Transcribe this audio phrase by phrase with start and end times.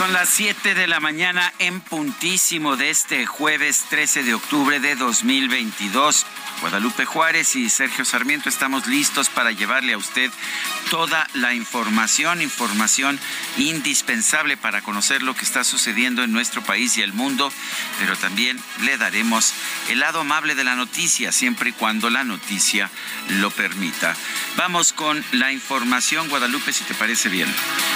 [0.00, 4.94] Son las 7 de la mañana en puntísimo de este jueves 13 de octubre de
[4.94, 6.24] 2022.
[6.60, 10.30] Guadalupe Juárez y Sergio Sarmiento estamos listos para llevarle a usted
[10.90, 13.18] toda la información, información
[13.56, 17.50] indispensable para conocer lo que está sucediendo en nuestro país y el mundo,
[17.98, 19.54] pero también le daremos
[19.88, 22.90] el lado amable de la noticia, siempre y cuando la noticia
[23.40, 24.14] lo permita.
[24.56, 27.48] Vamos con la información, Guadalupe, si te parece bien.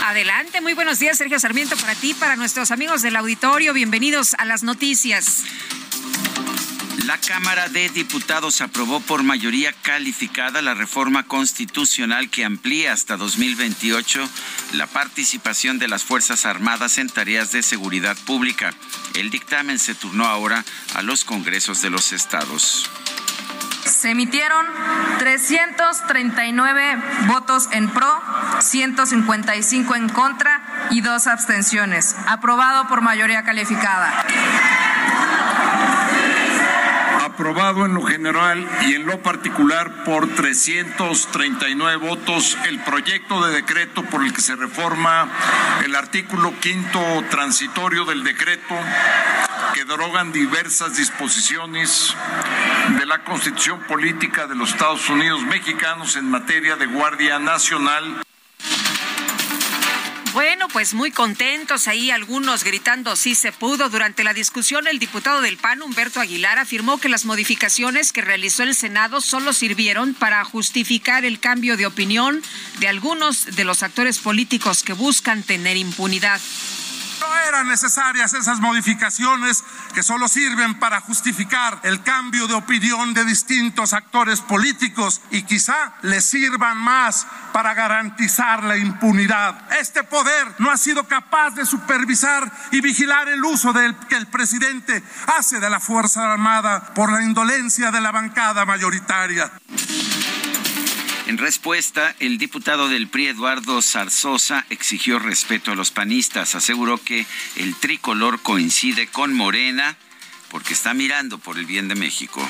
[0.04, 3.74] Adelante, muy buenos días, Sergio Sarmiento, para ti, para nuestros amigos del auditorio.
[3.74, 5.44] Bienvenidos a las noticias.
[7.06, 14.26] La Cámara de Diputados aprobó por mayoría calificada la reforma constitucional que amplía hasta 2028
[14.72, 18.72] la participación de las Fuerzas Armadas en tareas de seguridad pública.
[19.14, 22.88] El dictamen se turnó ahora a los congresos de los estados.
[23.84, 24.64] Se emitieron
[25.18, 28.22] 339 votos en pro,
[28.60, 32.16] 155 en contra y dos abstenciones.
[32.26, 34.24] Aprobado por mayoría calificada
[37.34, 44.04] aprobado en lo general y en lo particular por 339 votos el proyecto de decreto
[44.04, 45.28] por el que se reforma
[45.84, 47.00] el artículo quinto
[47.30, 48.76] transitorio del decreto
[49.74, 52.14] que derogan diversas disposiciones
[52.96, 58.22] de la Constitución Política de los Estados Unidos Mexicanos en materia de Guardia Nacional.
[60.34, 63.88] Bueno, pues muy contentos ahí, algunos gritando sí se pudo.
[63.88, 68.64] Durante la discusión, el diputado del PAN, Humberto Aguilar, afirmó que las modificaciones que realizó
[68.64, 72.42] el Senado solo sirvieron para justificar el cambio de opinión
[72.80, 76.40] de algunos de los actores políticos que buscan tener impunidad.
[77.24, 79.64] No eran necesarias esas modificaciones
[79.94, 85.94] que solo sirven para justificar el cambio de opinión de distintos actores políticos y quizá
[86.02, 89.72] les sirvan más para garantizar la impunidad.
[89.80, 94.26] Este poder no ha sido capaz de supervisar y vigilar el uso del que el
[94.26, 95.02] presidente
[95.38, 99.50] hace de la Fuerza Armada por la indolencia de la bancada mayoritaria.
[101.26, 106.54] En respuesta, el diputado del PRI, Eduardo Zarzosa, exigió respeto a los panistas.
[106.54, 107.26] Aseguró que
[107.56, 109.96] el tricolor coincide con Morena
[110.50, 112.46] porque está mirando por el bien de México.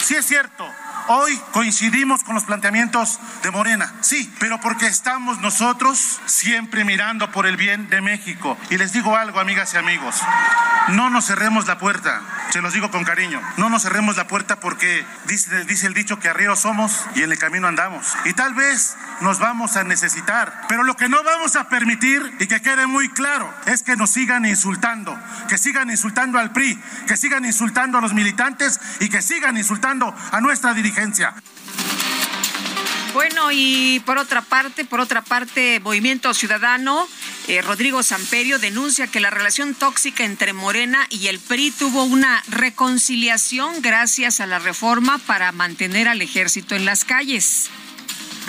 [0.00, 0.64] Sí es cierto,
[1.06, 7.46] Hoy coincidimos con los planteamientos de Morena, sí, pero porque estamos nosotros siempre mirando por
[7.46, 8.58] el bien de México.
[8.68, 10.16] Y les digo algo, amigas y amigos,
[10.88, 12.20] no nos cerremos la puerta,
[12.50, 16.18] se los digo con cariño, no nos cerremos la puerta porque dice, dice el dicho
[16.18, 18.14] que arriba somos y en el camino andamos.
[18.26, 22.46] Y tal vez nos vamos a necesitar, pero lo que no vamos a permitir y
[22.46, 27.16] que quede muy claro es que nos sigan insultando, que sigan insultando al PRI, que
[27.16, 30.87] sigan insultando a los militantes y que sigan insultando a nuestra dirigencia
[33.14, 37.08] bueno, y por otra parte, por otra parte, Movimiento Ciudadano,
[37.48, 42.42] eh, Rodrigo Samperio denuncia que la relación tóxica entre Morena y el PRI tuvo una
[42.48, 47.70] reconciliación gracias a la reforma para mantener al ejército en las calles.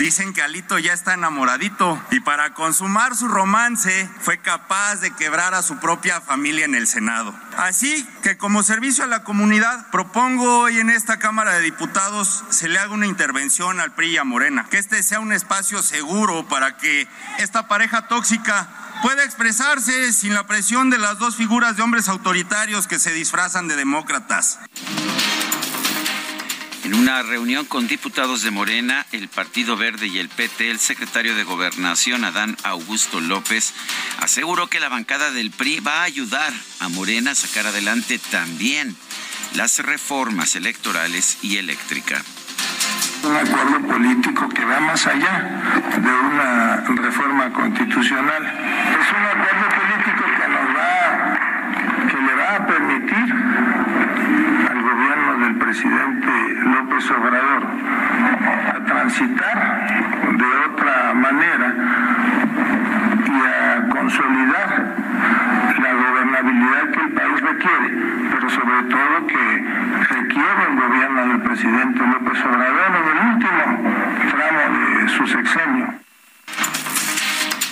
[0.00, 5.52] Dicen que Alito ya está enamoradito y para consumar su romance fue capaz de quebrar
[5.52, 7.38] a su propia familia en el Senado.
[7.58, 12.70] Así que como servicio a la comunidad propongo hoy en esta Cámara de Diputados se
[12.70, 17.06] le haga una intervención al PRI Morena, que este sea un espacio seguro para que
[17.38, 18.70] esta pareja tóxica
[19.02, 23.68] pueda expresarse sin la presión de las dos figuras de hombres autoritarios que se disfrazan
[23.68, 24.60] de demócratas.
[26.90, 31.36] En una reunión con diputados de Morena, el Partido Verde y el PT, el secretario
[31.36, 33.72] de Gobernación, Adán Augusto López,
[34.20, 38.96] aseguró que la bancada del PRI va a ayudar a Morena a sacar adelante también
[39.54, 42.24] las reformas electorales y eléctrica.
[43.22, 48.42] Un acuerdo político que va más allá de una reforma constitucional.
[48.42, 51.38] Es un acuerdo político que nos va,
[52.10, 53.79] que le va a permitir
[55.70, 56.32] presidente
[56.64, 57.62] López Obrador
[58.74, 59.56] a transitar
[60.36, 61.74] de otra manera
[63.24, 64.96] y a consolidar
[65.80, 67.88] la gobernabilidad que el país requiere,
[68.32, 69.64] pero sobre todo que
[70.10, 73.92] requiere el gobierno del presidente López Obrador en el último
[74.32, 76.09] tramo de su sexenio.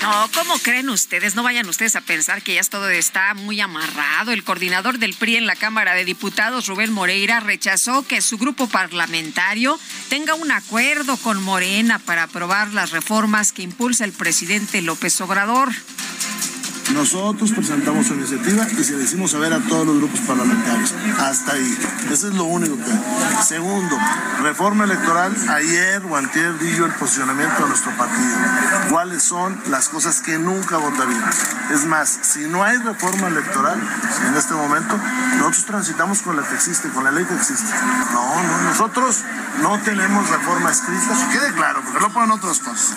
[0.02, 1.34] No, ¿cómo creen ustedes?
[1.34, 4.32] No vayan ustedes a pensar que ya todo está muy amarrado.
[4.32, 8.68] El coordinador del PRI en la Cámara de Diputados, Rubén Moreira, rechazó que su grupo
[8.68, 9.78] parlamentario
[10.08, 15.70] tenga un acuerdo con Morena para aprobar las reformas que impulsa el presidente López Obrador.
[16.94, 20.94] Nosotros presentamos una iniciativa y se decimos saber a todos los grupos parlamentarios.
[21.18, 21.78] Hasta ahí.
[22.10, 23.42] Eso es lo único que hay.
[23.46, 23.96] Segundo,
[24.42, 25.34] reforma electoral.
[25.50, 28.36] Ayer o antier el posicionamiento de nuestro partido.
[28.90, 31.36] ¿Cuáles son las cosas que nunca votaríamos?
[31.72, 33.78] Es más, si no hay reforma electoral
[34.26, 34.98] en este momento,
[35.36, 37.70] nosotros transitamos con la que existe, con la ley que existe.
[38.12, 39.24] No, no, nosotros
[39.62, 41.28] no tenemos reforma escrita.
[41.30, 42.94] Que quede claro, porque lo ponen otras cosas.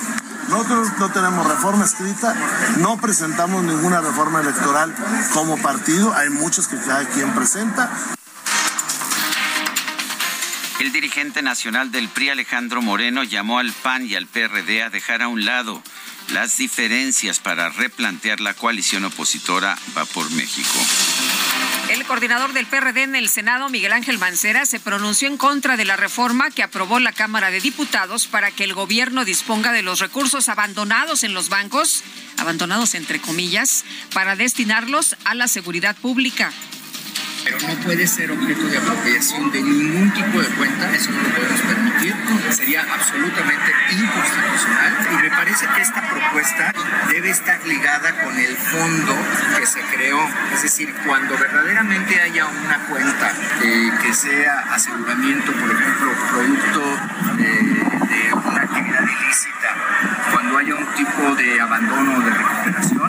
[0.49, 2.35] Nosotros no tenemos reforma escrita,
[2.77, 4.93] no presentamos ninguna reforma electoral
[5.33, 7.89] como partido, hay muchos que cada quien presenta.
[10.81, 15.21] El dirigente nacional del PRI, Alejandro Moreno, llamó al PAN y al PRD a dejar
[15.21, 15.83] a un lado
[16.29, 20.79] las diferencias para replantear la coalición opositora Va por México.
[21.91, 25.85] El coordinador del PRD en el Senado, Miguel Ángel Mancera, se pronunció en contra de
[25.85, 29.99] la reforma que aprobó la Cámara de Diputados para que el gobierno disponga de los
[29.99, 32.03] recursos abandonados en los bancos,
[32.39, 33.85] abandonados entre comillas,
[34.15, 36.51] para destinarlos a la seguridad pública
[37.43, 41.29] pero no puede ser objeto de apropiación de ningún tipo de cuenta, eso no lo
[41.29, 42.15] podemos permitir,
[42.49, 45.07] sería absolutamente inconstitucional.
[45.11, 46.73] Y me parece que esta propuesta
[47.09, 49.15] debe estar ligada con el fondo
[49.57, 50.19] que se creó,
[50.53, 53.31] es decir, cuando verdaderamente haya una cuenta
[53.63, 56.97] eh, que sea aseguramiento, por ejemplo, producto
[57.37, 59.75] de una actividad ilícita,
[60.31, 63.00] cuando haya un tipo de abandono o de recuperación,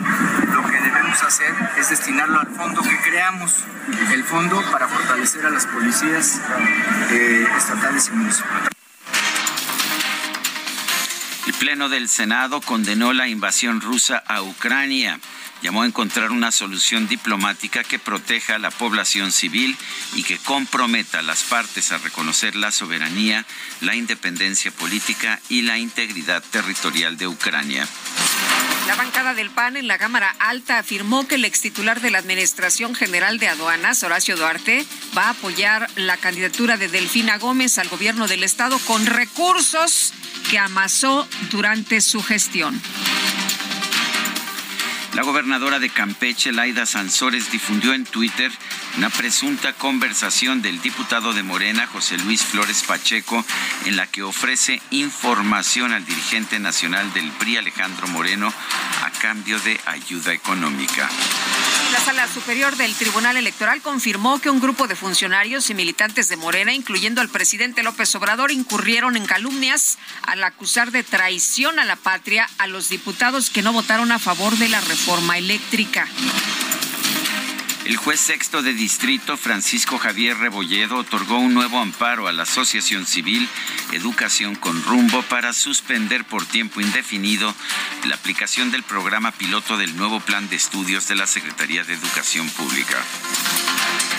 [1.21, 3.63] hacer es destinarlo al fondo que creamos,
[4.11, 6.41] el fondo para fortalecer a las policías
[7.11, 8.69] eh, estatales y municipales.
[11.63, 15.17] Pleno del Senado condenó la invasión rusa a Ucrania
[15.61, 19.77] llamó a encontrar una solución diplomática que proteja a la población civil
[20.13, 23.45] y que comprometa a las partes a reconocer la soberanía,
[23.79, 27.87] la independencia política y la integridad territorial de Ucrania.
[28.87, 32.17] La bancada del PAN en la Cámara Alta afirmó que el ex titular de la
[32.17, 34.85] Administración General de Aduanas, Horacio Duarte,
[35.17, 40.13] va a apoyar la candidatura de Delfina Gómez al gobierno del Estado con recursos
[40.49, 42.81] que amasó durante su gestión.
[45.15, 48.51] La gobernadora de Campeche, Laida Sansores, difundió en Twitter
[48.97, 53.45] una presunta conversación del diputado de Morena, José Luis Flores Pacheco,
[53.85, 58.51] en la que ofrece información al dirigente nacional del PRI, Alejandro Moreno,
[59.03, 61.07] a cambio de ayuda económica.
[61.91, 66.37] La Sala Superior del Tribunal Electoral confirmó que un grupo de funcionarios y militantes de
[66.37, 71.97] Morena, incluyendo al presidente López Obrador, incurrieron en calumnias al acusar de traición a la
[71.97, 75.02] patria a los diputados que no votaron a favor de la reforma
[75.35, 76.07] eléctrica.
[77.85, 83.05] El juez sexto de distrito, Francisco Javier Rebolledo, otorgó un nuevo amparo a la Asociación
[83.05, 83.49] Civil
[83.91, 87.53] Educación con Rumbo para suspender por tiempo indefinido
[88.05, 92.49] la aplicación del programa piloto del nuevo plan de estudios de la Secretaría de Educación
[92.49, 92.97] Pública.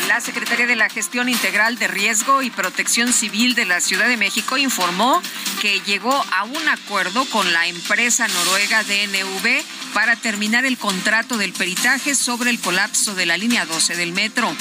[0.09, 4.17] La Secretaría de la Gestión Integral de Riesgo y Protección Civil de la Ciudad de
[4.17, 5.23] México informó
[5.61, 9.63] que llegó a un acuerdo con la empresa noruega DNV
[9.95, 14.55] para terminar el contrato del peritaje sobre el colapso de la línea 12 del metro.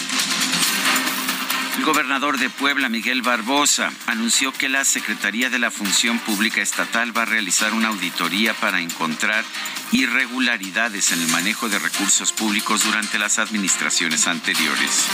[1.78, 7.16] El gobernador de Puebla, Miguel Barbosa, anunció que la Secretaría de la Función Pública Estatal
[7.18, 9.44] va a realizar una auditoría para encontrar
[9.92, 15.08] irregularidades en el manejo de recursos públicos durante las administraciones anteriores.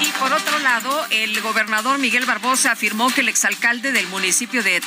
[0.00, 4.82] Y por otro lado, el gobernador Miguel Barbosa afirmó que el exalcalde del municipio de,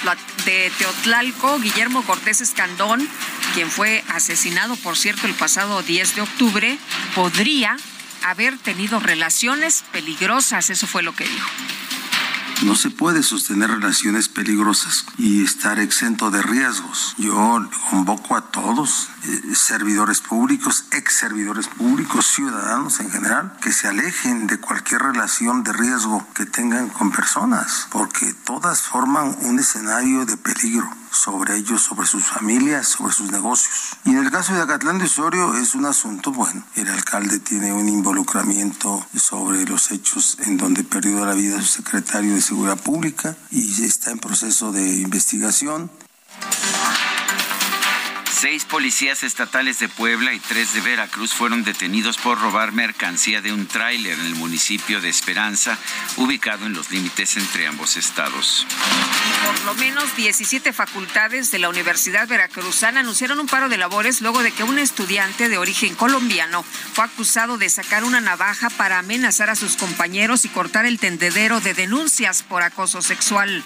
[0.77, 3.07] Teotlalco, Guillermo Cortés Escandón,
[3.53, 6.79] quien fue asesinado, por cierto, el pasado 10 de octubre,
[7.13, 7.77] podría
[8.25, 10.70] haber tenido relaciones peligrosas.
[10.70, 11.50] Eso fue lo que dijo.
[12.63, 17.13] No se puede sostener relaciones peligrosas y estar exento de riesgos.
[17.17, 23.89] Yo convoco a todos, eh, servidores públicos, ex servidores públicos, ciudadanos en general, que se
[23.89, 30.25] alejen de cualquier relación de riesgo que tengan con personas, porque todas forman un escenario
[30.25, 33.98] de peligro sobre ellos, sobre sus familias, sobre sus negocios.
[34.03, 37.74] Y en el caso de Acatlán de Osorio es un asunto, bueno, el alcalde tiene
[37.74, 43.36] un involucramiento sobre los hechos en donde perdió la vida su secretario de Seguridad Pública
[43.51, 45.89] y está en proceso de investigación.
[48.38, 53.54] Seis policías estatales de Puebla y tres de Veracruz fueron detenidos por robar mercancía de
[53.54, 55.77] un tráiler en el municipio de Esperanza,
[56.18, 58.68] ubicado en los límites entre ambos estados.
[59.46, 64.44] Por lo menos 17 facultades de la Universidad Veracruzana anunciaron un paro de labores luego
[64.44, 69.50] de que un estudiante de origen colombiano fue acusado de sacar una navaja para amenazar
[69.50, 73.63] a sus compañeros y cortar el tendedero de denuncias por acoso sexual.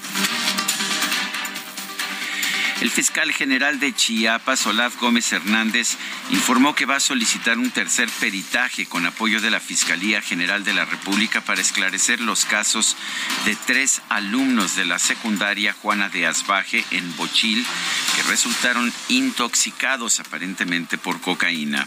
[2.81, 5.97] El fiscal general de Chiapas, Olaf Gómez Hernández,
[6.31, 10.73] informó que va a solicitar un tercer peritaje con apoyo de la Fiscalía General de
[10.73, 12.95] la República para esclarecer los casos
[13.45, 17.65] de tres alumnos de la secundaria Juana de Asbaje en Bochil
[18.15, 21.85] que resultaron intoxicados aparentemente por cocaína.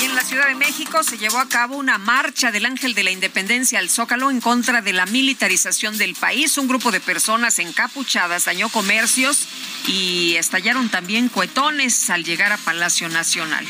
[0.00, 3.04] Y en la Ciudad de México se llevó a cabo una marcha del Ángel de
[3.04, 6.58] la Independencia al Zócalo en contra de la militarización del país.
[6.58, 9.46] Un grupo de personas encapuchadas dañó comercios
[9.86, 13.66] y estallaron también cuetones al llegar a Palacio Nacional.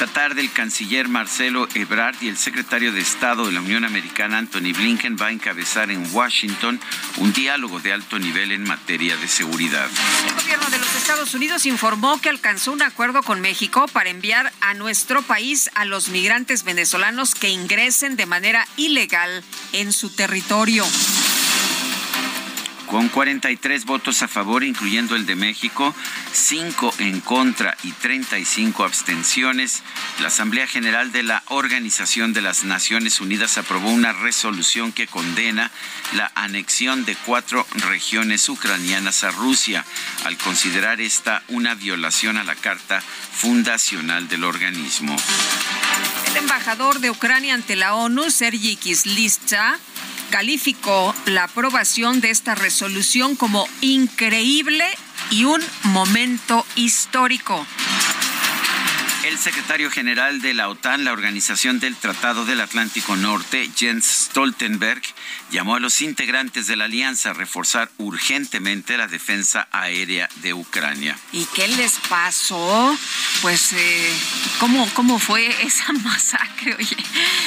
[0.00, 4.38] Esta tarde el canciller Marcelo Ebrard y el secretario de Estado de la Unión Americana
[4.38, 6.80] Anthony Blinken va a encabezar en Washington
[7.18, 9.90] un diálogo de alto nivel en materia de seguridad.
[10.26, 14.50] El gobierno de los Estados Unidos informó que alcanzó un acuerdo con México para enviar
[14.62, 20.86] a nuestro país a los migrantes venezolanos que ingresen de manera ilegal en su territorio.
[22.90, 25.94] Con 43 votos a favor, incluyendo el de México,
[26.32, 29.84] 5 en contra y 35 abstenciones,
[30.18, 35.70] la Asamblea General de la Organización de las Naciones Unidas aprobó una resolución que condena
[36.14, 39.84] la anexión de cuatro regiones ucranianas a Rusia,
[40.24, 45.14] al considerar esta una violación a la Carta Fundacional del organismo.
[46.26, 49.78] El embajador de Ucrania ante la ONU, Sergei Kislitsa,
[50.30, 54.84] calificó la aprobación de esta resolución como increíble
[55.30, 57.66] y un momento histórico.
[59.30, 65.02] El secretario general de la OTAN, la Organización del Tratado del Atlántico Norte, Jens Stoltenberg,
[65.52, 71.16] llamó a los integrantes de la alianza a reforzar urgentemente la defensa aérea de Ucrania.
[71.30, 72.98] ¿Y qué les pasó?
[73.40, 74.12] Pues, eh,
[74.58, 76.74] ¿cómo, ¿cómo fue esa masacre?
[76.74, 76.96] Oye,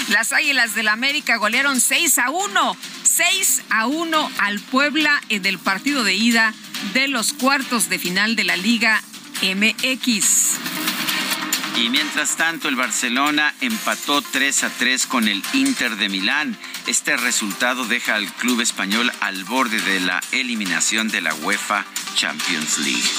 [0.07, 5.45] las Águilas del la América golearon 6 a 1, 6 a 1 al Puebla en
[5.45, 6.53] el partido de ida
[6.93, 9.03] de los cuartos de final de la Liga
[9.41, 10.92] MX.
[11.75, 16.57] Y mientras tanto, el Barcelona empató 3 a 3 con el Inter de Milán.
[16.85, 22.77] Este resultado deja al club español al borde de la eliminación de la UEFA Champions
[22.77, 23.09] League.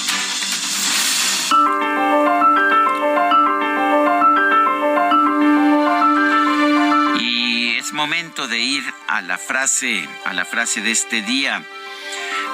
[7.19, 11.63] Y es momento de ir a la frase, a la frase de este día.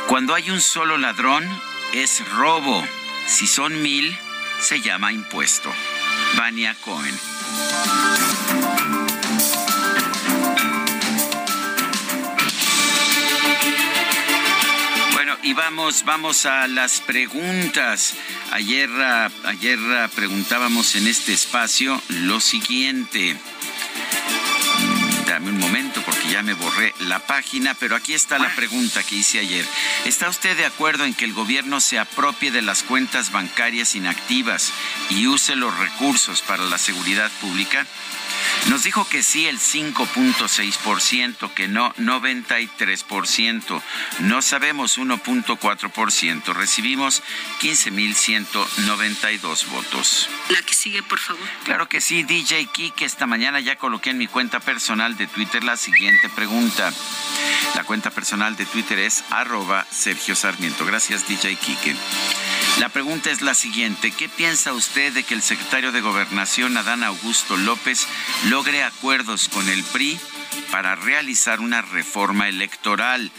[0.07, 1.47] Cuando hay un solo ladrón,
[1.93, 2.83] es robo.
[3.27, 4.17] Si son mil,
[4.59, 5.71] se llama impuesto.
[6.35, 7.17] Vania Cohen.
[15.13, 18.15] Bueno, y vamos, vamos a las preguntas.
[18.51, 23.37] Ayer, ah, ayer ah, preguntábamos en este espacio lo siguiente.
[25.31, 29.15] Dame un momento porque ya me borré la página, pero aquí está la pregunta que
[29.15, 29.65] hice ayer.
[30.03, 34.73] ¿Está usted de acuerdo en que el gobierno se apropie de las cuentas bancarias inactivas
[35.09, 37.87] y use los recursos para la seguridad pública?
[38.67, 43.81] Nos dijo que sí el 5.6%, que no 93%.
[44.19, 46.53] No sabemos 1.4%.
[46.53, 47.23] Recibimos
[47.61, 50.29] 15.192 votos.
[50.49, 51.47] La que sigue, por favor.
[51.63, 53.05] Claro que sí, DJ Kike.
[53.05, 56.93] Esta mañana ya coloqué en mi cuenta personal de Twitter la siguiente pregunta.
[57.75, 60.85] La cuenta personal de Twitter es arroba Sergio Sarmiento.
[60.85, 61.95] Gracias, DJ Kike.
[62.81, 64.09] La pregunta es la siguiente.
[64.09, 68.07] ¿Qué piensa usted de que el secretario de Gobernación, Adán Augusto López,
[68.49, 70.19] logre acuerdos con el PRI
[70.71, 73.31] para realizar una reforma electoral?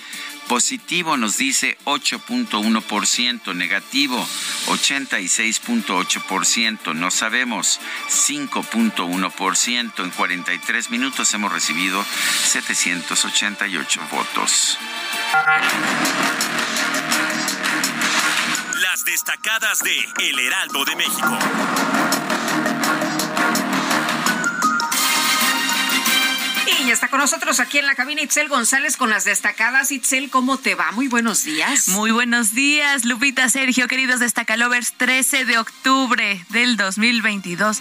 [0.47, 4.25] Positivo nos dice 8.1%, negativo
[4.69, 10.05] 86.8%, no sabemos 5.1%.
[10.05, 12.05] En 43 minutos hemos recibido
[12.45, 14.79] 788 votos.
[18.93, 21.39] Las destacadas de El Heraldo de México.
[26.85, 29.93] Y está con nosotros aquí en la cabina Itzel González con las destacadas.
[29.93, 30.93] Itzel, ¿cómo te va?
[30.93, 31.89] Muy buenos días.
[31.89, 34.93] Muy buenos días, Lupita, Sergio, queridos destacalovers.
[34.99, 37.79] 13 de octubre del 2022.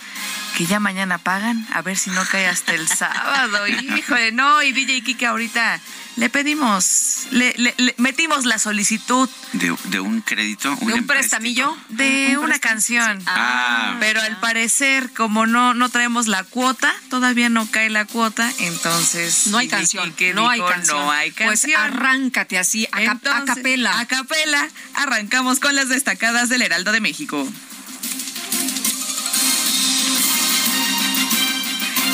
[0.58, 3.68] Que ya mañana pagan, a ver si no cae hasta el sábado.
[3.98, 5.80] Híjole, no, y DJ Kike ahorita
[6.18, 9.30] le pedimos, le, metimos la solicitud.
[9.54, 10.76] ¿De, un crédito?
[10.82, 11.76] ¿De un prestamillo?
[11.90, 13.22] De una canción.
[13.28, 13.96] Ah.
[14.00, 19.48] Pero al parecer, como no, no traemos la cuota, todavía no cae la cuota, entonces...
[19.48, 20.98] No hay canción, no, hay canción.
[20.98, 21.70] no hay canción.
[21.72, 24.00] Pues arráncate así, a, a capela.
[24.00, 27.48] A capela, arrancamos con las destacadas del Heraldo de México.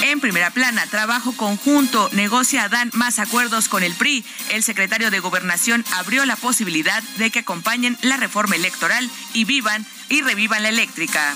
[0.10, 4.24] En primera plana, trabajo conjunto, negocia Dan más acuerdos con el PRI.
[4.52, 9.86] El secretario de Gobernación abrió la posibilidad de que acompañen la reforma electoral y vivan
[10.08, 11.36] y revivan la eléctrica.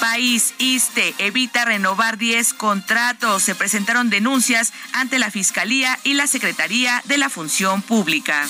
[0.00, 3.44] País ISTE evita renovar 10 contratos.
[3.44, 8.44] Se presentaron denuncias ante la Fiscalía y la Secretaría de la Función Pública.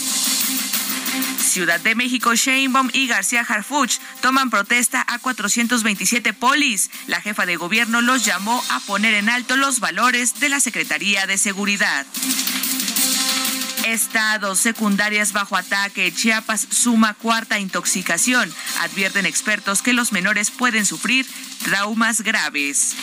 [1.38, 6.90] Ciudad de México, Sheinbaum y García Harfuch toman protesta a 427 polis.
[7.06, 11.26] La jefa de gobierno los llamó a poner en alto los valores de la Secretaría
[11.26, 12.06] de Seguridad.
[13.86, 16.12] Estados secundarias bajo ataque.
[16.12, 18.52] Chiapas suma cuarta intoxicación.
[18.80, 21.26] Advierten expertos que los menores pueden sufrir
[21.64, 22.94] traumas graves.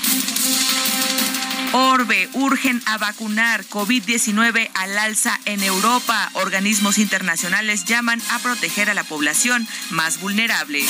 [1.73, 6.29] Orbe urgen a vacunar COVID-19 al alza en Europa.
[6.33, 10.83] Organismos internacionales llaman a proteger a la población más vulnerable.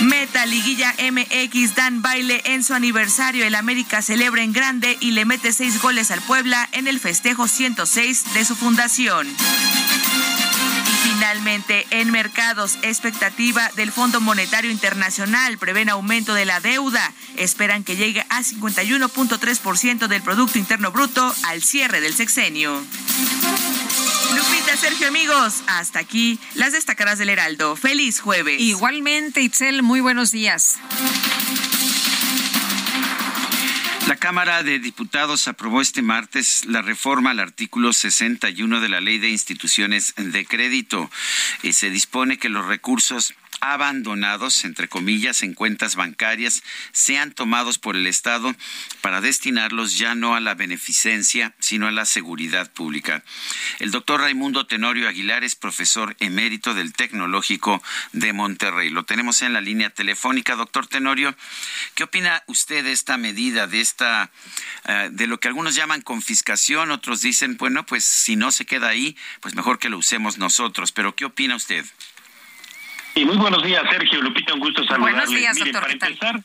[0.00, 3.46] Meta Liguilla MX dan baile en su aniversario.
[3.46, 7.48] El América celebra en grande y le mete seis goles al Puebla en el festejo
[7.48, 9.26] 106 de su fundación.
[11.02, 17.12] Finalmente, en mercados, expectativa del Fondo Monetario Internacional prevén aumento de la deuda.
[17.36, 22.82] Esperan que llegue a 51.3% del Producto Interno Bruto al cierre del sexenio.
[24.34, 27.76] Lupita, Sergio, amigos, hasta aquí las destacadas del Heraldo.
[27.76, 28.60] Feliz jueves.
[28.60, 30.76] Igualmente, Itzel, muy buenos días.
[34.06, 39.18] La Cámara de Diputados aprobó este martes la reforma al artículo 61 de la Ley
[39.18, 41.10] de Instituciones de Crédito.
[41.64, 43.34] y se dispone que los recursos
[43.72, 48.54] abandonados, entre comillas, en cuentas bancarias, sean tomados por el Estado
[49.00, 53.22] para destinarlos ya no a la beneficencia, sino a la seguridad pública.
[53.78, 58.90] El doctor Raimundo Tenorio Aguilar es profesor emérito del Tecnológico de Monterrey.
[58.90, 60.56] Lo tenemos en la línea telefónica.
[60.56, 61.34] Doctor Tenorio,
[61.94, 64.30] ¿qué opina usted de esta medida, de esta,
[64.84, 68.88] eh, de lo que algunos llaman confiscación, otros dicen, bueno, pues si no se queda
[68.88, 70.92] ahí, pues mejor que lo usemos nosotros.
[70.92, 71.84] Pero ¿qué opina usted?
[73.16, 74.20] Y muy buenos días, Sergio.
[74.20, 75.24] Lupita, un gusto saludarles.
[75.24, 75.80] Buenos días, doctor.
[75.80, 76.40] para empezar,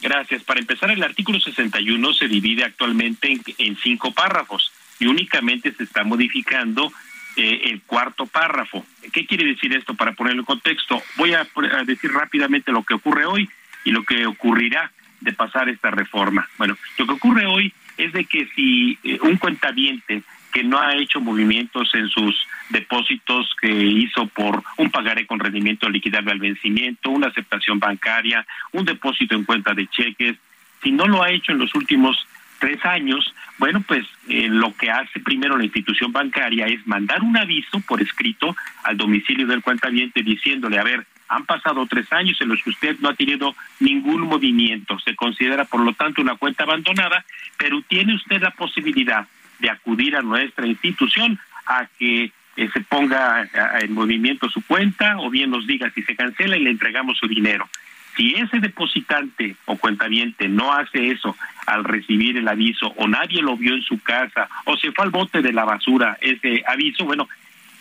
[0.00, 0.42] gracias.
[0.42, 6.02] Para empezar, el artículo 61 se divide actualmente en, cinco párrafos y únicamente se está
[6.02, 6.90] modificando
[7.36, 8.86] eh, el cuarto párrafo.
[9.12, 9.92] ¿Qué quiere decir esto?
[9.94, 11.46] Para ponerlo en contexto, voy a,
[11.84, 13.50] decir rápidamente lo que ocurre hoy
[13.84, 16.48] y lo que ocurrirá de pasar esta reforma.
[16.56, 20.22] Bueno, lo que ocurre hoy es de que si eh, un cuentaviente
[20.54, 25.88] que no ha hecho movimientos en sus depósitos que hizo por un pagaré con rendimiento
[25.88, 30.36] liquidable al vencimiento, una aceptación bancaria, un depósito en cuenta de cheques.
[30.82, 32.26] Si no lo ha hecho en los últimos
[32.58, 37.36] tres años, bueno, pues eh, lo que hace primero la institución bancaria es mandar un
[37.36, 42.48] aviso por escrito al domicilio del cuentaviente diciéndole, a ver, han pasado tres años en
[42.48, 44.98] los que usted no ha tenido ningún movimiento.
[45.00, 47.24] Se considera, por lo tanto, una cuenta abandonada,
[47.56, 49.26] pero tiene usted la posibilidad
[49.58, 53.48] de acudir a nuestra institución a que eh, se ponga
[53.80, 57.26] en movimiento su cuenta o bien nos diga si se cancela y le entregamos su
[57.26, 57.68] dinero.
[58.16, 61.34] Si ese depositante o cuentaviente no hace eso
[61.66, 65.10] al recibir el aviso o nadie lo vio en su casa o se fue al
[65.10, 67.28] bote de la basura ese aviso, bueno,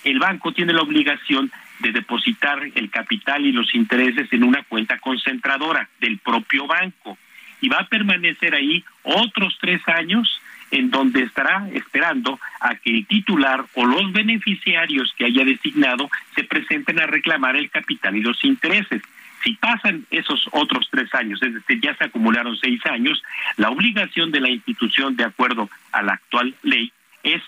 [0.06, 5.00] el banco tiene la obligación de depositar el capital y los intereses en una cuenta
[5.00, 7.18] concentradora del propio banco
[7.60, 13.06] y va a permanecer ahí otros tres años en donde estará esperando a que el
[13.06, 18.44] titular o los beneficiarios que haya designado se presenten a reclamar el capital y los
[18.44, 19.02] intereses.
[19.44, 23.22] Si pasan esos otros tres años, es decir, ya se acumularon seis años,
[23.58, 26.92] la obligación de la institución, de acuerdo a la actual ley,
[27.24, 27.42] es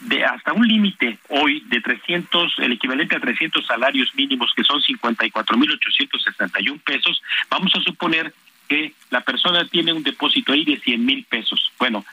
[0.00, 4.80] de hasta un límite hoy de 300, el equivalente a 300 salarios mínimos, que son
[4.80, 8.32] 54.861 pesos, vamos a suponer
[8.68, 11.72] que la persona tiene un depósito ahí de 100 mil pesos.
[11.78, 12.04] Bueno,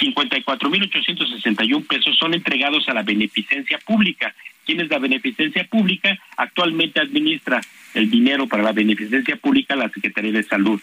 [0.00, 4.34] 54.861 pesos son entregados a la beneficencia pública.
[4.64, 6.18] ¿Quién es la beneficencia pública?
[6.36, 7.60] Actualmente administra
[7.94, 10.80] el dinero para la beneficencia pública la Secretaría de Salud.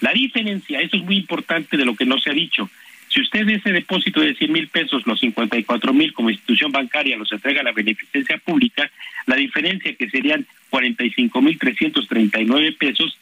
[0.00, 2.68] La diferencia, eso es muy importante de lo que no se ha dicho.
[3.08, 7.30] Si usted ese depósito de 100 mil pesos, los 54 mil como institución bancaria los
[7.30, 8.90] entrega a la beneficencia pública,
[9.26, 13.16] la diferencia que serían 45 mil 339 pesos,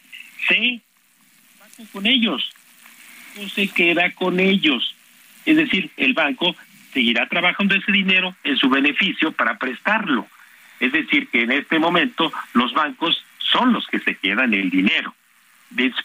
[0.46, 0.80] se
[1.60, 2.50] va con ellos,
[3.36, 4.94] no se queda con ellos.
[5.46, 6.54] Es decir, el banco
[6.92, 10.26] seguirá trabajando ese dinero en su beneficio para prestarlo.
[10.80, 15.14] Es decir, que en este momento los bancos son los que se quedan el dinero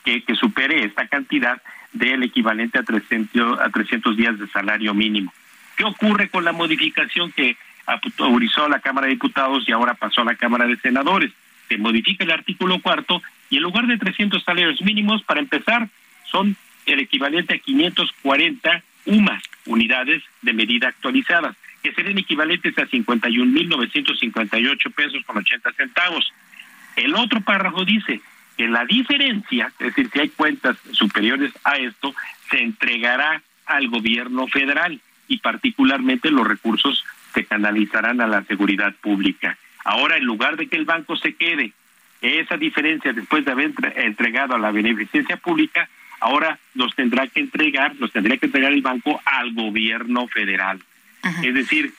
[0.04, 1.62] que, que supere esta cantidad
[1.94, 5.34] del equivalente a 300, a 300 días de salario mínimo.
[5.76, 10.26] ¿Qué ocurre con la modificación que autorizó la Cámara de Diputados y ahora pasó a
[10.26, 11.32] la Cámara de Senadores?
[11.68, 15.88] Se modifica el artículo cuarto y en lugar de 300 salarios mínimos, para empezar,
[16.26, 24.94] son el equivalente a 540 UMAS, unidades de medida actualizadas, que serían equivalentes a 51.958
[24.94, 26.34] pesos con 80 centavos.
[26.96, 28.22] El otro párrafo dice,
[28.58, 32.14] que la diferencia, es decir, si hay cuentas superiores a esto,
[32.50, 39.58] se entregará al gobierno federal y particularmente los recursos se canalizarán a la seguridad pública.
[39.84, 41.74] Ahora, en lugar de que el banco se quede
[42.22, 45.90] esa diferencia después de haber entregado a la beneficencia pública,
[46.20, 50.80] ahora los tendrá que entregar, los tendría que entregar el banco al gobierno federal.
[51.42, 51.92] Es decir,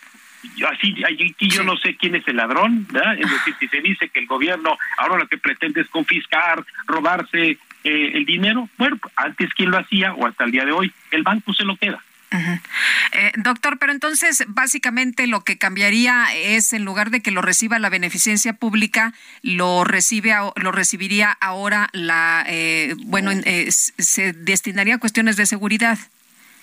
[0.56, 3.14] yo así aquí yo no sé quién es el ladrón, ¿verdad?
[3.18, 7.58] Es decir, si se dice que el gobierno ahora lo que pretende es confiscar, robarse
[7.84, 11.22] eh, el dinero, bueno, antes quién lo hacía o hasta el día de hoy, el
[11.22, 12.02] banco se lo queda.
[12.32, 17.78] Eh, doctor, pero entonces básicamente lo que cambiaría es en lugar de que lo reciba
[17.78, 23.30] la beneficencia pública, lo recibe lo recibiría ahora la eh, bueno
[23.68, 25.98] se destinaría a cuestiones de seguridad.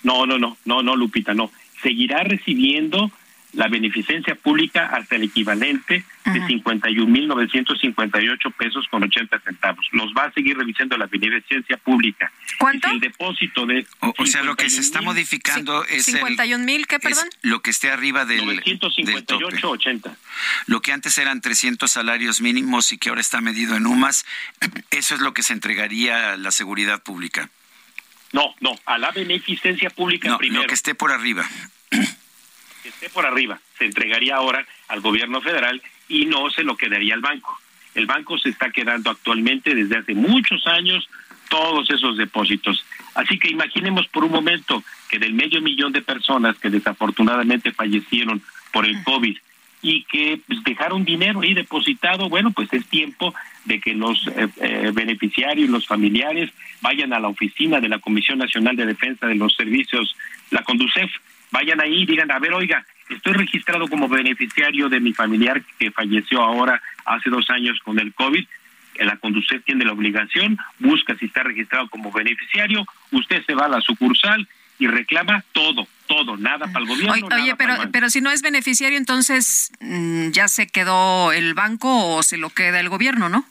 [0.02, 1.50] No, no, no, no, no, Lupita, no.
[1.82, 3.10] Seguirá recibiendo
[3.54, 9.86] la beneficencia pública hasta el equivalente de 51.958 pesos con 80 centavos.
[9.92, 12.32] Los va a seguir revisando la beneficencia pública.
[12.58, 12.88] ¿Cuánto?
[12.88, 13.86] el depósito de...
[14.00, 16.08] O, sea, lo que se está modificando es...
[16.08, 17.28] ¿51 mil qué, perdón?
[17.42, 18.44] lo que esté arriba del...
[18.44, 20.16] 958.80.
[20.66, 24.24] Lo que antes eran 300 salarios mínimos y que ahora está medido en UMAS,
[24.90, 27.50] eso es lo que se entregaría a la seguridad pública.
[28.32, 30.62] No, no, a la beneficencia pública no, primero.
[30.62, 31.48] Lo que esté por arriba
[32.84, 37.14] que esté por arriba se entregaría ahora al gobierno federal y no se lo quedaría
[37.14, 37.58] al banco.
[37.94, 41.08] El banco se está quedando actualmente desde hace muchos años
[41.48, 42.84] todos esos depósitos.
[43.14, 48.42] Así que imaginemos por un momento que del medio millón de personas que desafortunadamente fallecieron
[48.70, 49.38] por el COVID
[49.80, 54.48] y que pues, dejaron dinero ahí depositado, bueno, pues es tiempo de que los eh,
[54.60, 56.50] eh, beneficiarios, los familiares,
[56.82, 60.16] vayan a la oficina de la Comisión Nacional de Defensa de los Servicios,
[60.50, 61.10] la CONDUCEF,
[61.54, 65.92] vayan ahí y digan, a ver, oiga, estoy registrado como beneficiario de mi familiar que
[65.92, 68.44] falleció ahora hace dos años con el COVID.
[69.00, 73.68] La conducción tiene la obligación, busca si está registrado como beneficiario, usted se va a
[73.68, 77.26] la sucursal y reclama todo, todo, nada para el gobierno.
[77.36, 82.22] Oye, pero, pero si no es beneficiario, entonces mm, ya se quedó el banco o
[82.22, 83.44] se lo queda el gobierno, ¿no?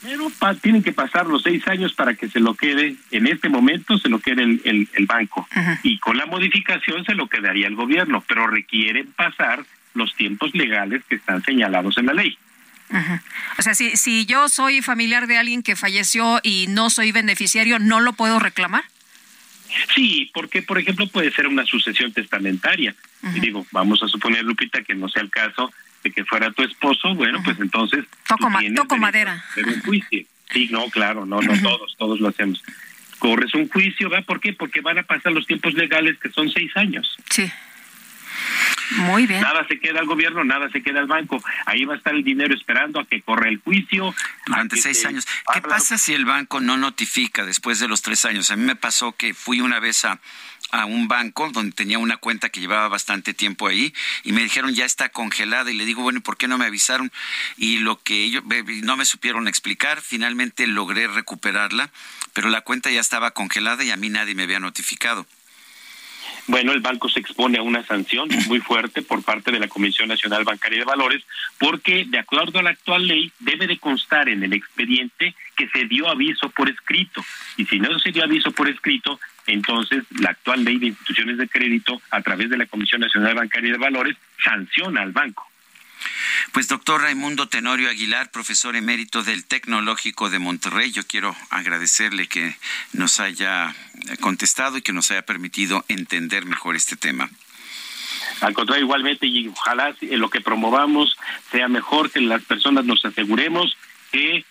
[0.00, 3.98] Primero tienen que pasar los seis años para que se lo quede, en este momento
[3.98, 5.48] se lo quede el, el, banco
[5.82, 11.02] y con la modificación se lo quedaría el gobierno, pero requieren pasar los tiempos legales
[11.08, 12.38] que están señalados en la ley.
[13.58, 17.78] O sea, si, si yo soy familiar de alguien que falleció y no soy beneficiario,
[17.78, 18.84] ¿no lo puedo reclamar?
[19.94, 22.94] Sí, porque por ejemplo puede ser una sucesión testamentaria.
[23.34, 26.62] Y digo, vamos a suponer, Lupita, que no sea el caso de que fuera tu
[26.62, 28.04] esposo, bueno, pues entonces...
[28.28, 28.48] Toco,
[28.96, 29.44] madera.
[29.56, 30.24] un juicio.
[30.52, 32.62] Sí, no, claro, no, no, todos, todos lo hacemos.
[33.18, 34.22] Corres un juicio, ¿va?
[34.22, 34.52] ¿Por qué?
[34.52, 37.16] Porque van a pasar los tiempos legales que son seis años.
[37.28, 37.50] Sí.
[38.96, 39.40] Muy bien.
[39.40, 41.42] Nada se queda al gobierno, nada se queda al banco.
[41.66, 44.14] Ahí va a estar el dinero esperando a que corra el juicio.
[44.46, 45.26] Durante seis años.
[45.52, 48.50] ¿Qué pasa si el banco no notifica después de los tres años?
[48.50, 50.20] A mí me pasó que fui una vez a,
[50.72, 54.74] a un banco donde tenía una cuenta que llevaba bastante tiempo ahí y me dijeron
[54.74, 57.10] ya está congelada y le digo, bueno, ¿y por qué no me avisaron?
[57.56, 58.44] Y lo que ellos
[58.82, 61.90] no me supieron explicar, finalmente logré recuperarla,
[62.32, 65.26] pero la cuenta ya estaba congelada y a mí nadie me había notificado.
[66.46, 70.08] Bueno, el banco se expone a una sanción muy fuerte por parte de la Comisión
[70.08, 71.22] Nacional Bancaria de Valores
[71.58, 75.84] porque, de acuerdo a la actual ley, debe de constar en el expediente que se
[75.84, 77.24] dio aviso por escrito.
[77.56, 81.48] Y si no se dio aviso por escrito, entonces la actual ley de instituciones de
[81.48, 85.49] crédito a través de la Comisión Nacional Bancaria de Valores sanciona al banco.
[86.52, 92.56] Pues doctor Raimundo Tenorio Aguilar, profesor emérito del Tecnológico de Monterrey, yo quiero agradecerle que
[92.92, 93.74] nos haya
[94.20, 97.30] contestado y que nos haya permitido entender mejor este tema.
[98.40, 101.16] Al contrario, igualmente, y ojalá lo que promovamos
[101.50, 103.76] sea mejor, que las personas nos aseguremos
[104.10, 104.44] que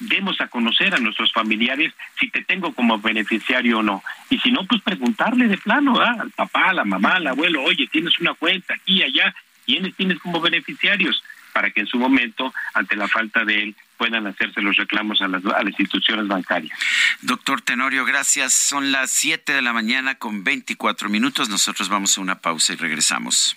[0.00, 4.02] demos a conocer a nuestros familiares si te tengo como beneficiario o no.
[4.30, 7.86] Y si no, pues preguntarle de plano al papá, a la mamá, al abuelo, oye,
[7.88, 9.34] tienes una cuenta aquí, allá,
[9.68, 11.22] ¿quiénes tienes como beneficiarios?
[11.52, 15.28] Para que en su momento, ante la falta de él, puedan hacerse los reclamos a
[15.28, 16.78] las, instituciones bancarias.
[17.20, 18.54] Doctor Tenorio, gracias.
[18.54, 21.48] Son las 7 de la mañana con 24 minutos.
[21.48, 23.56] Nosotros vamos a una pausa y regresamos.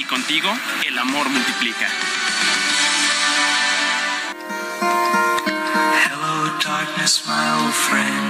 [0.00, 0.50] y contigo
[0.86, 1.86] el amor multiplica.
[6.04, 8.26] Hello darkness, my old friend.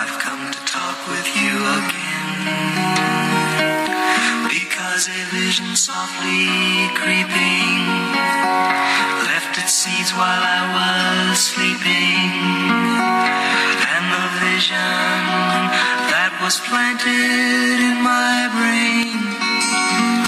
[0.00, 2.38] I've come to talk with you again.
[4.50, 7.78] Because a vision softly creeping
[9.30, 12.30] left its seeds while I was sleeping.
[13.94, 15.20] And the vision
[16.10, 19.05] that was planted in my brain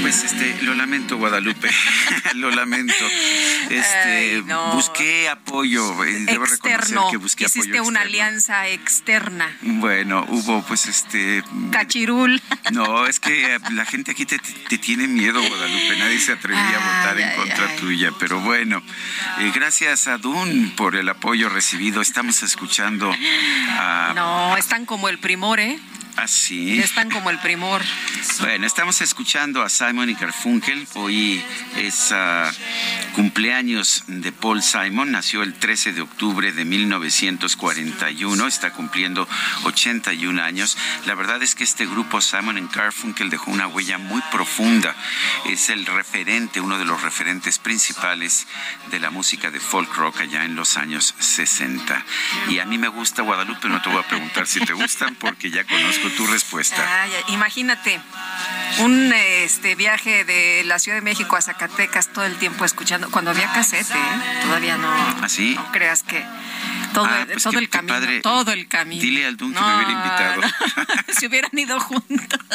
[0.00, 1.68] Pues este, lo lamento, Guadalupe,
[2.36, 3.04] lo lamento.
[3.68, 7.10] Este, busqué apoyo, eh, debo externo.
[7.10, 9.54] que busqué Hiciste una alianza externa.
[9.60, 12.40] Bueno, hubo pues este cachirul.
[12.72, 14.38] No, es que eh, la gente aquí te,
[14.78, 15.96] tiene miedo, Guadalupe.
[15.98, 18.82] Nadie se atrevía a votar en contra tuya, pero bueno,
[19.40, 22.00] eh, gracias a Dun por el apoyo recibido.
[22.00, 23.12] Estamos escuchando
[23.78, 25.78] a No, están como el primor, ¿eh?
[26.16, 26.78] Así.
[26.80, 27.82] Ah, Están como el primor.
[28.40, 30.86] Bueno, estamos escuchando a Simon y Garfunkel.
[30.94, 31.42] Hoy
[31.76, 35.12] es uh, cumpleaños de Paul Simon.
[35.12, 38.46] Nació el 13 de octubre de 1941.
[38.46, 39.28] Está cumpliendo
[39.64, 40.76] 81 años.
[41.06, 44.94] La verdad es que este grupo Simon y Garfunkel dejó una huella muy profunda.
[45.46, 48.46] Es el referente, uno de los referentes principales
[48.90, 52.04] de la música de folk rock allá en los años 60.
[52.50, 53.68] Y a mí me gusta Guadalupe.
[53.68, 57.06] No te voy a preguntar si te gustan porque ya conozco tu respuesta.
[57.28, 58.00] imagínate
[58.80, 63.30] un este viaje de la Ciudad de México a Zacatecas todo el tiempo escuchando cuando
[63.30, 64.40] había casete, ¿eh?
[64.42, 64.88] todavía no.
[65.22, 65.56] ¿Así?
[65.58, 66.24] ¿Ah, no creas que
[66.92, 69.02] todo, ah, pues todo el camino, todo el camino.
[69.02, 70.42] Dile al Dun que me hubiera invitado.
[71.18, 72.38] si hubieran ido juntos.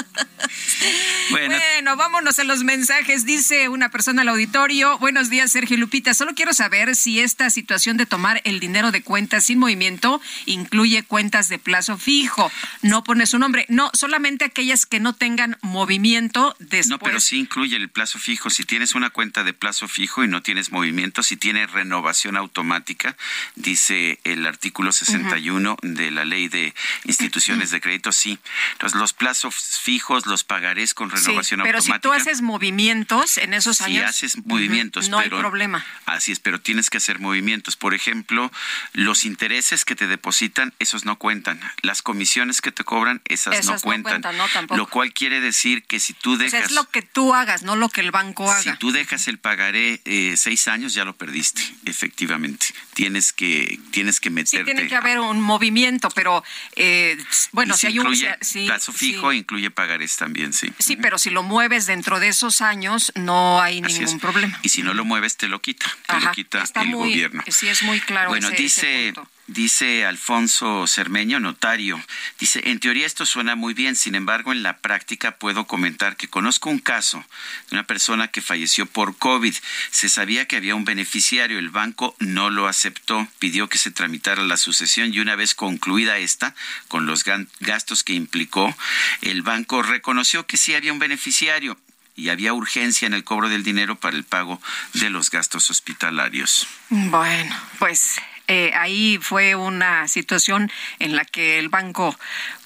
[1.30, 1.56] Bueno.
[1.56, 3.26] bueno, vámonos a los mensajes.
[3.26, 4.98] Dice una persona al auditorio.
[5.00, 6.14] Buenos días, Sergio Lupita.
[6.14, 11.04] Solo quiero saber si esta situación de tomar el dinero de cuentas sin movimiento incluye
[11.04, 12.52] cuentas de plazo fijo.
[12.82, 13.66] No pone su nombre.
[13.70, 16.88] No, solamente aquellas que no tengan movimiento después.
[16.88, 18.50] No, pero sí incluye el plazo fijo.
[18.50, 23.16] Si tienes una cuenta de plazo fijo y no tienes movimiento, si tiene renovación automática,
[23.56, 26.74] dice el artículo 61 de la ley de
[27.06, 28.40] instituciones de crédito, sí.
[28.74, 32.02] Entonces, los plazos fijos los pagarés con renovación sí, pero automática.
[32.02, 33.98] Pero si tú haces movimientos en esos años.
[33.98, 35.86] Si haces movimientos, no pero, hay problema.
[36.06, 37.76] Así es, pero tienes que hacer movimientos.
[37.76, 38.52] Por ejemplo,
[38.94, 41.60] los intereses que te depositan, esos no cuentan.
[41.82, 44.22] Las comisiones que te cobran, esas, esas no cuentan.
[44.22, 44.78] No cuentan no, tampoco.
[44.78, 46.54] Lo cual quiere decir que si tú dejas.
[46.54, 48.62] O sea, es lo que tú hagas, no lo que el banco haga.
[48.62, 52.68] Si tú dejas el pagaré eh, seis años, ya lo perdiste, efectivamente.
[52.94, 54.58] Tienes que, tienes que meterte.
[54.58, 56.44] Sí, tiene que haber un movimiento, pero
[56.76, 57.18] eh,
[57.52, 59.38] bueno, si, si hay un sí, plazo fijo, sí.
[59.38, 60.72] incluye pagarés también, sí.
[60.80, 64.22] Sí, pero si lo mueves dentro de esos años, no hay Así ningún es.
[64.22, 64.60] problema.
[64.64, 67.44] Y si no lo mueves, te lo quita, te Ajá, lo quita el muy, gobierno.
[67.48, 68.30] Sí, es muy claro.
[68.30, 69.30] Bueno, ese, dice, ese punto.
[69.48, 72.02] Dice Alfonso Cermeño, notario,
[72.40, 76.30] dice, en teoría esto suena muy bien, sin embargo, en la práctica puedo comentar que
[76.30, 77.24] conozco un caso
[77.70, 79.56] de una persona que falleció por COVID.
[79.92, 84.44] Se sabía que había un beneficiario, el banco no lo aceptó, pidió que se tramitara
[84.44, 86.56] la sucesión y una vez concluida esta,
[86.88, 87.24] con los
[87.60, 88.76] gastos que implicó,
[89.22, 91.78] el banco reconoció que sí había un beneficiario
[92.16, 94.62] y había urgencia en el cobro del dinero para el pago
[94.94, 96.68] de los gastos hospitalarios.
[96.90, 102.18] Bueno, pues eh, ahí fue una situación en la que el banco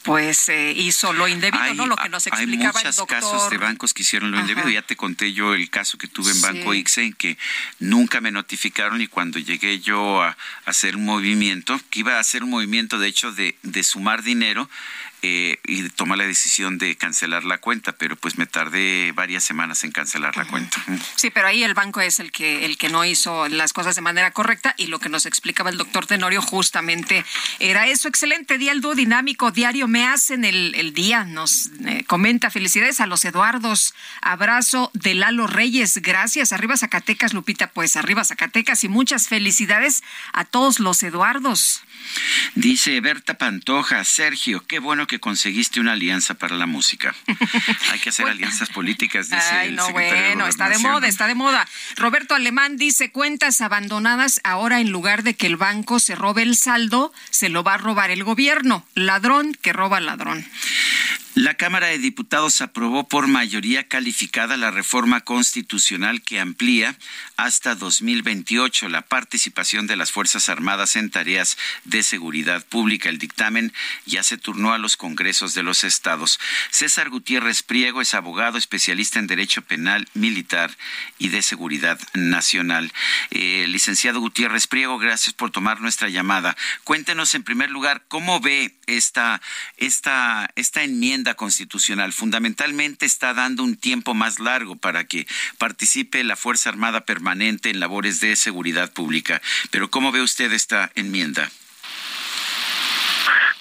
[0.03, 1.85] pues eh, hizo lo indebido, hay, ¿no?
[1.85, 3.19] Lo que nos explicaba hay muchos el doctor.
[3.19, 4.69] casos de bancos que hicieron lo indebido.
[4.69, 6.79] Ya te conté yo el caso que tuve en Banco Sí.
[6.79, 7.37] ICSE, en que
[7.79, 10.35] nunca me notificaron y cuando llegué yo a, a
[10.65, 14.69] hacer un movimiento, que iba a hacer un movimiento de hecho de, de sumar dinero,
[15.21, 19.83] eh, y tomar la decisión de cancelar la cuenta, pero pues me tardé varias semanas
[19.83, 20.83] en cancelar la cuenta.
[21.15, 24.01] Sí, pero ahí el banco es el que el que no hizo las cosas de
[24.01, 27.25] manera correcta y lo que nos explicaba el doctor Tenorio justamente
[27.59, 28.07] era eso.
[28.07, 31.23] Excelente día, el dúo dinámico diario me hacen el, el día.
[31.23, 33.93] Nos eh, comenta felicidades a los Eduardos.
[34.21, 35.97] Abrazo de Lalo Reyes.
[36.01, 36.53] Gracias.
[36.53, 37.67] Arriba Zacatecas, Lupita.
[37.71, 40.03] Pues arriba Zacatecas y muchas felicidades
[40.33, 41.83] a todos los Eduardos.
[42.55, 47.15] Dice Berta Pantoja, Sergio, qué bueno que conseguiste una alianza para la música.
[47.91, 51.07] Hay que hacer alianzas políticas, dice Ay, el no, secretario de bueno, está de moda,
[51.07, 51.67] está de moda.
[51.95, 56.55] Roberto Alemán dice, cuentas abandonadas, ahora en lugar de que el banco se robe el
[56.55, 58.85] saldo, se lo va a robar el gobierno.
[58.95, 60.45] Ladrón que roba ladrón.
[61.37, 66.97] La Cámara de Diputados aprobó por mayoría calificada la reforma constitucional que amplía
[67.35, 73.09] hasta 2028 la participación de las Fuerzas Armadas en tareas de seguridad pública.
[73.09, 73.71] El dictamen
[74.07, 76.39] ya se turnó a los congresos de los estados.
[76.71, 80.75] César Gutiérrez Priego es abogado especialista en Derecho Penal, Militar
[81.19, 82.91] y de Seguridad Nacional.
[83.29, 86.57] Eh, licenciado Gutiérrez Priego, gracias por tomar nuestra llamada.
[86.83, 89.41] Cuéntenos en primer lugar cómo ve esta,
[89.77, 92.13] esta, esta enmienda constitucional.
[92.13, 97.79] Fundamentalmente está dando un tiempo más largo para que participe la Fuerza Armada permanente en
[97.79, 99.41] labores de seguridad pública.
[99.69, 101.49] Pero ¿cómo ve usted esta enmienda?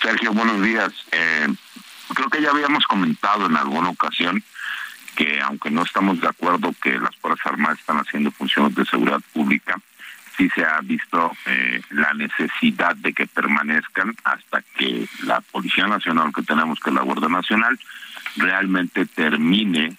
[0.01, 0.93] Sergio, buenos días.
[1.11, 1.49] Eh,
[2.15, 4.43] creo que ya habíamos comentado en alguna ocasión
[5.17, 9.21] que aunque no estamos de acuerdo que las Fuerzas Armadas están haciendo funciones de seguridad
[9.33, 9.81] pública,
[10.37, 16.33] sí se ha visto eh, la necesidad de que permanezcan hasta que la Policía Nacional
[16.35, 17.79] que tenemos, que la Guardia Nacional,
[18.37, 19.97] realmente termine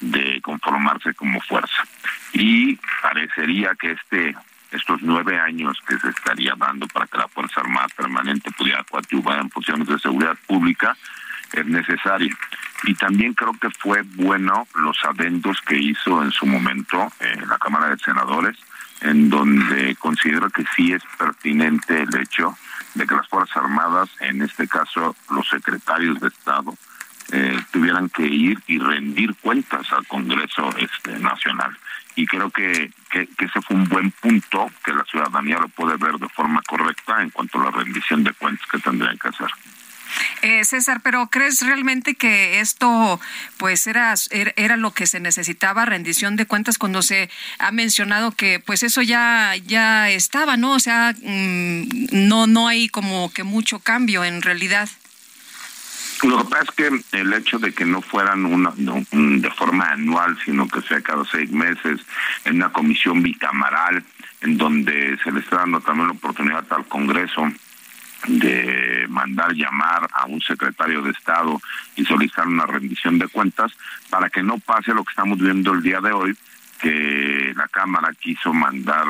[0.00, 1.84] de conformarse como fuerza.
[2.32, 4.36] Y parecería que este
[4.72, 9.38] estos nueve años que se estaría dando para que la Fuerza Armada Permanente pudiera coadyuvar
[9.38, 10.96] en funciones de seguridad pública
[11.52, 12.34] es necesario.
[12.84, 17.58] Y también creo que fue bueno los adendos que hizo en su momento eh, la
[17.58, 18.56] Cámara de Senadores,
[19.00, 22.56] en donde considero que sí es pertinente el hecho
[22.94, 26.74] de que las Fuerzas Armadas, en este caso los secretarios de Estado,
[27.32, 31.76] eh, tuvieran que ir y rendir cuentas al Congreso este, Nacional.
[32.14, 35.96] Y creo que, que, que ese fue un buen punto que la ciudadanía lo puede
[35.96, 39.50] ver de forma correcta en cuanto a la rendición de cuentas que tendrían que hacer.
[40.42, 43.20] Eh, César, pero ¿crees realmente que esto
[43.56, 48.32] pues era, era era lo que se necesitaba rendición de cuentas cuando se ha mencionado
[48.32, 50.72] que pues eso ya ya estaba, ¿no?
[50.72, 54.88] O sea, mm, no no hay como que mucho cambio en realidad.
[56.22, 59.90] Lo que pasa es que el hecho de que no fueran una, no, de forma
[59.90, 62.00] anual, sino que sea cada seis meses,
[62.44, 64.02] en una comisión bicameral,
[64.40, 67.52] en donde se le está dando también la oportunidad al Congreso
[68.26, 71.60] de mandar llamar a un secretario de Estado
[71.96, 73.72] y solicitar una rendición de cuentas
[74.10, 76.36] para que no pase lo que estamos viendo el día de hoy,
[76.76, 79.06] que la Cámara quiso mandar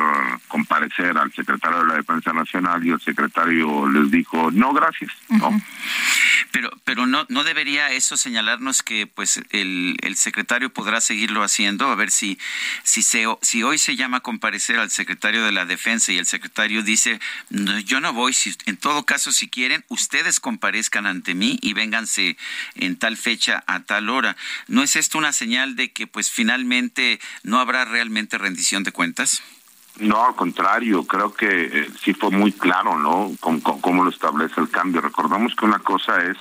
[0.47, 5.61] comparecer al secretario de la Defensa Nacional y el secretario les dijo, no, gracias, ¿no?
[6.51, 11.87] Pero, pero no, no debería eso señalarnos que pues el, el secretario podrá seguirlo haciendo,
[11.87, 12.39] a ver si,
[12.83, 16.83] si, se, si hoy se llama comparecer al secretario de la Defensa y el secretario
[16.83, 17.19] dice,
[17.85, 22.37] yo no voy, si, en todo caso, si quieren, ustedes comparezcan ante mí y vénganse
[22.75, 24.35] en tal fecha a tal hora.
[24.67, 29.41] ¿No es esto una señal de que pues finalmente no habrá realmente rendición de cuentas?
[29.99, 33.31] No, al contrario, creo que eh, sí fue muy claro, ¿no?
[33.39, 35.01] Cómo, lo establece el cambio.
[35.01, 36.37] Recordamos que una cosa es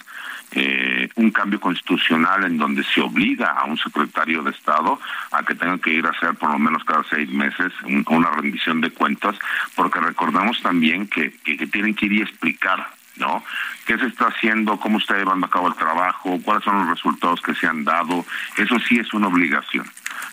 [0.53, 5.01] eh, un cambio constitucional en donde se obliga a un secretario de Estado
[5.31, 7.73] a que tenga que ir a hacer por lo menos cada seis meses
[8.09, 9.37] una rendición de cuentas,
[9.75, 11.31] porque recordamos también que
[11.73, 12.87] tienen que ir y explicar
[13.17, 13.43] ¿no?
[13.87, 14.79] ¿Qué se está haciendo?
[14.79, 16.39] ¿Cómo está llevando a cabo el trabajo?
[16.43, 18.25] ¿Cuáles son los resultados que se han dado?
[18.57, 19.87] Eso sí es una obligación.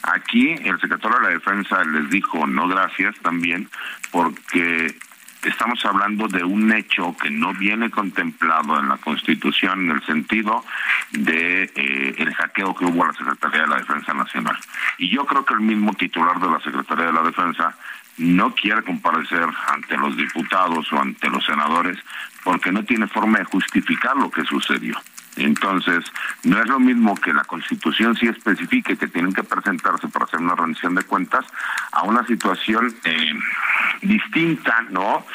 [0.03, 3.69] Aquí el secretario de la Defensa les dijo no gracias también
[4.11, 4.95] porque
[5.43, 10.63] estamos hablando de un hecho que no viene contemplado en la Constitución en el sentido
[11.11, 14.57] de eh, el hackeo que hubo a la Secretaría de la Defensa Nacional.
[14.97, 17.75] Y yo creo que el mismo titular de la Secretaría de la Defensa
[18.17, 21.97] no quiere comparecer ante los diputados o ante los senadores
[22.43, 24.95] porque no tiene forma de justificar lo que sucedió.
[25.35, 26.03] Entonces,
[26.43, 30.39] no es lo mismo que la Constitución sí especifique que tienen que presentarse para hacer
[30.39, 31.45] una rendición de cuentas
[31.91, 33.33] a una situación eh,
[34.01, 35.25] distinta, ¿no?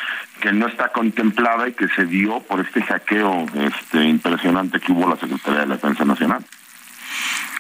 [0.41, 5.09] Que no está contemplada y que se dio por este hackeo este, impresionante que hubo
[5.09, 6.45] la Secretaría de la Defensa Nacional.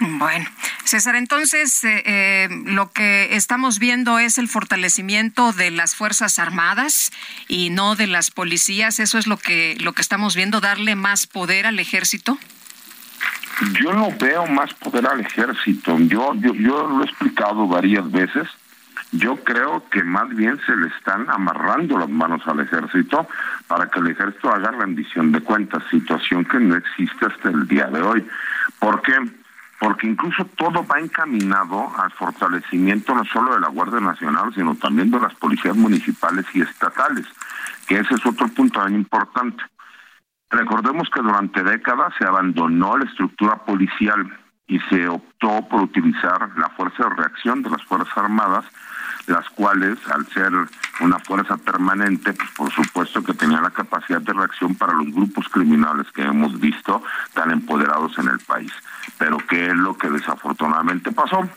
[0.00, 0.48] Bueno,
[0.84, 7.10] César, entonces eh, eh, lo que estamos viendo es el fortalecimiento de las Fuerzas Armadas
[7.48, 9.00] y no de las policías.
[9.00, 12.38] ¿Eso es lo que, lo que estamos viendo, darle más poder al ejército?
[13.80, 15.98] Yo no veo más poder al ejército.
[15.98, 18.46] Yo, yo, yo lo he explicado varias veces.
[19.10, 23.26] Yo creo que más bien se le están amarrando las manos al ejército
[23.66, 27.86] para que el ejército haga rendición de cuentas, situación que no existe hasta el día
[27.86, 28.26] de hoy.
[28.78, 29.14] ¿Por qué?
[29.78, 35.10] Porque incluso todo va encaminado al fortalecimiento no solo de la Guardia Nacional, sino también
[35.10, 37.26] de las policías municipales y estatales,
[37.86, 39.62] que ese es otro punto tan importante.
[40.50, 46.68] Recordemos que durante décadas se abandonó la estructura policial y se optó por utilizar la
[46.70, 48.64] fuerza de reacción de las Fuerzas Armadas,
[49.28, 50.52] las cuales, al ser
[51.00, 55.48] una fuerza permanente, pues por supuesto que tenía la capacidad de reacción para los grupos
[55.48, 57.02] criminales que hemos visto
[57.34, 58.72] tan empoderados en el país.
[59.18, 61.48] Pero ¿qué es lo que desafortunadamente pasó?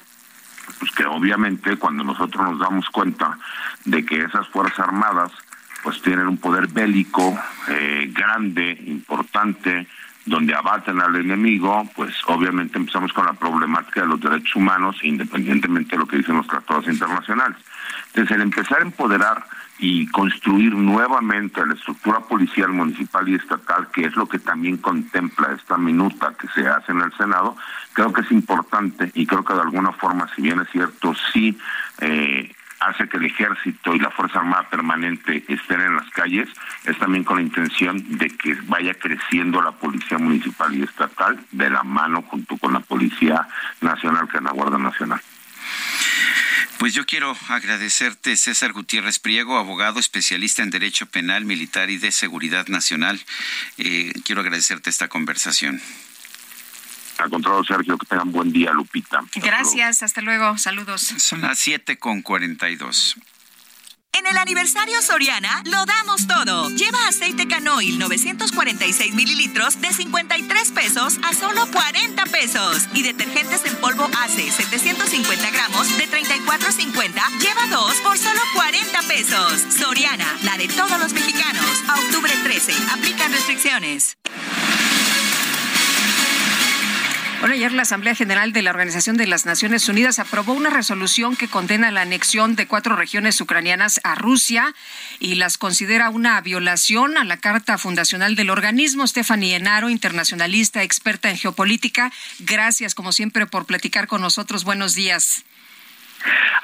[0.79, 3.37] Pues que obviamente cuando nosotros nos damos cuenta
[3.85, 5.31] de que esas Fuerzas Armadas
[5.83, 9.87] pues tienen un poder bélico eh, grande, importante,
[10.25, 15.91] donde abaten al enemigo, pues obviamente empezamos con la problemática de los derechos humanos, independientemente
[15.91, 17.57] de lo que dicen los tratados internacionales.
[18.07, 19.43] Entonces, el empezar a empoderar
[19.79, 25.53] y construir nuevamente la estructura policial municipal y estatal, que es lo que también contempla
[25.57, 27.57] esta minuta que se hace en el Senado,
[27.93, 31.57] creo que es importante y creo que de alguna forma, si bien es cierto, sí
[31.99, 36.49] eh, hace que el ejército y la Fuerza Armada Permanente estén en las calles,
[36.83, 41.69] es también con la intención de que vaya creciendo la Policía Municipal y Estatal de
[41.69, 43.47] la mano junto con la Policía
[43.81, 45.21] Nacional, que es la Guardia Nacional.
[46.79, 52.11] Pues yo quiero agradecerte, César Gutiérrez Priego, abogado especialista en Derecho Penal, Militar y de
[52.11, 53.21] Seguridad Nacional.
[53.77, 55.79] Eh, quiero agradecerte esta conversación.
[57.21, 59.21] Al contrario, Sergio, que tengan buen día, Lupita.
[59.35, 61.01] Gracias, hasta luego, saludos.
[61.01, 63.17] Son las 7 con 42.
[64.13, 66.69] En el aniversario Soriana lo damos todo.
[66.69, 72.87] Lleva aceite canoil 946 mililitros de 53 pesos a solo 40 pesos.
[72.93, 79.65] Y detergentes en polvo ACE 750 gramos de 34.50 lleva dos por solo 40 pesos.
[79.79, 81.65] Soriana, la de todos los mexicanos.
[81.87, 84.17] A octubre 13, aplican restricciones.
[87.41, 91.35] Bueno, ayer la Asamblea General de la Organización de las Naciones Unidas aprobó una resolución
[91.35, 94.75] que condena la anexión de cuatro regiones ucranianas a Rusia
[95.19, 99.07] y las considera una violación a la Carta Fundacional del organismo.
[99.07, 104.63] Stephanie Enaro, internacionalista, experta en geopolítica, gracias como siempre por platicar con nosotros.
[104.63, 105.43] Buenos días.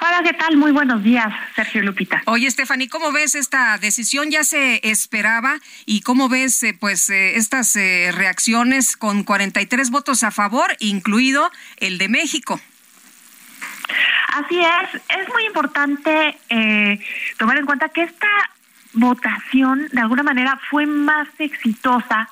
[0.00, 0.56] Hola, ¿qué tal?
[0.56, 2.22] Muy buenos días, Sergio Lupita.
[2.26, 4.30] Oye, Stephanie, ¿cómo ves esta decisión?
[4.30, 5.58] ¿Ya se esperaba?
[5.86, 11.50] ¿Y cómo ves eh, pues eh, estas eh, reacciones con 43 votos a favor, incluido
[11.78, 12.60] el de México?
[14.34, 16.36] Así es, es muy importante
[17.38, 18.28] tomar en cuenta que esta
[18.92, 22.28] votación de alguna manera fue más exitosa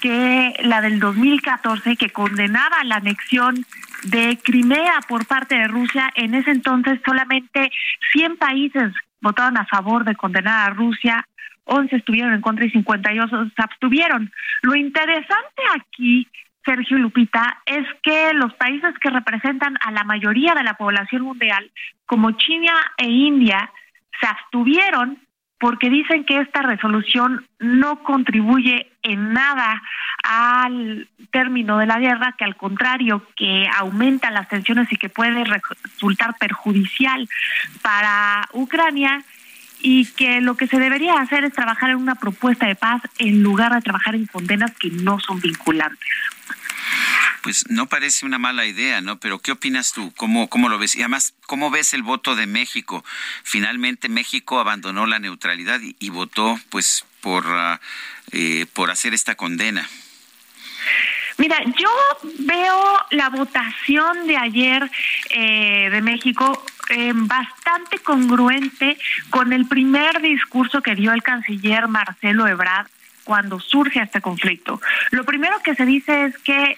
[0.00, 3.66] que la del 2014 que condenaba la anexión
[4.04, 6.10] de Crimea por parte de Rusia.
[6.14, 7.70] En ese entonces solamente
[8.12, 11.26] 100 países votaron a favor de condenar a Rusia,
[11.64, 14.32] 11 estuvieron en contra y 52 se abstuvieron.
[14.62, 16.26] Lo interesante aquí
[16.64, 21.70] Sergio Lupita, es que los países que representan a la mayoría de la población mundial,
[22.06, 23.70] como China e India,
[24.20, 25.18] se abstuvieron
[25.60, 29.82] porque dicen que esta resolución no contribuye en nada
[30.22, 35.44] al término de la guerra, que al contrario, que aumenta las tensiones y que puede
[35.44, 37.28] resultar perjudicial
[37.82, 39.22] para Ucrania
[39.82, 43.42] y que lo que se debería hacer es trabajar en una propuesta de paz en
[43.42, 46.08] lugar de trabajar en condenas que no son vinculantes.
[47.42, 49.18] Pues no parece una mala idea, ¿no?
[49.18, 50.12] Pero ¿qué opinas tú?
[50.16, 50.94] ¿Cómo, cómo lo ves?
[50.96, 53.04] Y además, ¿cómo ves el voto de México?
[53.44, 57.80] Finalmente México abandonó la neutralidad y, votó pues por, ah,
[58.32, 59.88] eh, por hacer esta condena.
[61.38, 61.88] Mira, yo
[62.40, 64.90] veo la votación de ayer
[65.30, 68.98] eh, de México eh, bastante congruente
[69.30, 72.88] con el primer discurso que dio el canciller Marcelo Ebrard
[73.24, 74.80] cuando surge este conflicto.
[75.10, 76.76] Lo primero que se dice es que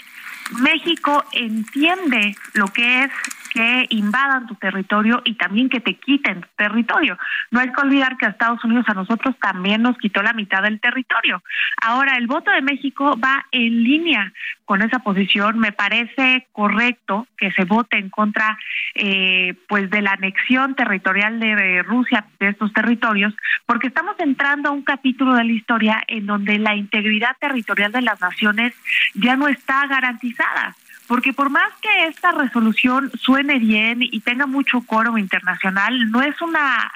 [0.60, 3.10] México entiende lo que es
[3.52, 7.18] que invadan tu territorio y también que te quiten tu territorio.
[7.50, 10.62] No hay que olvidar que a Estados Unidos a nosotros también nos quitó la mitad
[10.62, 11.42] del territorio.
[11.80, 14.32] Ahora, el voto de México va en línea
[14.64, 15.58] con esa posición.
[15.58, 18.58] Me parece correcto que se vote en contra
[18.94, 23.34] eh, pues de la anexión territorial de Rusia de estos territorios,
[23.66, 28.02] porque estamos entrando a un capítulo de la historia en donde la integridad territorial de
[28.02, 28.72] las naciones
[29.14, 30.74] ya no está garantizada
[31.12, 36.40] porque por más que esta resolución suene bien y tenga mucho coro internacional, no es
[36.40, 36.90] una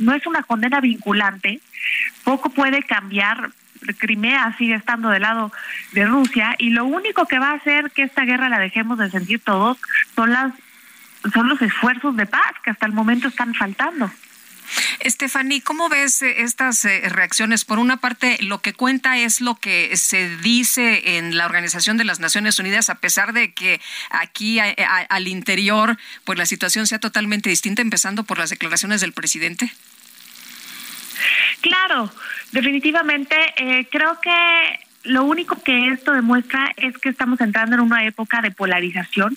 [0.00, 1.62] no es una condena vinculante,
[2.24, 3.50] poco puede cambiar.
[3.96, 5.50] Crimea sigue estando del lado
[5.92, 9.10] de Rusia y lo único que va a hacer que esta guerra la dejemos de
[9.10, 9.78] sentir todos
[10.14, 10.52] son las
[11.32, 14.10] son los esfuerzos de paz que hasta el momento están faltando.
[15.04, 17.64] Stephanie, ¿cómo ves eh, estas eh, reacciones?
[17.64, 22.04] Por una parte, lo que cuenta es lo que se dice en la Organización de
[22.04, 27.50] las Naciones Unidas, a pesar de que aquí al interior, pues la situación sea totalmente
[27.50, 29.72] distinta, empezando por las declaraciones del presidente.
[31.60, 32.12] Claro,
[32.52, 38.04] definitivamente eh, creo que lo único que esto demuestra es que estamos entrando en una
[38.04, 39.36] época de polarización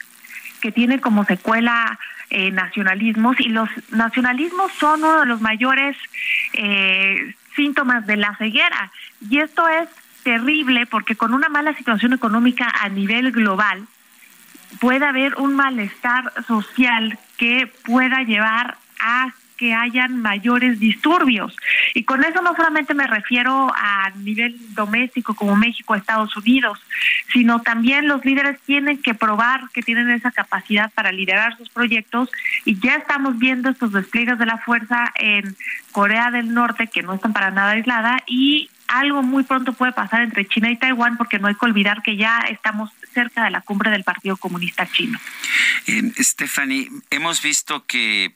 [0.62, 2.00] que tiene como secuela
[2.32, 5.98] eh, nacionalismos y los nacionalismos son uno de los mayores
[6.54, 8.92] eh, síntomas de la ceguera.
[9.30, 9.90] Y esto es
[10.24, 13.86] terrible porque con una mala situación económica a nivel global
[14.80, 21.56] puede haber un malestar social que pueda llevar a que hayan mayores disturbios.
[21.94, 26.80] Y con eso no solamente me refiero a nivel doméstico como México, Estados Unidos,
[27.32, 32.32] sino también los líderes tienen que probar que tienen esa capacidad para liderar sus proyectos
[32.66, 35.56] y ya estamos viendo estos despliegues de la fuerza en
[35.92, 40.24] Corea del Norte que no están para nada aislada y algo muy pronto puede pasar
[40.24, 43.62] entre China y Taiwán porque no hay que olvidar que ya estamos cerca de la
[43.62, 45.20] cumbre del Partido Comunista Chino.
[45.88, 48.36] Eh, Stephanie, hemos visto que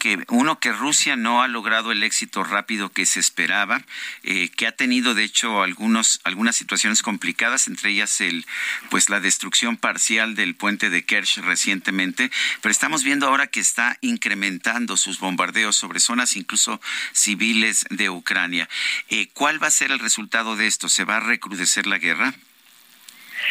[0.00, 3.84] que uno que Rusia no ha logrado el éxito rápido que se esperaba,
[4.22, 8.46] eh, que ha tenido de hecho algunos algunas situaciones complicadas, entre ellas el
[8.88, 12.32] pues la destrucción parcial del puente de Kerch recientemente,
[12.62, 16.80] pero estamos viendo ahora que está incrementando sus bombardeos sobre zonas incluso
[17.12, 18.68] civiles de Ucrania.
[19.10, 20.88] Eh, ¿Cuál va a ser el resultado de esto?
[20.88, 22.34] ¿Se va a recrudecer la guerra?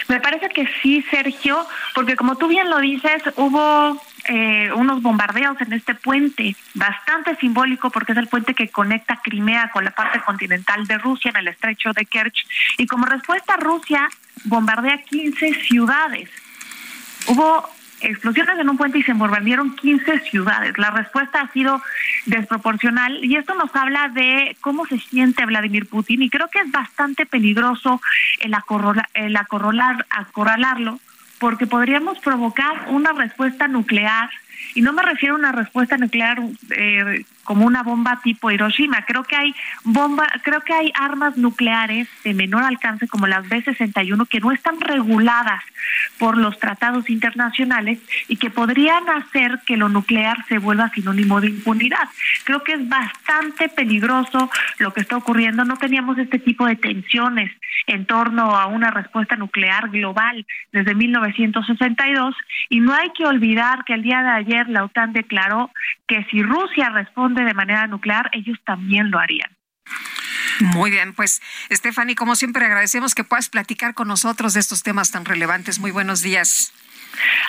[0.08, 5.60] Me parece que sí, Sergio, porque como tú bien lo dices, hubo eh, unos bombardeos
[5.62, 10.20] en este puente, bastante simbólico porque es el puente que conecta Crimea con la parte
[10.22, 12.46] continental de Rusia en el estrecho de Kerch.
[12.78, 14.10] Y como respuesta, Rusia
[14.46, 16.30] bombardea 15 ciudades.
[17.28, 17.70] Hubo
[18.02, 20.78] explosiones en un puente y se bombardearon 15 ciudades.
[20.78, 21.82] La respuesta ha sido
[22.26, 26.72] desproporcional y esto nos habla de cómo se siente Vladimir Putin y creo que es
[26.72, 28.02] bastante peligroso
[28.39, 28.56] el,
[29.14, 31.00] el acorralarlo
[31.39, 34.30] porque podríamos provocar una respuesta nuclear
[34.76, 36.39] y no me refiero a una respuesta nuclear
[36.72, 39.06] eh, como una bomba tipo Hiroshima.
[39.08, 44.28] Creo que hay bomba, creo que hay armas nucleares de menor alcance como las B61
[44.28, 45.64] que no están reguladas
[46.20, 47.97] por los tratados internacionales
[48.28, 52.08] y que podrían hacer que lo nuclear se vuelva sinónimo de impunidad.
[52.43, 55.66] Creo que es bastante peligroso lo que está ocurriendo.
[55.66, 57.52] No teníamos este tipo de tensiones
[57.88, 62.36] en torno a una respuesta nuclear global desde 1962
[62.70, 65.72] y no hay que olvidar que el día de ayer la OTAN declaró
[66.08, 69.58] que si Rusia responde de manera nuclear, ellos también lo harían.
[70.60, 75.12] Muy bien, pues Stephanie, como siempre agradecemos que puedas platicar con nosotros de estos temas
[75.12, 75.80] tan relevantes.
[75.80, 76.74] Muy buenos días.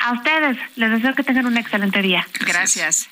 [0.05, 2.27] A ustedes, les deseo que tengan un excelente día.
[2.41, 3.09] Gracias.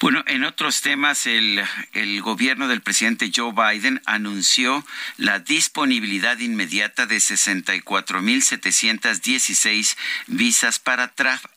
[0.00, 4.82] Bueno, en otros temas, el, el, gobierno del presidente Joe Biden anunció
[5.18, 11.12] la disponibilidad inmediata de 64.716 visas para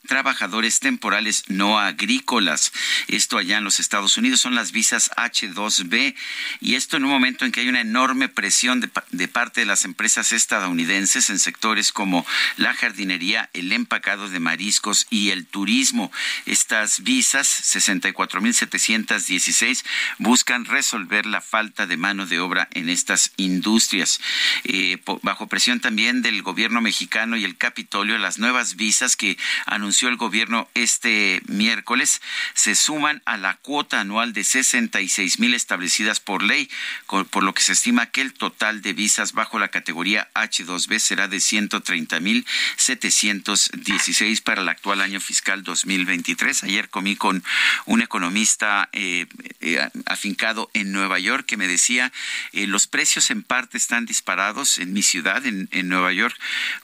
[0.05, 2.73] trabajadores temporales no agrícolas.
[3.07, 6.13] Esto allá en los Estados Unidos son las visas H2B
[6.59, 9.67] y esto en un momento en que hay una enorme presión de, de parte de
[9.67, 12.25] las empresas estadounidenses en sectores como
[12.57, 16.11] la jardinería, el empacado de mariscos y el turismo.
[16.45, 19.83] Estas visas, 64 4.716
[20.17, 24.19] buscan resolver la falta de mano de obra en estas industrias.
[24.63, 30.09] Eh, bajo presión también del gobierno mexicano y el Capitolio, las nuevas visas que anunció
[30.09, 32.21] el gobierno este miércoles
[32.53, 36.69] se suman a la cuota anual de 66 mil establecidas por ley,
[37.07, 41.27] por lo que se estima que el total de visas bajo la categoría H2B será
[41.27, 42.45] de 130 mil
[42.77, 46.63] 716 para el actual año fiscal 2023.
[46.63, 47.43] Ayer comí con
[47.85, 49.25] un economista economista eh,
[49.59, 52.13] eh, afincado en Nueva York que me decía
[52.53, 56.37] eh, los precios en parte están disparados en mi ciudad, en, en Nueva York,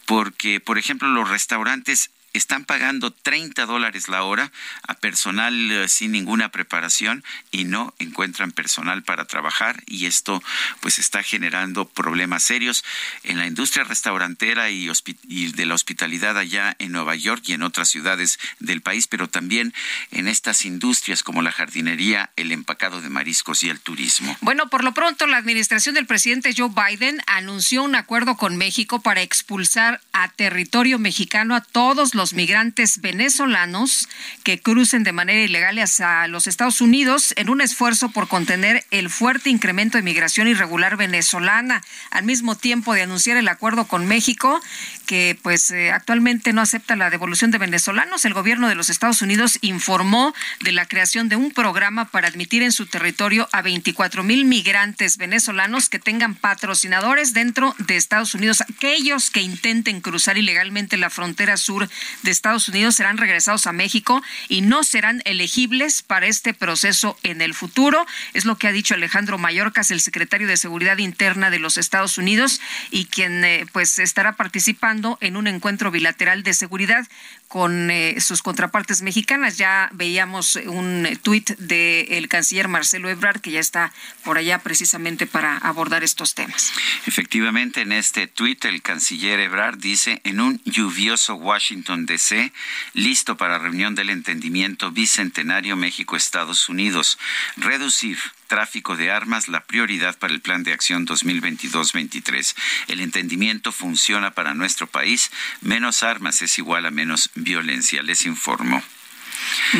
[0.05, 4.51] porque, por ejemplo, los restaurantes están pagando 30 dólares la hora
[4.87, 10.41] a personal eh, sin ninguna preparación y no encuentran personal para trabajar y esto
[10.81, 12.83] pues está generando problemas serios
[13.23, 14.89] en la industria restaurantera y,
[15.27, 19.27] y, de la hospitalidad allá en Nueva York y en otras ciudades del país, pero
[19.27, 19.73] también
[20.11, 24.35] en estas industrias como la jardinería, el empacado de mariscos y el turismo.
[24.41, 29.01] Bueno, por lo pronto la administración del presidente Joe Biden anunció un acuerdo con México
[29.01, 34.09] para expulsar a territorio mexicano a todos los los migrantes venezolanos
[34.43, 39.09] que crucen de manera ilegal hacia los Estados Unidos en un esfuerzo por contener el
[39.09, 44.59] fuerte incremento de migración irregular venezolana, al mismo tiempo de anunciar el acuerdo con México
[45.05, 48.25] que pues eh, actualmente no acepta la devolución de venezolanos.
[48.25, 52.63] El gobierno de los Estados Unidos informó de la creación de un programa para admitir
[52.63, 58.59] en su territorio a 24 mil migrantes venezolanos que tengan patrocinadores dentro de Estados Unidos.
[58.59, 61.89] Aquellos que intenten cruzar ilegalmente la frontera sur
[62.23, 67.41] de Estados Unidos serán regresados a México y no serán elegibles para este proceso en
[67.41, 68.05] el futuro.
[68.33, 72.17] Es lo que ha dicho Alejandro Mayorkas, el secretario de Seguridad Interna de los Estados
[72.17, 77.07] Unidos y quien eh, pues estará participando en un encuentro bilateral de seguridad
[77.49, 79.57] con eh, sus contrapartes mexicanas.
[79.57, 83.91] Ya veíamos un tuit del canciller Marcelo Ebrard que ya está
[84.23, 86.71] por allá precisamente para abordar estos temas.
[87.07, 92.53] Efectivamente, en este tuit el canciller Ebrard dice en un lluvioso Washington DC,
[92.93, 97.17] listo para reunión del entendimiento bicentenario México-Estados Unidos.
[97.57, 98.19] Reducir
[98.49, 102.55] tráfico de armas la prioridad para el Plan de Acción 2022-23.
[102.89, 105.31] El entendimiento funciona para nuestro país.
[105.61, 108.83] Menos armas es igual a menos violencia, les informo.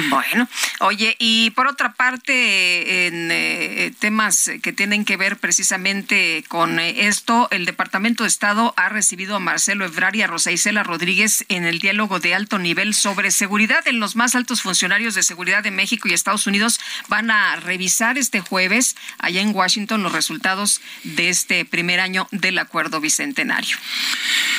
[0.10, 0.47] Bueno,
[0.80, 7.07] oye, y por otra parte, en eh, temas que tienen que ver precisamente con eh,
[7.07, 11.45] esto, el Departamento de Estado ha recibido a Marcelo Ebrard y a Rosa Isela Rodríguez
[11.49, 13.88] en el diálogo de alto nivel sobre seguridad.
[13.88, 18.18] En los más altos funcionarios de seguridad de México y Estados Unidos van a revisar
[18.18, 23.78] este jueves allá en Washington los resultados de este primer año del acuerdo bicentenario.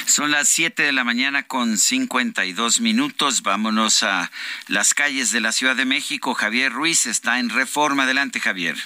[0.06, 3.42] Son las 7 de la mañana con 52 minutos.
[3.42, 4.30] Vámonos a
[4.66, 6.34] las calles de la Ciudad de México.
[6.34, 8.04] Javier Ruiz está en reforma.
[8.04, 8.76] Adelante, Javier.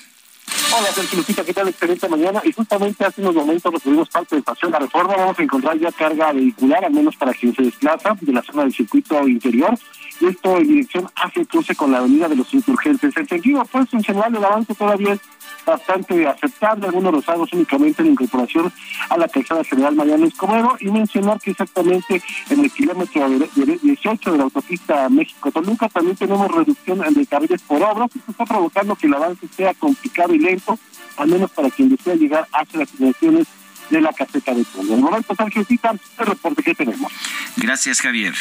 [0.76, 1.68] Hola, Sergio Lupita, ¿qué tal?
[1.68, 2.40] Excelente mañana.
[2.44, 5.16] Y justamente hace unos momentos recibimos parte de Estación La Reforma.
[5.16, 8.62] Vamos a encontrar ya carga vehicular, al menos para quien se desplaza de la zona
[8.62, 9.78] del circuito interior.
[10.20, 13.16] Esto en dirección hacia cruce con la avenida de los insurgentes.
[13.16, 15.18] En sentido, pues, en general, el avance todavía
[15.64, 18.72] bastante aceptable, algunos rosados únicamente la incorporación
[19.08, 24.38] a la calzada general Mariano Escobedo y mencionar que exactamente en el kilómetro 18 de
[24.38, 29.14] la autopista México-Toluca también tenemos reducción de carriles por obras, esto está provocando que el
[29.14, 30.78] avance sea complicado y lento,
[31.16, 33.46] al menos para quien desea llegar hacia las direcciones
[33.90, 34.92] de la caseta de Puebla.
[34.92, 37.12] En el momento, Sergio Cita, el reporte que tenemos.
[37.56, 38.34] Gracias, Javier.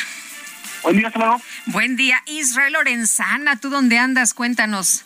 [0.84, 4.34] Buen día, hasta Buen día, Israel Lorenzana, ¿tú dónde andas?
[4.34, 5.06] Cuéntanos.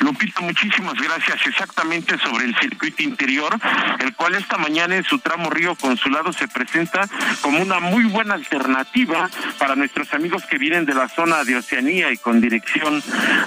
[0.00, 1.46] Lupita, muchísimas gracias.
[1.46, 3.56] Exactamente sobre el circuito interior,
[4.00, 7.08] el cual esta mañana en su tramo Río Consulado se presenta
[7.40, 12.12] como una muy buena alternativa para nuestros amigos que vienen de la zona de Oceanía
[12.12, 13.02] y con dirección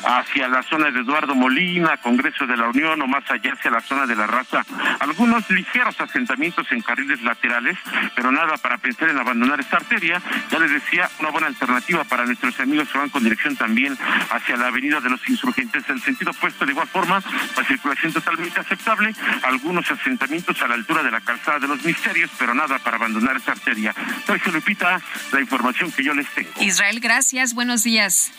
[0.06, 3.82] hacia la zona de Eduardo Molina, Congreso de la Unión o más allá hacia la
[3.82, 4.66] zona de la raza.
[5.00, 7.78] Algunos ligeros asentamientos en carriles laterales,
[8.16, 10.22] pero nada para pensar en abandonar esta arteria.
[10.52, 13.98] Ya les decía, una buena alternativa para nuestros amigos que van con dirección también
[14.32, 17.24] hacia la avenida de los insurgentes del centro sentido opuesto, de igual forma,
[17.56, 19.14] la circulación totalmente aceptable,
[19.44, 23.38] algunos asentamientos a la altura de la calzada de los misterios, pero nada para abandonar
[23.38, 23.94] esa arteria.
[24.26, 25.00] Sergio Lupita,
[25.32, 26.50] la información que yo les tengo.
[26.62, 27.54] Israel, gracias.
[27.54, 28.32] Buenos días.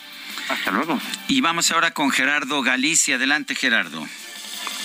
[0.49, 0.99] Hasta luego.
[1.27, 3.15] Y vamos ahora con Gerardo Galicia.
[3.15, 4.05] Adelante, Gerardo.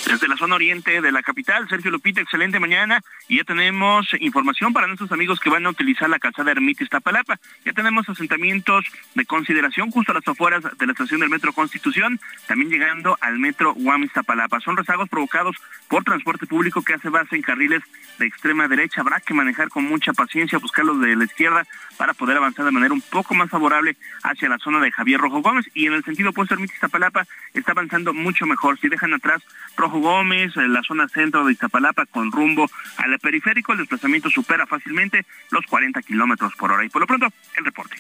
[0.07, 3.01] Desde la zona oriente de la capital, Sergio Lupita, excelente mañana.
[3.27, 7.39] Y ya tenemos información para nuestros amigos que van a utilizar la calzada Ermita Iztapalapa.
[7.65, 8.85] Ya tenemos asentamientos
[9.15, 13.39] de consideración justo a las afueras de la estación del Metro Constitución, también llegando al
[13.39, 14.61] Metro Guam Iztapalapa.
[14.61, 15.57] Son rezagos provocados
[15.89, 17.83] por transporte público que hace base en carriles
[18.19, 19.01] de extrema derecha.
[19.01, 21.67] Habrá que manejar con mucha paciencia, buscarlos de la izquierda
[21.97, 25.43] para poder avanzar de manera un poco más favorable hacia la zona de Javier Rojo
[25.43, 25.67] Gómez.
[25.75, 28.79] Y en el sentido opuesto, Ermita Iztapalapa está avanzando mucho mejor.
[28.79, 29.43] Si dejan atrás
[29.77, 32.67] Rojo Gómez, en la zona centro de Iztapalapa con rumbo
[32.97, 36.85] al periférico, el desplazamiento supera fácilmente los 40 kilómetros por hora.
[36.85, 37.97] Y por lo pronto, el reporte.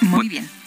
[0.00, 0.61] Muy bien.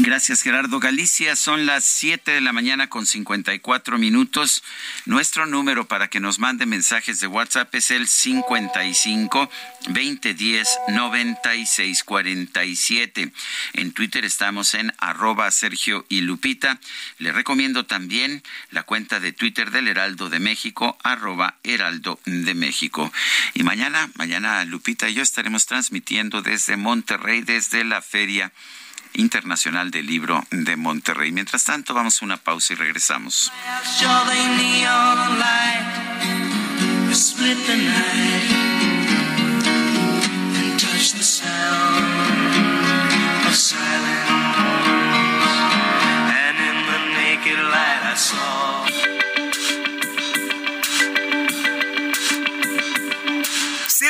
[0.00, 1.34] Gracias, Gerardo Galicia.
[1.34, 4.62] Son las 7 de la mañana con 54 minutos.
[5.06, 9.50] Nuestro número para que nos mande mensajes de WhatsApp es el 55
[9.88, 13.32] 2010 96 47.
[13.72, 16.78] En Twitter estamos en arroba Sergio y Lupita.
[17.18, 23.12] Le recomiendo también la cuenta de Twitter del Heraldo de México, arroba Heraldo de México.
[23.52, 28.52] Y mañana, mañana Lupita y yo estaremos transmitiendo desde Monterrey, desde la Feria
[29.18, 31.32] Internacional del Libro de Monterrey.
[31.32, 33.52] Mientras tanto, vamos a una pausa y regresamos.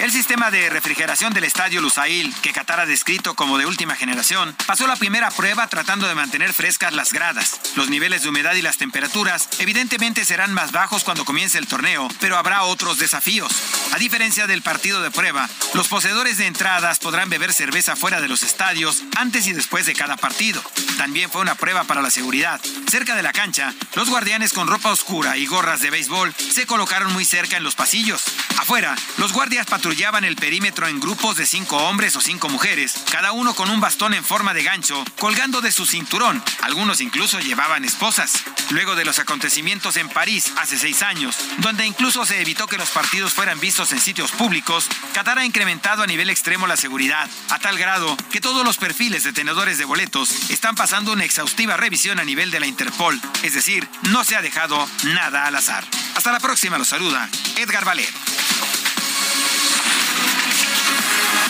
[0.00, 4.56] El sistema de refrigeración del estadio Lusail, que Qatar ha descrito como de última generación,
[4.66, 7.60] pasó la primera prueba tratando de mantener frescas las gradas.
[7.76, 12.08] Los niveles de humedad y las temperaturas evidentemente serán más bajos cuando comience el torneo,
[12.18, 13.52] pero habrá otros desafíos.
[13.92, 18.28] A diferencia del partido de prueba, los poseedores de entradas podrán beber cerveza fuera de
[18.28, 20.62] los estadios antes y después de cada partido.
[20.96, 22.58] También fue una prueba para la seguridad.
[22.90, 27.12] Cerca de la cancha, los guardianes con ropa oscura y gorras de béisbol se colocaron
[27.12, 28.22] muy cerca en los pasillos.
[28.58, 33.32] Afuera, los guardias patrullaban el perímetro en grupos de cinco hombres o cinco mujeres, cada
[33.32, 36.40] uno con un bastón en forma de gancho, colgando de su cinturón.
[36.62, 38.44] Algunos incluso llevaban esposas.
[38.70, 42.90] Luego de los acontecimientos en París hace seis años, donde incluso se evitó que los
[42.90, 47.58] partidos fueran vistos en sitios públicos, Qatar ha incrementado a nivel extremo la seguridad, a
[47.58, 52.20] tal grado que todos los perfiles de tenedores de boletos están pasando una exhaustiva revisión
[52.20, 55.84] a nivel de la Interpol, es decir, no se ha dejado nada al azar.
[56.14, 58.08] Hasta la próxima, los saluda Edgar Valer.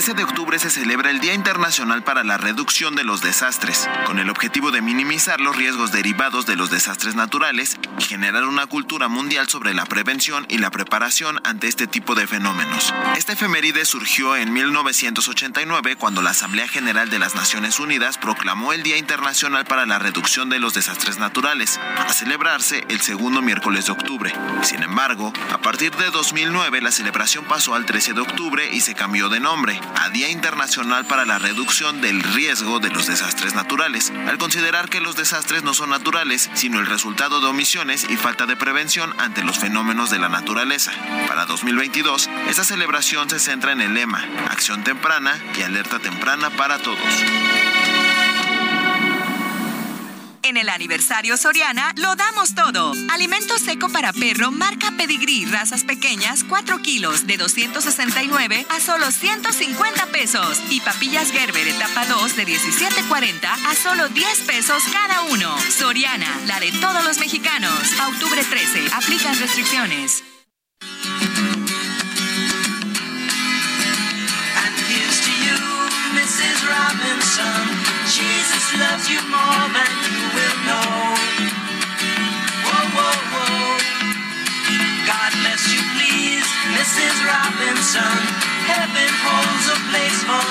[0.00, 3.86] El 13 de octubre se celebra el Día Internacional para la Reducción de los Desastres,
[4.06, 8.66] con el objetivo de minimizar los riesgos derivados de los desastres naturales y generar una
[8.66, 12.94] cultura mundial sobre la prevención y la preparación ante este tipo de fenómenos.
[13.14, 18.82] Esta efeméride surgió en 1989 cuando la Asamblea General de las Naciones Unidas proclamó el
[18.82, 23.92] Día Internacional para la Reducción de los Desastres Naturales, a celebrarse el segundo miércoles de
[23.92, 24.32] octubre.
[24.62, 28.94] Sin embargo, a partir de 2009 la celebración pasó al 13 de octubre y se
[28.94, 29.78] cambió de nombre.
[29.96, 35.00] A Día Internacional para la Reducción del Riesgo de los Desastres Naturales, al considerar que
[35.00, 39.44] los desastres no son naturales, sino el resultado de omisiones y falta de prevención ante
[39.44, 40.92] los fenómenos de la naturaleza.
[41.28, 46.78] Para 2022, esta celebración se centra en el lema Acción temprana y alerta temprana para
[46.78, 46.98] todos.
[50.42, 52.92] En el aniversario Soriana lo damos todo.
[53.12, 60.06] Alimento seco para perro marca Pedigrí, razas pequeñas, 4 kilos, de 269 a solo 150
[60.06, 60.60] pesos.
[60.70, 65.56] Y papillas Gerber etapa 2 de 17.40 a solo 10 pesos cada uno.
[65.70, 68.00] Soriana, la de todos los mexicanos.
[68.00, 70.24] A octubre 13, aplican restricciones.
[74.56, 75.58] And here's to you,
[76.14, 76.64] Mrs.
[76.66, 77.69] Robinson.
[78.78, 80.94] Loves you more than you will know.
[82.62, 83.78] Whoa, whoa, whoa.
[85.10, 86.46] God bless you, please,
[86.78, 87.16] Mrs.
[87.26, 88.16] Robinson.
[88.70, 90.44] Heaven holds a place for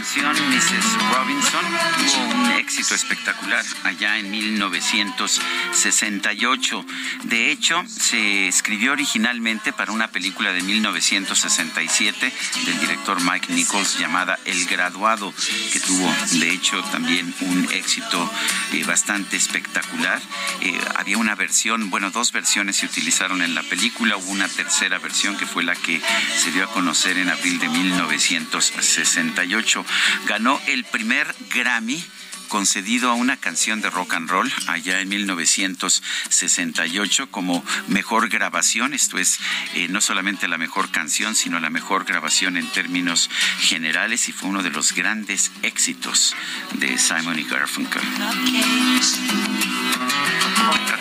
[0.00, 0.96] canción, Mrs.
[1.12, 1.60] Robinson,
[1.98, 6.86] tuvo un éxito espectacular allá en 1968.
[7.24, 12.32] De hecho, se escribió originalmente para una película de 1967
[12.64, 15.34] del director Mike Nichols llamada El Graduado,
[15.70, 18.32] que tuvo, de hecho, también un éxito
[18.72, 20.18] eh, bastante espectacular.
[20.62, 24.98] Eh, había una versión, bueno, dos versiones se utilizaron en la película, hubo una tercera
[24.98, 26.00] versión que fue la que
[26.38, 29.84] se dio a conocer en abril de 1968.
[30.26, 32.04] Ganó el primer Grammy
[32.50, 38.92] concedido a una canción de rock and roll allá en 1968 como mejor grabación.
[38.92, 39.38] Esto es
[39.74, 43.30] eh, no solamente la mejor canción, sino la mejor grabación en términos
[43.60, 46.34] generales y fue uno de los grandes éxitos
[46.74, 48.02] de Simon y Garfunkel.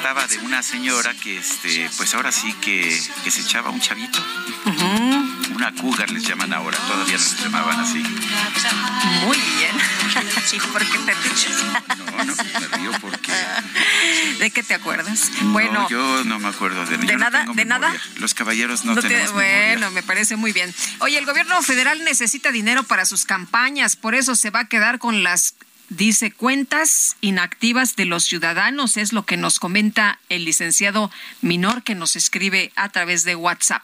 [0.10, 4.18] Trataba de una señora que, este, pues ahora sí que, que se echaba un chavito.
[5.54, 8.00] Una cougar les llaman ahora, todavía no les llamaban así.
[9.24, 9.72] Muy bien.
[10.52, 11.48] ¿Y por qué te ríes?
[12.00, 13.32] No, no, me río porque...
[14.40, 15.30] ¿De qué te acuerdas?
[15.44, 17.46] No, Bueno, yo no me acuerdo de, ¿De no nada?
[17.54, 17.94] ¿De nada?
[18.18, 19.68] Los caballeros no, no te- tenemos memoria.
[19.74, 20.74] bueno, me parece muy bien.
[21.02, 24.98] Oye, el gobierno federal necesita dinero para sus campañas, por eso se va a quedar
[24.98, 25.54] con las
[25.90, 31.12] Dice cuentas inactivas de los ciudadanos, es lo que nos comenta el licenciado
[31.42, 33.82] Minor que nos escribe a través de WhatsApp.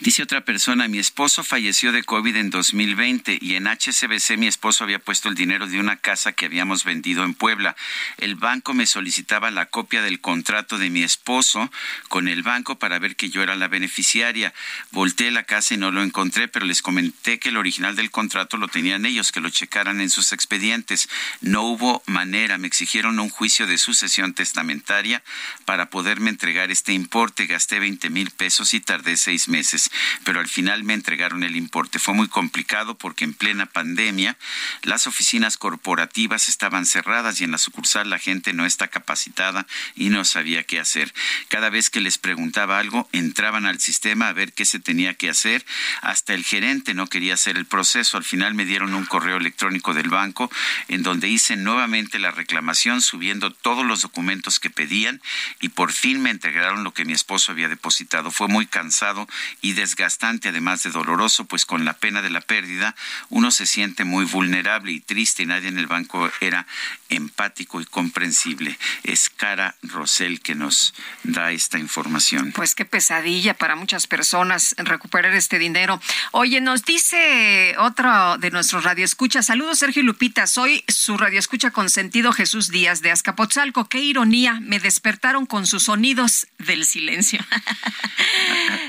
[0.00, 4.84] Dice otra persona, mi esposo falleció de COVID en 2020 y en HSBC mi esposo
[4.84, 7.76] había puesto el dinero de una casa que habíamos vendido en Puebla.
[8.16, 11.70] El banco me solicitaba la copia del contrato de mi esposo
[12.08, 14.54] con el banco para ver que yo era la beneficiaria.
[14.90, 18.56] Volteé la casa y no lo encontré, pero les comenté que el original del contrato
[18.56, 21.10] lo tenían ellos, que lo checaran en sus expedientes.
[21.40, 25.22] No hubo manera, me exigieron un juicio de sucesión testamentaria
[25.64, 27.46] para poderme entregar este importe.
[27.46, 29.90] Gasté 20 mil pesos y tardé seis meses,
[30.24, 31.98] pero al final me entregaron el importe.
[31.98, 34.36] Fue muy complicado porque en plena pandemia
[34.82, 40.08] las oficinas corporativas estaban cerradas y en la sucursal la gente no está capacitada y
[40.08, 41.12] no sabía qué hacer.
[41.48, 45.30] Cada vez que les preguntaba algo, entraban al sistema a ver qué se tenía que
[45.30, 45.64] hacer.
[46.02, 48.16] Hasta el gerente no quería hacer el proceso.
[48.16, 50.50] Al final me dieron un correo electrónico del banco
[50.88, 55.20] en donde hice nuevamente la reclamación subiendo todos los documentos que pedían
[55.60, 58.30] y por fin me entregaron lo que mi esposo había depositado.
[58.30, 59.26] Fue muy cansado
[59.60, 62.94] y desgastante, además de doloroso, pues con la pena de la pérdida
[63.28, 66.66] uno se siente muy vulnerable y triste y nadie en el banco era
[67.08, 68.78] empático y comprensible.
[69.02, 72.52] Es Cara Rosell que nos da esta información.
[72.52, 76.00] Pues qué pesadilla para muchas personas recuperar este dinero.
[76.32, 79.46] Oye, nos dice otro de nuestros radioescuchas.
[79.46, 80.46] Saludos, Sergio y Lupita.
[80.46, 83.88] Soy su radioescucha consentido Jesús Díaz de Azcapotzalco.
[83.88, 84.58] Qué ironía.
[84.60, 87.38] Me despertaron con sus sonidos del silencio.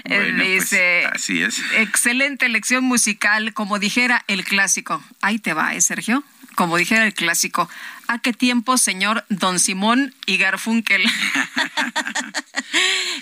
[0.06, 1.62] Bueno, pues, dice, así es.
[1.76, 5.04] excelente lección musical, como dijera el clásico.
[5.22, 6.24] Ahí te va, ¿eh, Sergio?
[6.56, 7.70] Como dijera el clásico.
[8.08, 11.04] ¿A qué tiempo, señor Don Simón y Garfunkel?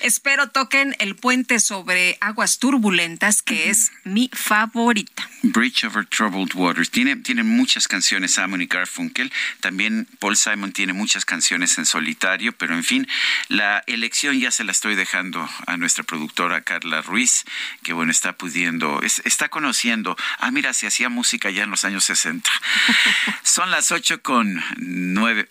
[0.01, 5.27] Espero toquen el puente sobre aguas turbulentas, que es mi favorita.
[5.41, 6.91] Bridge Over Troubled Waters.
[6.91, 9.31] Tiene, tiene muchas canciones Simon y Garfunkel.
[9.61, 13.07] También Paul Simon tiene muchas canciones en solitario, pero en fin,
[13.47, 17.45] la elección ya se la estoy dejando a nuestra productora Carla Ruiz,
[17.83, 20.15] que bueno, está pudiendo, es- está conociendo.
[20.39, 22.49] Ah, mira, se hacía música ya en los años 60.
[23.43, 24.61] Son las ocho con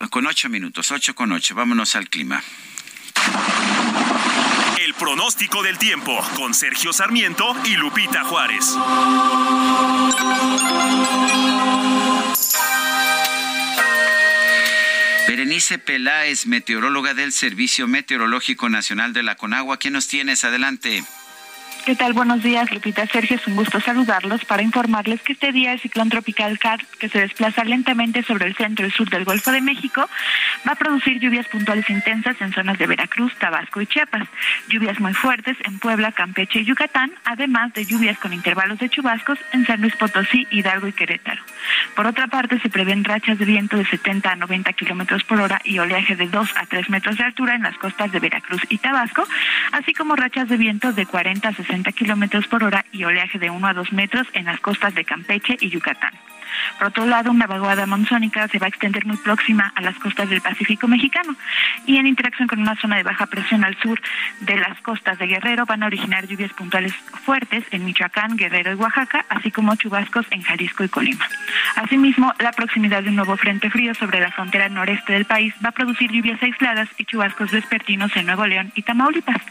[0.09, 1.55] con ocho minutos, ocho con ocho.
[1.55, 2.43] Vámonos al clima.
[4.97, 8.75] pronóstico del tiempo con Sergio Sarmiento y Lupita Juárez.
[15.27, 19.79] Berenice Peláez, meteoróloga del Servicio Meteorológico Nacional de la Conagua.
[19.79, 20.43] ¿Qué nos tienes?
[20.43, 21.03] Adelante.
[21.85, 22.13] ¿Qué tal?
[22.13, 23.35] Buenos días, Lupita Sergio.
[23.35, 27.19] Es un gusto saludarlos para informarles que este día el ciclón tropical CAR, que se
[27.19, 30.09] desplaza lentamente sobre el centro y sur del Golfo de México,
[30.67, 34.27] va a producir lluvias puntuales intensas en zonas de Veracruz, Tabasco y Chiapas.
[34.67, 39.37] Lluvias muy fuertes en Puebla, Campeche y Yucatán, además de lluvias con intervalos de chubascos
[39.51, 41.43] en San Luis Potosí, Hidalgo y Querétaro.
[41.95, 45.61] Por otra parte, se prevén rachas de viento de 70 a 90 kilómetros por hora
[45.63, 48.79] y oleaje de 2 a 3 metros de altura en las costas de Veracruz y
[48.79, 49.27] Tabasco,
[49.71, 53.49] así como rachas de viento de 40 a 60 kilómetros por hora y oleaje de
[53.49, 56.13] 1 a 2 metros en las costas de Campeche y Yucatán.
[56.77, 60.29] Por otro lado, una vaguada monzónica se va a extender muy próxima a las costas
[60.29, 61.35] del Pacífico mexicano
[61.85, 63.99] y en interacción con una zona de baja presión al sur
[64.41, 66.93] de las costas de Guerrero van a originar lluvias puntuales
[67.25, 71.27] fuertes en Michoacán, Guerrero y Oaxaca, así como chubascos en Jalisco y Colima.
[71.75, 75.69] Asimismo, la proximidad de un nuevo frente frío sobre la frontera noreste del país va
[75.69, 79.41] a producir lluvias aisladas y chubascos vespertinos en Nuevo León y Tamaulipas.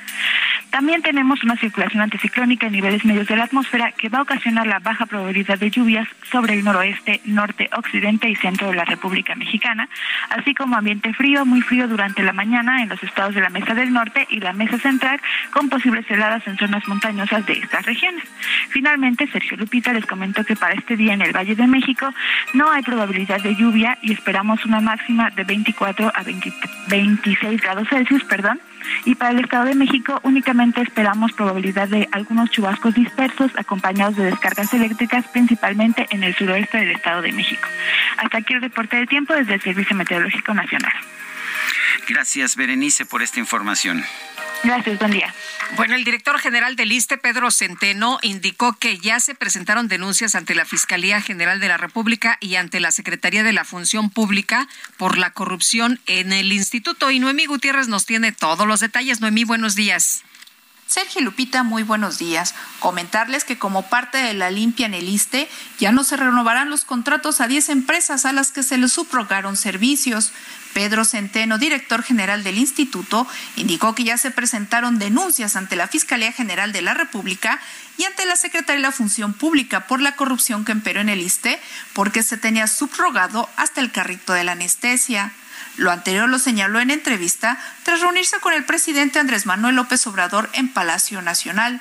[0.71, 4.69] También tenemos una circulación anticiclónica en niveles medios de la atmósfera que va a ocasionar
[4.69, 9.35] la baja probabilidad de lluvias sobre el noroeste, norte, occidente y centro de la República
[9.35, 9.89] Mexicana,
[10.31, 13.75] así como ambiente frío, muy frío durante la mañana en los estados de la Mesa
[13.75, 18.25] del Norte y la Mesa Central, con posibles heladas en zonas montañosas de estas regiones.
[18.69, 22.15] Finalmente, Sergio Lupita les comentó que para este día en el Valle de México
[22.53, 26.53] no hay probabilidad de lluvia y esperamos una máxima de 24 a 20
[26.89, 28.61] 26 grados Celsius, perdón,
[29.05, 34.25] y para el Estado de México únicamente esperamos probabilidad de algunos chubascos dispersos acompañados de
[34.25, 37.69] descargas eléctricas, principalmente en el suroeste del Estado de México.
[38.19, 40.93] Hasta aquí el reporte del tiempo desde el Servicio Meteorológico Nacional.
[42.09, 44.05] Gracias, Berenice, por esta información.
[44.65, 45.35] Gracias, buen día.
[45.77, 50.55] Bueno, el director general del ISTE, Pedro Centeno, indicó que ya se presentaron denuncias ante
[50.55, 54.67] la Fiscalía General de la República y ante la Secretaría de la Función Pública
[54.97, 57.11] por la corrupción en el instituto.
[57.11, 59.21] Y Noemí Gutiérrez nos tiene todos los detalles.
[59.21, 60.25] Noemí, buenos días.
[60.87, 62.55] Sergio Lupita, muy buenos días.
[62.79, 66.85] Comentarles que como parte de la limpia en el ISTE, ya no se renovarán los
[66.85, 70.33] contratos a 10 empresas a las que se les subrogaron servicios.
[70.75, 73.27] Pedro Centeno, director general del instituto,
[73.57, 77.61] indicó que ya se presentaron denuncias ante la Fiscalía General de la República
[77.97, 81.23] y ante la Secretaría de la Función Pública por la corrupción que emperó en el
[81.23, 81.61] ISTE,
[81.93, 85.33] porque se tenía subrogado hasta el carrito de la anestesia.
[85.77, 90.49] Lo anterior lo señaló en entrevista tras reunirse con el presidente Andrés Manuel López Obrador
[90.53, 91.81] en Palacio Nacional.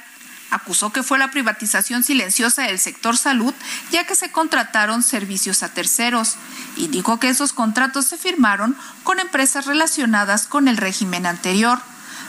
[0.50, 3.54] Acusó que fue la privatización silenciosa del sector salud,
[3.92, 6.36] ya que se contrataron servicios a terceros.
[6.78, 11.80] Indicó que esos contratos se firmaron con empresas relacionadas con el régimen anterior.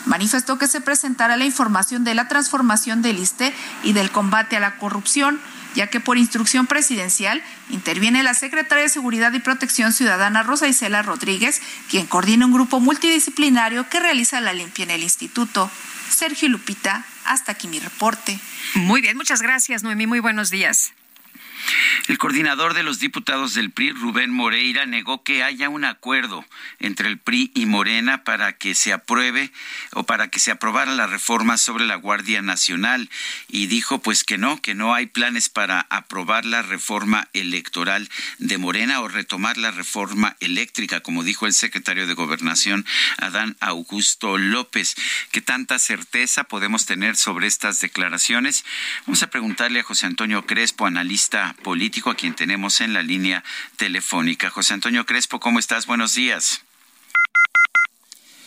[0.06, 4.60] Manifestó que se presentará la información de la transformación del ISTE y del combate a
[4.60, 5.40] la corrupción,
[5.74, 11.02] ya que por instrucción presidencial interviene la secretaria de Seguridad y Protección Ciudadana Rosa Isela
[11.02, 11.60] Rodríguez,
[11.90, 15.70] quien coordina un grupo multidisciplinario que realiza la limpia en el instituto.
[16.08, 18.38] Sergio Lupita, hasta aquí mi reporte.
[18.74, 20.06] Muy bien, muchas gracias, Noemí.
[20.06, 20.92] Muy buenos días.
[22.08, 26.44] El coordinador de los diputados del PRI, Rubén Moreira, negó que haya un acuerdo
[26.78, 29.50] entre el PRI y Morena para que se apruebe
[29.92, 33.08] o para que se aprobara la reforma sobre la Guardia Nacional
[33.48, 38.08] y dijo pues que no, que no hay planes para aprobar la reforma electoral
[38.38, 42.84] de Morena o retomar la reforma eléctrica, como dijo el secretario de Gobernación,
[43.18, 44.94] Adán Augusto López.
[45.32, 48.64] ¿Qué tanta certeza podemos tener sobre estas declaraciones?
[49.06, 53.44] Vamos a preguntarle a José Antonio Crespo, analista político a quien tenemos en la línea
[53.76, 54.50] telefónica.
[54.50, 55.86] José Antonio Crespo, ¿cómo estás?
[55.86, 56.64] Buenos días.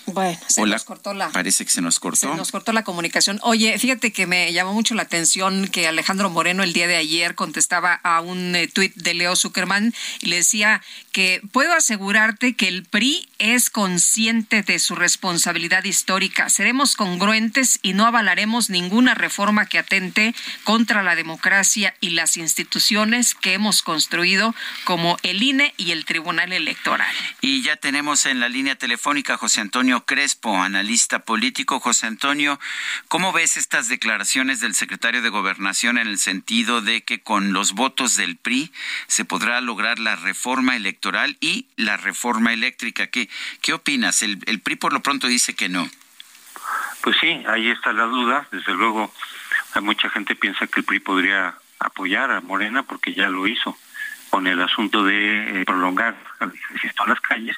[0.08, 0.76] Bueno, se Hola.
[0.76, 1.30] nos cortó la.
[1.30, 2.32] Parece que se nos cortó.
[2.32, 3.40] Se nos cortó la comunicación.
[3.44, 7.36] Oye, fíjate que me llamó mucho la atención que Alejandro Moreno el día de ayer
[7.36, 10.82] contestaba a un eh, tuit de Leo Zuckerman y le decía
[11.12, 16.50] que puedo asegurarte que el PRI es consciente de su responsabilidad histórica.
[16.50, 20.34] Seremos congruentes y no avalaremos ninguna reforma que atente
[20.64, 24.56] contra la democracia y las instituciones que hemos construido
[24.86, 27.14] como el INE y el Tribunal Electoral.
[27.42, 31.80] Y ya tenemos en la línea telefónica a José Antonio Crespo, analista político.
[31.80, 32.60] José Antonio,
[33.08, 37.74] ¿cómo ves estas declaraciones del secretario de Gobernación en el sentido de que con los
[37.74, 38.72] votos del PRI
[39.08, 43.08] se podrá lograr la reforma electoral y la reforma eléctrica?
[43.08, 43.30] ¿Qué,
[43.62, 44.22] qué opinas?
[44.22, 45.90] El, el PRI por lo pronto dice que no.
[47.02, 48.48] Pues sí, ahí está la duda.
[48.52, 49.14] Desde luego,
[49.74, 53.78] hay mucha gente piensa que el PRI podría apoyar a Morena porque ya lo hizo
[54.30, 56.52] con el asunto de eh, prolongar el
[56.98, 57.56] a las calles.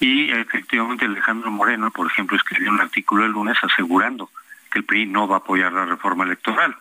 [0.00, 4.30] Y efectivamente Alejandro Moreno, por ejemplo, escribió un artículo el lunes asegurando
[4.70, 6.76] que el PRI no va a apoyar la reforma electoral.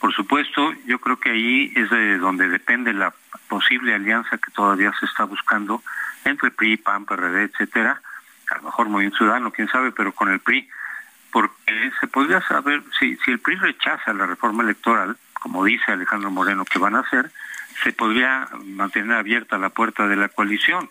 [0.00, 3.12] Por supuesto, yo creo que ahí es de donde depende la
[3.48, 5.82] posible alianza que todavía se está buscando
[6.24, 8.00] entre PRI, PAN, PRD, etcétera,
[8.50, 10.68] a lo mejor muy Ciudadano, quién sabe, pero con el PRI,
[11.30, 16.30] porque se podría saber, si, si el PRI rechaza la reforma electoral, como dice Alejandro
[16.30, 17.30] Moreno que van a hacer,
[17.82, 20.88] se podría mantener abierta la puerta de la coalición.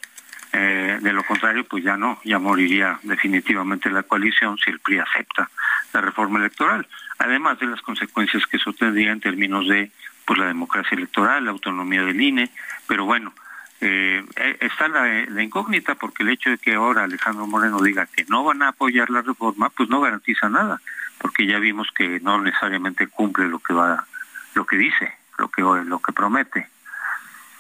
[0.54, 5.00] Eh, de lo contrario, pues ya no, ya moriría definitivamente la coalición si el PRI
[5.00, 5.50] acepta
[5.94, 6.86] la reforma electoral,
[7.20, 9.92] además de las consecuencias que eso tendría en términos de
[10.26, 12.52] pues la democracia electoral, la autonomía del INE,
[12.86, 13.34] pero bueno,
[13.80, 18.26] eh, eh, está la, incógnita porque el hecho de que ahora Alejandro Moreno diga que
[18.26, 20.82] no van a apoyar la reforma, pues no garantiza nada,
[21.18, 24.06] porque ya vimos que no necesariamente cumple lo que va,
[24.54, 26.68] lo que dice, lo que lo que promete.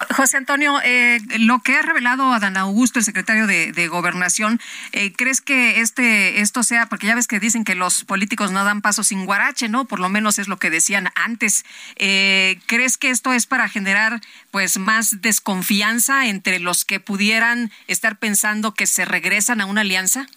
[0.10, 4.60] José Antonio, eh, lo que ha revelado Adán Augusto, el secretario de, Gobernación,
[4.93, 8.64] eh, ¿crees que este esto sea, porque ya ves que dicen que los políticos no
[8.64, 9.86] dan paso sin guarache, ¿no?
[9.86, 11.66] Por lo menos es lo que decían antes.
[11.97, 14.22] Eh, ¿Crees que esto es para generar
[14.52, 20.28] pues más desconfianza entre los que pudieran estar pensando que se regresan a una alianza?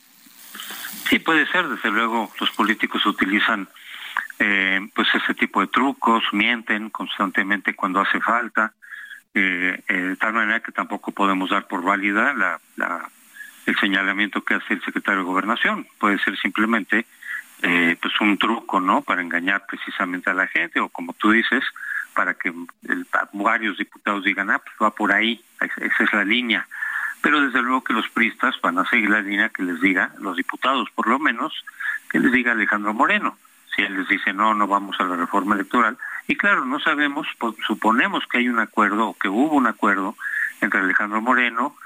[1.09, 1.69] Sí, puede ser.
[1.69, 3.69] Desde luego, los políticos utilizan
[4.95, 8.75] pues ese tipo de trucos, mienten constantemente cuando hace falta
[9.35, 12.61] eh, eh, de tal manera que tampoco podemos dar por válida la,
[13.67, 15.87] el señalamiento que hace el secretario de Gobernación.
[15.99, 17.07] Puede ser simplemente
[17.63, 19.03] eh, pues un truco, ¿no?
[19.03, 21.65] Para engañar precisamente a la gente o como tú dices,
[22.15, 22.53] para que
[23.33, 26.67] varios diputados digan, ah, pues va por ahí, esa es la línea.
[27.21, 30.37] Pero desde luego que los pristas van a seguir la línea que les diga, los
[30.37, 31.65] diputados por lo menos,
[32.11, 33.37] que les diga Alejandro Moreno.
[33.75, 37.27] Si él les dice, no, no vamos a la reforma electoral, y claro, no sabemos,
[37.39, 40.17] pues, suponemos que hay un acuerdo o que hubo un acuerdo
[40.61, 41.77] entre Alejandro Moreno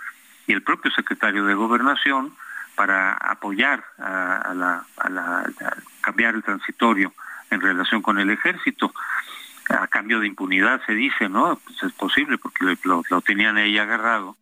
[0.46, 2.34] y el propio secretario de Gobernación
[2.74, 4.84] para apoyar a,
[6.00, 7.12] cambiar el transitorio
[7.50, 8.92] en relación con el ejército
[9.68, 11.58] a cambio de impunidad se dice, ¿no?
[11.62, 14.36] Pues es posible porque lo, lo, tenían ahí agarrado,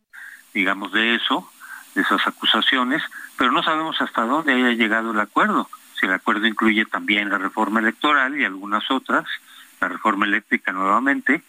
[0.54, 1.50] digamos, de eso,
[1.94, 3.02] de esas acusaciones,
[3.36, 5.68] pero no sabemos hasta dónde haya llegado el acuerdo.
[5.98, 9.24] Si el acuerdo incluye también la reforma electoral y algunas otras,
[9.80, 11.42] la reforma eléctrica nuevamente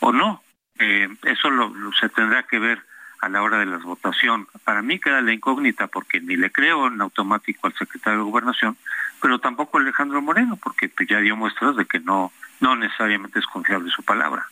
[0.00, 0.42] o no.
[0.78, 2.80] Eh, eso lo, se tendrá que ver
[3.20, 4.46] a la hora de la votación.
[4.64, 8.76] Para mí queda la incógnita porque ni le creo en automático al secretario de Gobernación,
[9.20, 13.90] pero tampoco Alejandro Moreno, porque ya dio muestras de que no, no necesariamente es confiable
[13.90, 14.46] su palabra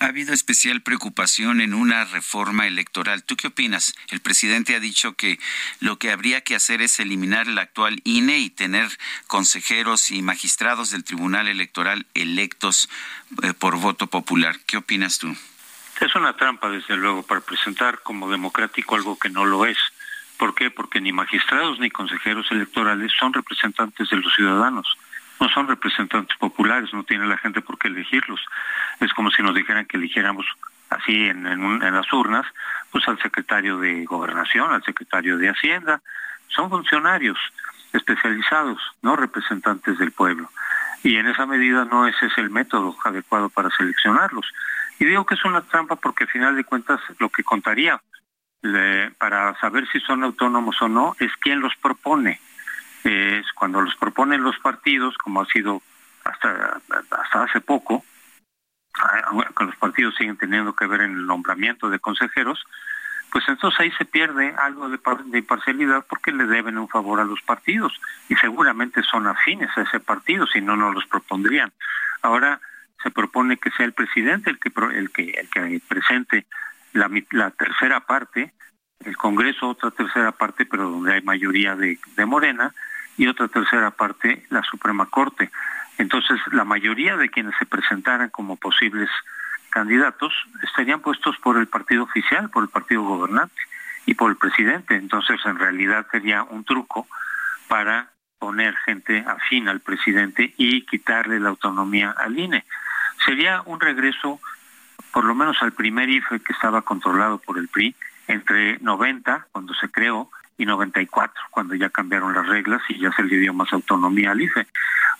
[0.00, 3.22] ha habido especial preocupación en una reforma electoral.
[3.22, 3.94] ¿Tú qué opinas?
[4.08, 5.38] El presidente ha dicho que
[5.78, 8.88] lo que habría que hacer es eliminar el actual INE y tener
[9.26, 12.88] consejeros y magistrados del Tribunal Electoral electos
[13.42, 14.56] eh, por voto popular.
[14.66, 15.36] ¿Qué opinas tú?
[16.00, 19.76] Es una trampa, desde luego, para presentar como democrático algo que no lo es.
[20.38, 20.70] ¿Por qué?
[20.70, 24.86] Porque ni magistrados ni consejeros electorales son representantes de los ciudadanos
[25.40, 28.40] no son representantes populares, no tiene la gente por qué elegirlos.
[29.00, 30.46] Es como si nos dijeran que eligiéramos
[30.90, 32.46] así en, en, las urnas,
[32.90, 36.02] pues al secretario de Gobernación, al secretario de Hacienda.
[36.48, 37.38] Son funcionarios
[37.92, 40.50] especializados, no representantes del pueblo.
[41.02, 44.46] Y en esa medida no ese es el método adecuado para seleccionarlos.
[44.98, 48.00] Y digo que es una trampa porque al final de cuentas lo que contaría
[49.16, 52.38] para saber si son autónomos o no es quién los propone
[53.04, 55.82] es cuando los proponen los partidos, como ha sido
[56.24, 56.80] hasta,
[57.10, 58.04] hasta hace poco,
[59.56, 62.62] que los partidos siguen teniendo que ver en el nombramiento de consejeros,
[63.30, 67.24] pues entonces ahí se pierde algo de, de imparcialidad porque le deben un favor a
[67.24, 67.92] los partidos
[68.28, 71.72] y seguramente son afines a ese partido, si no, no los propondrían.
[72.22, 72.60] Ahora
[73.02, 76.46] se propone que sea el presidente el que, el que, el que presente
[76.92, 78.52] la, la tercera parte,
[79.04, 82.74] el Congreso otra tercera parte, pero donde hay mayoría de Morena,
[83.20, 85.50] y otra tercera parte la Suprema Corte.
[85.98, 89.10] Entonces, la mayoría de quienes se presentaran como posibles
[89.68, 93.60] candidatos estarían puestos por el partido oficial, por el partido gobernante
[94.06, 94.94] y por el presidente.
[94.94, 97.06] Entonces, en realidad sería un truco
[97.68, 98.08] para
[98.38, 102.64] poner gente afín al presidente y quitarle la autonomía al INE.
[103.22, 104.40] Sería un regreso,
[105.12, 107.94] por lo menos al primer IFE que estaba controlado por el PRI,
[108.28, 113.22] entre 90, cuando se creó, y 94, cuando ya cambiaron las reglas y ya se
[113.22, 114.66] le dio más autonomía al IFE.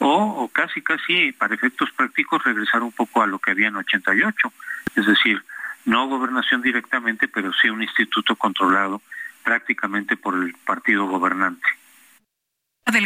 [0.00, 4.52] O, casi, casi, para efectos prácticos, regresar un poco a lo que había en 88,
[4.96, 5.42] es decir,
[5.86, 9.00] no gobernación directamente, pero sí un instituto controlado
[9.42, 11.66] prácticamente por el partido gobernante.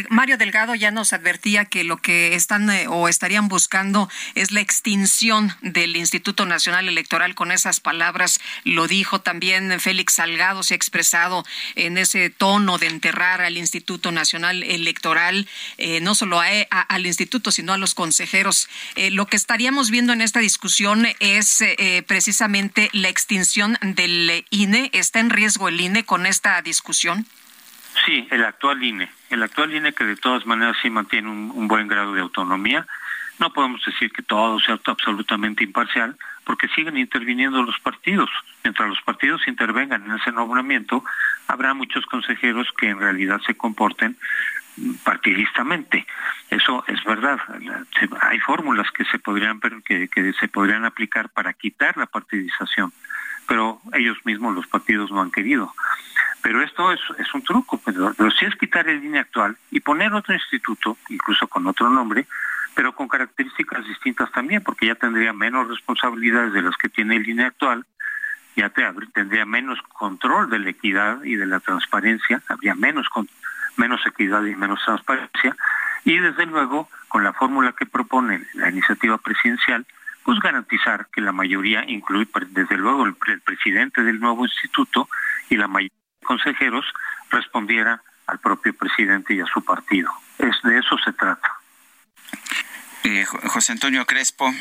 [0.09, 4.61] Mario Delgado ya nos advertía que lo que están eh, o estarían buscando es la
[4.61, 7.35] extinción del Instituto Nacional Electoral.
[7.35, 12.87] Con esas palabras lo dijo también Félix Salgado, se ha expresado en ese tono de
[12.87, 18.69] enterrar al Instituto Nacional Electoral, eh, no solo al instituto, sino a los consejeros.
[18.95, 21.63] Eh, lo que estaríamos viendo en esta discusión es
[22.07, 24.89] precisamente la extinción del INE.
[24.93, 27.27] ¿Está en riesgo el INE con esta discusión?
[28.03, 29.09] Sí, el actual INE.
[29.29, 32.85] El actual INE que de todas maneras sí mantiene un, buen grado de autonomía.
[33.39, 38.29] No podemos decir que todo sea absolutamente imparcial, porque siguen interviniendo los partidos.
[38.63, 41.03] Mientras los partidos intervengan en ese nombramiento,
[41.47, 44.17] habrá muchos consejeros que en realidad se comporten
[45.03, 46.05] partidistamente.
[46.49, 47.39] Eso es verdad.
[48.21, 52.93] Hay fórmulas que se podrían que, que se podrían aplicar para quitar la partidización,
[53.47, 55.73] pero ellos mismos los partidos no han querido.
[56.45, 56.99] Pero esto es,
[57.33, 61.65] un truco, pero, si es quitar el línea actual y poner otro instituto, incluso con
[61.65, 62.27] otro nombre,
[62.75, 67.23] pero con características distintas también, porque ya tendría menos responsabilidades de las que tiene el
[67.23, 67.83] línea actual,
[68.55, 73.07] ya te, tendría menos control de la equidad y de la transparencia, habría menos,
[73.75, 75.57] menos equidad y menos transparencia,
[76.03, 79.83] y desde luego, con la fórmula que propone la iniciativa presidencial,
[80.21, 85.09] pues garantizar que la mayoría, incluye desde luego el, el presidente del nuevo instituto
[85.49, 86.85] y la mayoría consejeros
[87.29, 90.11] respondiera al propio presidente y a su partido.
[90.37, 91.49] Es de eso se trata.
[93.03, 94.51] Eh, José Antonio Crespo,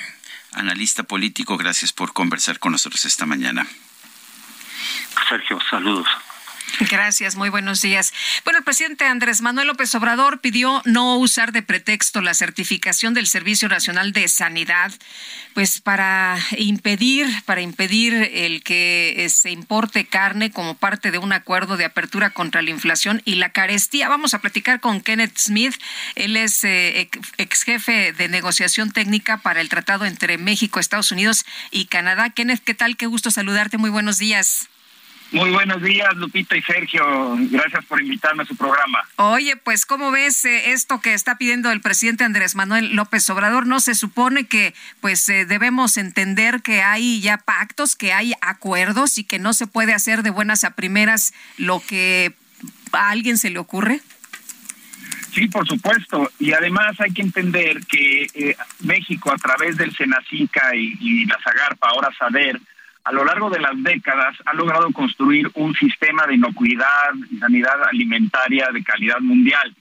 [0.53, 3.67] analista político, gracias por conversar con nosotros esta mañana.
[5.29, 6.07] Sergio, saludos.
[6.91, 8.13] Gracias, muy buenos días.
[8.45, 13.27] Bueno, el presidente Andrés Manuel López Obrador pidió no usar de pretexto la certificación del
[13.27, 14.93] Servicio Nacional de Sanidad,
[15.55, 21.77] pues para impedir, para impedir el que se importe carne como parte de un acuerdo
[21.77, 24.09] de apertura contra la inflación y la carestía.
[24.09, 25.75] Vamos a platicar con Kenneth Smith.
[26.15, 31.45] Él es eh, ex jefe de negociación técnica para el tratado entre México, Estados Unidos
[31.71, 32.31] y Canadá.
[32.31, 32.97] Kenneth, ¿qué tal?
[32.97, 33.79] Qué gusto saludarte.
[33.79, 34.69] Muy buenos días.
[35.35, 37.05] Muy buenos días, Lupita y Sergio.
[37.51, 39.01] Gracias por invitarme a su programa.
[39.17, 43.67] Oye, pues, ¿cómo ves eh, esto que está pidiendo el presidente Andrés Manuel López Obrador?
[43.67, 49.19] ¿No se supone que, pues, eh, debemos entender que hay ya pactos, que hay acuerdos
[49.19, 52.33] y que no se puede hacer de buenas a primeras lo que
[52.93, 54.03] a alguien se le ocurre?
[55.33, 56.31] Sí, por supuesto.
[56.39, 61.41] Y además hay que entender que eh, México, a través del Senacica y, y la
[61.43, 62.61] Zagarpa, ahora SADER,
[63.05, 67.85] a lo largo de las décadas ha logrado construir un sistema de inocuidad y sanidad
[67.85, 69.75] alimentaria de calidad mundial.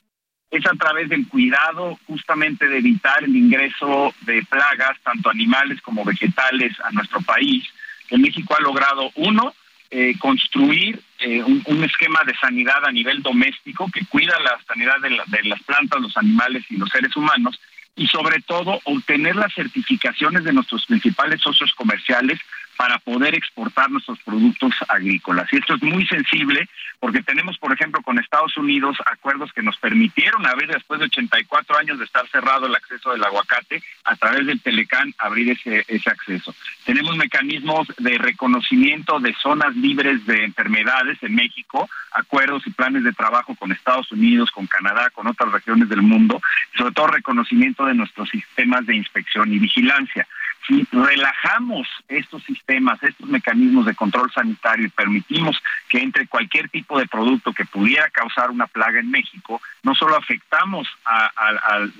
[0.52, 6.04] Es a través del cuidado justamente de evitar el ingreso de plagas, tanto animales como
[6.04, 7.64] vegetales, a nuestro país,
[8.08, 9.54] que México ha logrado, uno,
[9.90, 15.10] eh, construir eh, un, esquema de sanidad a nivel doméstico que cuida la sanidad de,
[15.10, 17.60] de las plantas, los animales y los seres humanos,
[17.95, 22.40] y sobre todo obtener las certificaciones de nuestros principales socios comerciales
[22.78, 25.52] para poder exportar nuestros productos agrícolas.
[25.52, 26.68] Y esto es muy sensible
[27.00, 31.78] porque tenemos, por ejemplo, con Estados Unidos acuerdos que nos permitieron abrir después de 84
[31.78, 36.10] años de estar cerrado el acceso del aguacate a través del Telecán abrir ese, ese
[36.10, 36.56] acceso.
[36.86, 43.14] Tenemos mecanismos de reconocimiento de zonas libres de enfermedades en México, acuerdos y planes de
[43.14, 46.41] trabajo con Estados Unidos, con Canadá, con otras regiones del mundo,
[46.78, 50.28] sobre todo reconocimiento de nuestros sistemas de inspección y vigilancia
[50.68, 56.98] si relajamos estos sistemas, estos mecanismos de control sanitario y permitimos que entre cualquier tipo
[56.98, 61.31] de producto que pudiera causar una plaga en México, no solo afectamos a,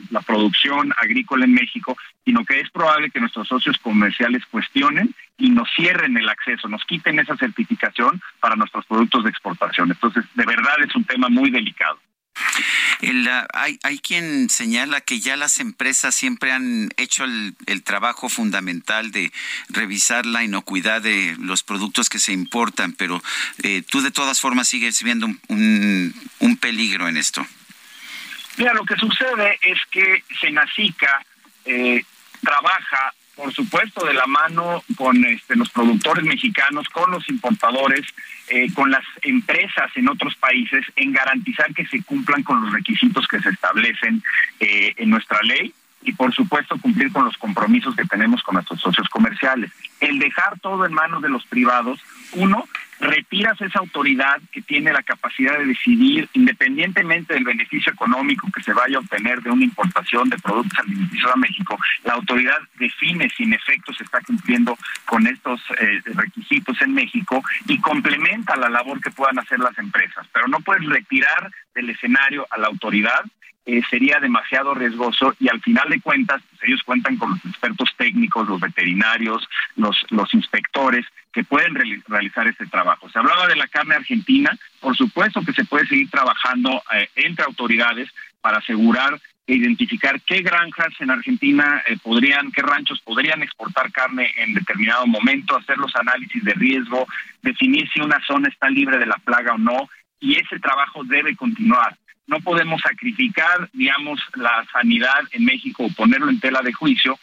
[0.10, 5.50] la producción agrícola en México, sino que es probable que nuestros socios comerciales cuestionen y
[5.50, 9.92] nos cierren el acceso, nos quiten esa certificación para nuestros productos de exportación.
[9.92, 12.00] Entonces, de verdad es un tema muy delicado.
[12.36, 19.12] Ah, hay, hay quien señala que ya las empresas siempre han hecho el, trabajo fundamental
[19.12, 19.32] de
[19.70, 23.22] revisar la inocuidad de los productos que se importan, pero
[23.62, 27.46] eh, tú de todas formas sigues viendo un, un, peligro en esto.
[28.58, 31.26] Mira, lo que sucede es que Senacica
[31.66, 32.06] eh,
[32.42, 38.06] trabaja por supuesto, de la mano con este, los productores mexicanos, con los importadores,
[38.48, 43.28] eh, con las empresas en otros países, en garantizar que se cumplan con los requisitos
[43.28, 44.24] que se establecen
[44.60, 45.74] eh, en nuestra ley
[46.04, 49.72] y, por supuesto, cumplir con los compromisos que tenemos con nuestros socios comerciales.
[50.00, 52.00] El dejar todo en manos de los privados,
[52.34, 52.68] uno,
[53.04, 58.74] retiras esa autoridad que tiene la capacidad de decidir, independientemente del beneficio económico que se
[58.74, 63.44] vaya a obtener de una importación de productos alimenticios a México, la autoridad define si
[63.44, 69.02] en efecto se está cumpliendo con estos eh, requisitos en México y complementa la labor
[69.02, 70.26] que puedan hacer las empresas.
[70.34, 73.24] Pero no puedes retirar del escenario a la autoridad
[73.66, 77.90] eh, sería demasiado riesgoso y al final de cuentas pues, ellos cuentan con los expertos
[77.96, 79.48] técnicos, los veterinarios,
[79.78, 83.10] los, inspectores que pueden realizar este trabajo.
[83.10, 84.52] Se hablaba de la carne argentina,
[84.82, 88.10] por supuesto que se puede seguir trabajando eh, entre autoridades
[88.42, 89.18] para asegurar
[89.48, 95.08] e identificar qué granjas en Argentina eh, podrían, qué ranchos podrían exportar carne en determinado
[95.08, 97.08] momento, hacer los análisis de riesgo,
[97.42, 99.90] definir si una zona está libre de la plaga o no,
[100.24, 101.96] y ese trabajo debe continuar
[102.28, 107.20] no podemos sacrificar, digamos, la sanidad en México o ponerlo en tela de juicio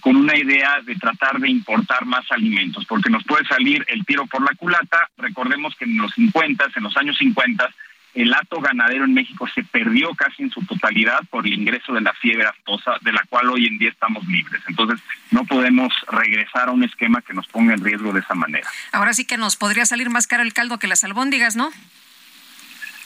[0.00, 4.26] con una idea de tratar de importar más alimentos, porque nos puede salir el tiro
[4.26, 5.08] por la culata.
[5.16, 7.72] Recordemos que en los 50, en los años 50,
[8.14, 12.00] el hato ganadero en México se perdió casi en su totalidad por el ingreso de
[12.00, 14.60] la fiebre aftosa, de la cual hoy en día estamos libres.
[14.68, 15.00] Entonces,
[15.30, 18.68] no podemos regresar a un esquema que nos ponga en riesgo de esa manera.
[18.90, 21.70] Ahora sí que nos podría salir más caro el caldo que las albóndigas, ¿no?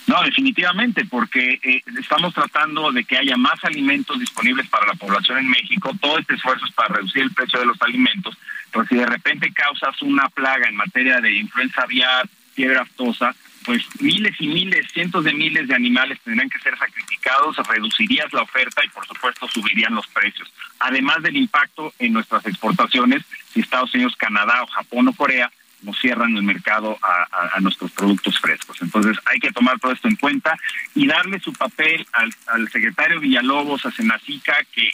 [0.07, 5.39] No, definitivamente, porque eh, estamos tratando de que haya más alimentos disponibles para la población
[5.39, 5.91] en México.
[6.01, 8.37] Todo este esfuerzo es para reducir el precio de los alimentos,
[8.71, 13.35] pero si de repente causas una plaga en materia de influenza aviar, fiebre aftosa,
[13.65, 18.43] pues miles y miles, cientos de miles de animales tendrían que ser sacrificados, reducirías la
[18.43, 20.53] oferta y por supuesto subirían los precios.
[20.79, 25.51] Además del impacto en nuestras exportaciones, si Estados Unidos, Canadá o Japón o Corea
[25.95, 28.77] cierran el mercado a, nuestros productos frescos.
[28.81, 30.57] Entonces hay que tomar todo esto en cuenta
[30.95, 34.91] y darle su papel al, secretario Villalobos, a Senacica, que,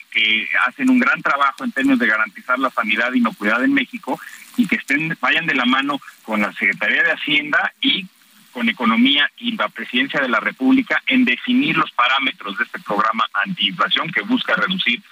[0.66, 4.20] hacen un gran trabajo en términos de garantizar la sanidad y inocuidad en México
[4.56, 8.06] y que estén vayan de la mano con la Secretaría de Hacienda y
[8.52, 13.24] con Economía y la Presidencia de la República en definir los parámetros de este programa
[13.34, 15.02] antiinflación que busca reducir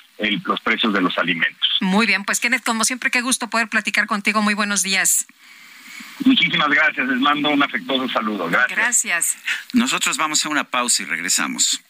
[0.44, 1.68] los precios de los alimentos.
[1.80, 4.42] Muy bien, pues Kenneth, como siempre, qué gusto poder platicar contigo.
[4.42, 5.26] Muy buenos días.
[6.24, 8.48] Muchísimas gracias, les mando un afectuoso saludo.
[8.48, 8.78] Gracias.
[8.78, 9.36] Gracias.
[9.72, 11.80] Nosotros vamos a una pausa y regresamos.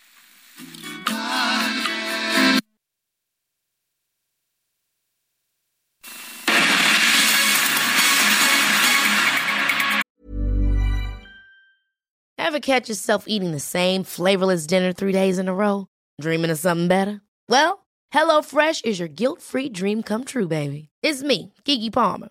[12.39, 15.87] Ever catch yourself eating the same flavorless dinner three days in a row?
[16.21, 17.21] Dreaming of something better?
[17.49, 20.89] Well, HelloFresh is your guilt-free dream come true, baby.
[21.03, 22.31] It's me, Kiki Palmer.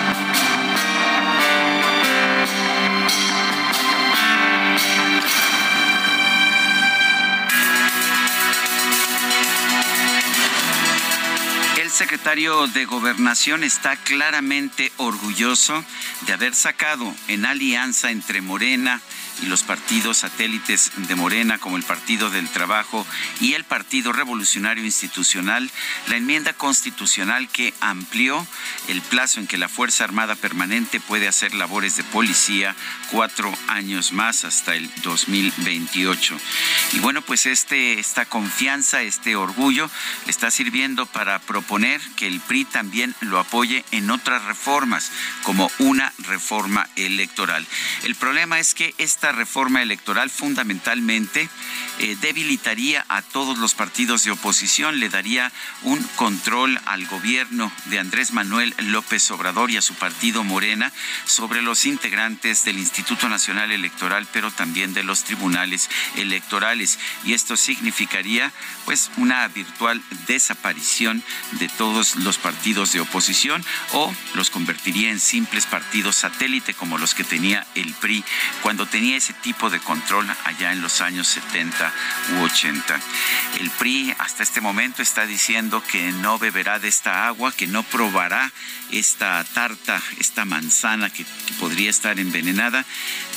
[12.11, 15.81] Secretario de Gobernación está claramente orgulloso
[16.27, 18.99] de haber sacado en alianza entre Morena
[19.43, 23.05] los partidos satélites de Morena, como el Partido del Trabajo
[23.39, 25.69] y el Partido Revolucionario Institucional,
[26.07, 28.45] la enmienda constitucional que amplió
[28.87, 32.75] el plazo en que la Fuerza Armada Permanente puede hacer labores de policía
[33.09, 36.37] cuatro años más hasta el 2028.
[36.93, 39.89] Y bueno, pues este, esta confianza, este orgullo,
[40.27, 45.11] está sirviendo para proponer que el PRI también lo apoye en otras reformas,
[45.43, 47.65] como una reforma electoral.
[48.03, 51.49] El problema es que esta reforma electoral fundamentalmente
[51.99, 55.51] eh, debilitaría a todos los partidos de oposición, le daría
[55.83, 60.91] un control al gobierno de Andrés Manuel López Obrador y a su partido Morena
[61.25, 66.97] sobre los integrantes del Instituto Nacional Electoral, pero también de los tribunales electorales.
[67.23, 68.51] Y esto significaría
[68.85, 73.63] pues una virtual desaparición de todos los partidos de oposición
[73.93, 78.23] o los convertiría en simples partidos satélite como los que tenía el PRI
[78.61, 81.93] cuando tenía ese tipo de control allá en los años 70
[82.33, 82.99] u 80.
[83.59, 87.83] El PRI hasta este momento está diciendo que no beberá de esta agua, que no
[87.83, 88.51] probará
[88.89, 91.23] esta tarta, esta manzana que,
[91.59, 92.83] podría estar envenenada,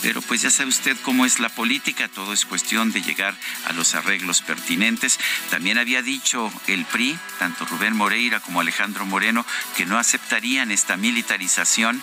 [0.04, 3.72] pero pues ya sabe usted cómo es la política, todo es cuestión de llegar a
[3.72, 5.18] los arreglos pertinentes.
[5.48, 9.46] También había dicho el PRI, tanto Rubén Moreira como Alejandro Moreno,
[9.78, 12.02] que no aceptarían esta militarización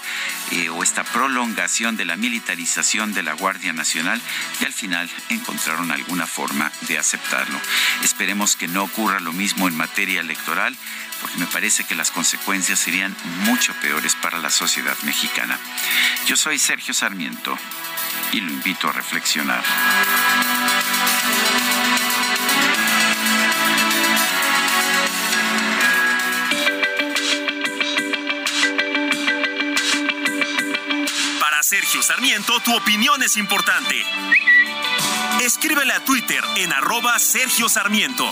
[0.50, 4.20] eh, o esta prolongación de la militarización de la Guardia Nacional
[4.60, 7.62] y al final encontraron alguna forma de aceptarlo.
[8.04, 10.76] Esperemos que no ocurra lo mismo en materia electoral
[11.22, 13.16] porque me parece que las consecuencias serían
[13.46, 15.60] mucho peores para la sociedad mexicana.
[16.26, 17.58] Yo soy Sergio Sarmiento
[18.32, 19.64] y lo invito a reflexionar.
[31.40, 34.04] Para Sergio Sarmiento, tu opinión es importante.
[35.42, 38.32] Escríbele a Twitter en arroba Sergio Sarmiento.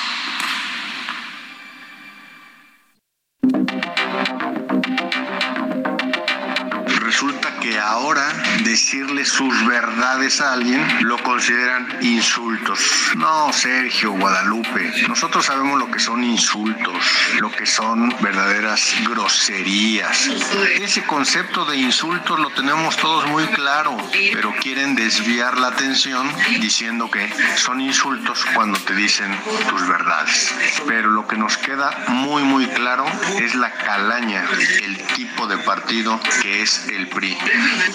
[7.21, 8.33] Resulta que ahora
[8.63, 12.79] decirle sus verdades a alguien lo consideran insultos.
[13.15, 16.95] No, Sergio, Guadalupe, nosotros sabemos lo que son insultos,
[17.39, 20.31] lo que son verdaderas groserías.
[20.79, 23.95] Ese concepto de insultos lo tenemos todos muy claro,
[24.33, 26.27] pero quieren desviar la atención
[26.59, 29.31] diciendo que son insultos cuando te dicen
[29.69, 30.55] tus verdades.
[30.87, 33.05] Pero lo que nos queda muy, muy claro
[33.39, 34.43] es la calaña,
[34.81, 37.37] el tipo de partido que es el PRI.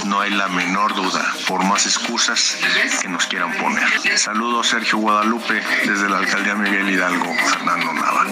[0.06, 2.58] No hay la menor duda, por más excusas
[3.00, 3.84] que nos quieran poner.
[4.16, 8.26] Saludos Sergio Guadalupe desde la alcaldía Miguel Hidalgo, Fernando Nava.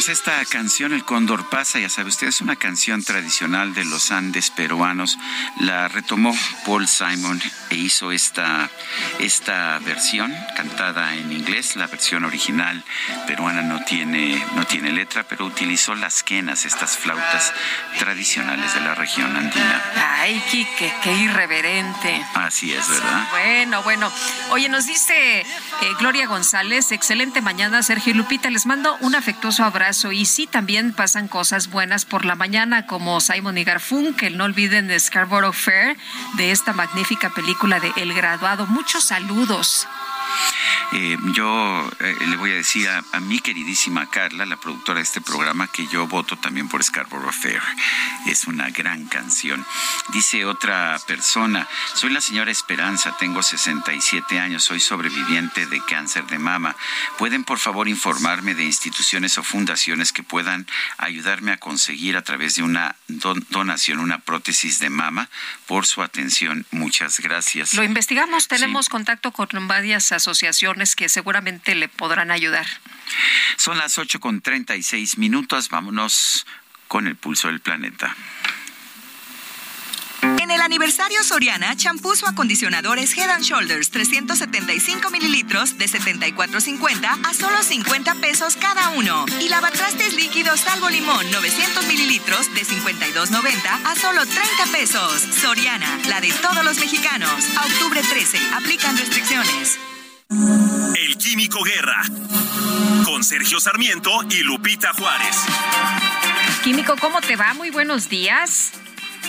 [0.00, 4.10] Pues esta canción, El Cóndor pasa, ya sabe usted, es una canción tradicional de los
[4.10, 5.18] Andes peruanos.
[5.58, 8.70] La retomó Paul Simon e hizo esta,
[9.18, 11.76] esta versión cantada en inglés.
[11.76, 12.82] La versión original
[13.26, 17.52] peruana no tiene, no tiene letra, pero utilizó las quenas, estas flautas
[17.98, 19.82] tradicionales de la región andina.
[19.96, 22.24] Ay, Quique, qué irreverente.
[22.36, 23.28] Así es, ¿verdad?
[23.32, 24.10] Bueno, bueno.
[24.48, 25.46] Oye, nos dice eh,
[25.98, 28.48] Gloria González, excelente mañana, Sergio y Lupita.
[28.48, 29.89] Les mando un afectuoso abrazo.
[30.12, 34.36] Y sí, también pasan cosas buenas por la mañana, como Simon y Garfunkel.
[34.36, 35.96] No olviden de Scarborough Fair,
[36.36, 38.66] de esta magnífica película de El Graduado.
[38.66, 39.88] Muchos saludos.
[40.92, 45.04] Eh, yo eh, le voy a decir a, a, mi queridísima Carla, la productora de
[45.04, 47.62] este programa, que yo voto también por Scarborough Fair.
[48.26, 49.64] Es una gran canción.
[50.08, 56.38] Dice otra persona, soy la señora Esperanza, tengo 67 años, soy sobreviviente de cáncer de
[56.38, 56.74] mama.
[57.18, 60.66] ¿Pueden por favor informarme de instituciones o fundaciones que puedan
[60.98, 65.28] ayudarme a conseguir a través de una don donación una prótesis de mama?
[65.66, 67.74] Por su atención, muchas gracias.
[67.74, 68.90] Lo investigamos, tenemos sí.
[68.90, 72.66] contacto con varias asociaciones opciones que seguramente le podrán ayudar.
[73.56, 75.68] Son las 8 con 36 minutos.
[75.68, 76.46] Vámonos
[76.88, 78.16] con el pulso del planeta.
[80.22, 87.34] En el aniversario Soriana, champús o acondicionadores Head and Shoulders 375 mililitros de 74.50 a
[87.34, 89.26] solo 50 pesos cada uno.
[89.40, 95.20] Y lavatrastes líquidos Salvo Limón 900 mililitros de 52.90 a solo 30 pesos.
[95.40, 97.44] Soriana, la de todos los mexicanos.
[97.56, 99.78] A octubre 13, aplican restricciones.
[100.30, 102.02] El Químico Guerra.
[103.04, 105.44] Con Sergio Sarmiento y Lupita Juárez.
[106.62, 107.52] Químico, ¿cómo te va?
[107.54, 108.70] Muy buenos días.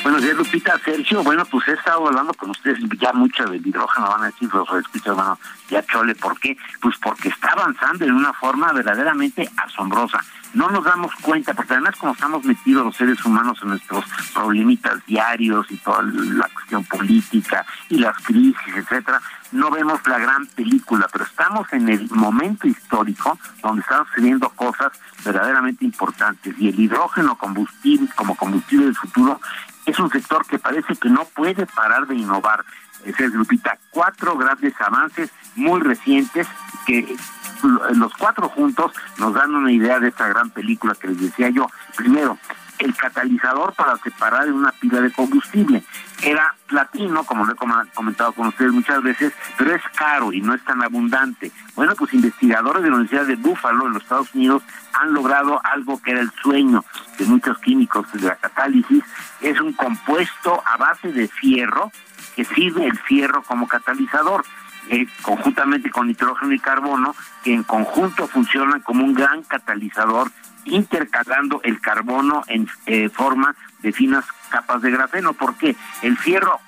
[0.03, 0.79] Buenos días, Lupita.
[0.85, 4.47] Sergio, bueno, pues he estado hablando con ustedes ya mucho del hidrógeno, van a decir
[4.53, 5.39] los escuchas, bueno,
[5.71, 6.55] ya chole, ¿por qué?
[6.79, 10.23] Pues porque está avanzando en una forma verdaderamente asombrosa.
[10.53, 14.03] No nos damos cuenta, porque además como estamos metidos los seres humanos en nuestros
[14.33, 19.21] problemitas diarios y toda la cuestión política y las crisis, etcétera,
[19.51, 24.91] no vemos la gran película, pero estamos en el momento histórico donde están sucediendo cosas
[25.23, 29.39] verdaderamente importantes y el hidrógeno combustible como combustible del futuro
[29.85, 32.63] es un sector que parece que no puede parar de innovar.
[33.05, 36.47] Es el Lupita, cuatro grandes avances muy recientes
[36.85, 37.15] que
[37.63, 41.67] los cuatro juntos nos dan una idea de esta gran película que les decía yo.
[41.95, 42.37] Primero,
[42.81, 45.83] el catalizador para separar una pila de combustible.
[46.23, 50.53] Era platino, como lo he comentado con ustedes muchas veces, pero es caro y no
[50.53, 51.51] es tan abundante.
[51.75, 54.63] Bueno, pues investigadores de la Universidad de Buffalo en los Estados Unidos
[54.93, 56.83] han logrado algo que era el sueño
[57.17, 59.03] de muchos químicos de la catálisis.
[59.41, 61.91] Es un compuesto a base de fierro
[62.35, 64.43] que sirve el fierro como catalizador.
[64.91, 67.15] Eh, conjuntamente con nitrógeno y carbono,
[67.45, 70.29] que en conjunto funcionan como un gran catalizador
[70.65, 76.59] intercalando el carbono en eh, forma de finas capas de grafeno, porque el fierro,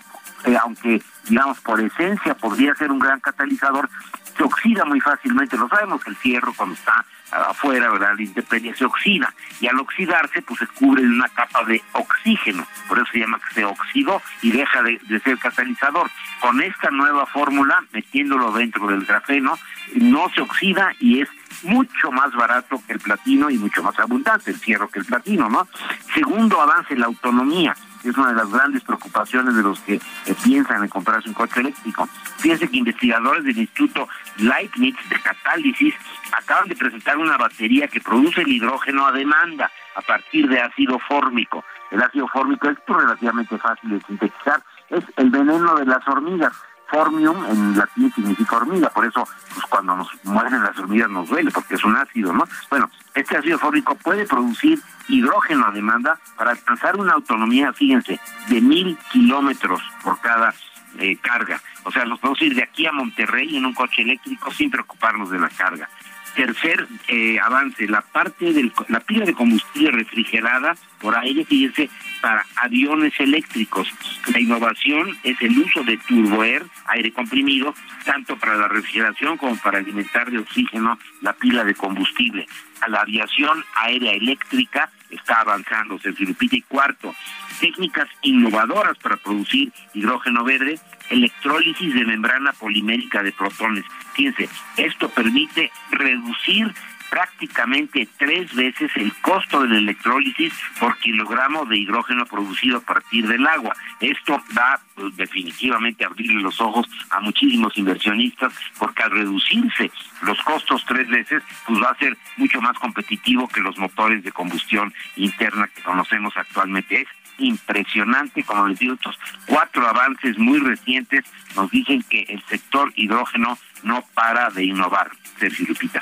[0.45, 3.89] eh, aunque digamos por esencia podría ser un gran catalizador,
[4.35, 5.57] se oxida muy fácilmente.
[5.57, 8.13] Lo sabemos el fierro cuando está afuera, ¿verdad?
[8.15, 12.67] La intemperie se oxida y al oxidarse pues se cubre en una capa de oxígeno,
[12.87, 16.09] por eso se llama que se oxidó y deja de, de ser catalizador.
[16.39, 19.57] Con esta nueva fórmula, metiéndolo dentro del grafeno,
[19.95, 21.29] no se oxida y es
[21.63, 25.49] mucho más barato que el platino y mucho más abundante el fierro que el platino,
[25.49, 25.67] ¿no?
[26.13, 27.75] Segundo avance, la autonomía
[28.09, 29.99] es una de las grandes preocupaciones de los que
[30.43, 32.07] piensan en comprarse un coche eléctrico.
[32.37, 34.07] Fíjense que investigadores del Instituto
[34.37, 35.95] Leibniz de Catálisis
[36.31, 40.99] acaban de presentar una batería que produce el hidrógeno a demanda a partir de ácido
[40.99, 41.63] fórmico.
[41.91, 46.53] El ácido fórmico es relativamente fácil de sintetizar, es el veneno de las hormigas.
[46.93, 51.49] Formium en latín significa hormiga, por eso pues cuando nos mueren las hormigas nos duele,
[51.49, 52.47] porque es un ácido, ¿no?
[52.69, 58.61] Bueno, este ácido fórmico puede producir hidrógeno a demanda para alcanzar una autonomía, fíjense, de
[58.61, 60.53] mil kilómetros por cada
[60.99, 61.59] eh, carga.
[61.83, 65.31] O sea, nos podemos ir de aquí a Monterrey en un coche eléctrico sin preocuparnos
[65.31, 65.89] de la carga.
[66.35, 71.89] Tercer eh, avance, la parte de la pila de combustible refrigerada por aire, fíjense,
[72.21, 73.87] para aviones eléctricos.
[74.31, 79.79] La innovación es el uso de turboair, aire comprimido, tanto para la refrigeración como para
[79.79, 82.47] alimentar de oxígeno la pila de combustible.
[82.81, 87.15] A la aviación aérea eléctrica está avanzando, se Y cuarto,
[87.59, 90.79] técnicas innovadoras para producir hidrógeno verde,
[91.09, 93.85] electrólisis de membrana polimérica de protones.
[94.13, 96.73] Fíjense, esto permite reducir
[97.13, 103.27] prácticamente tres veces el costo de la electrólisis por kilogramo de hidrógeno producido a partir
[103.27, 103.75] del agua.
[103.99, 109.91] Esto va pues, definitivamente a abrirle los ojos a muchísimos inversionistas porque al reducirse
[110.23, 114.31] los costos tres veces, pues va a ser mucho más competitivo que los motores de
[114.31, 117.01] combustión interna que conocemos actualmente.
[117.01, 117.07] Es
[117.37, 121.25] impresionante, como les digo, estos cuatro avances muy recientes
[121.55, 125.11] nos dicen que el sector hidrógeno no para de innovar.
[125.39, 126.01] Sergio Lupita.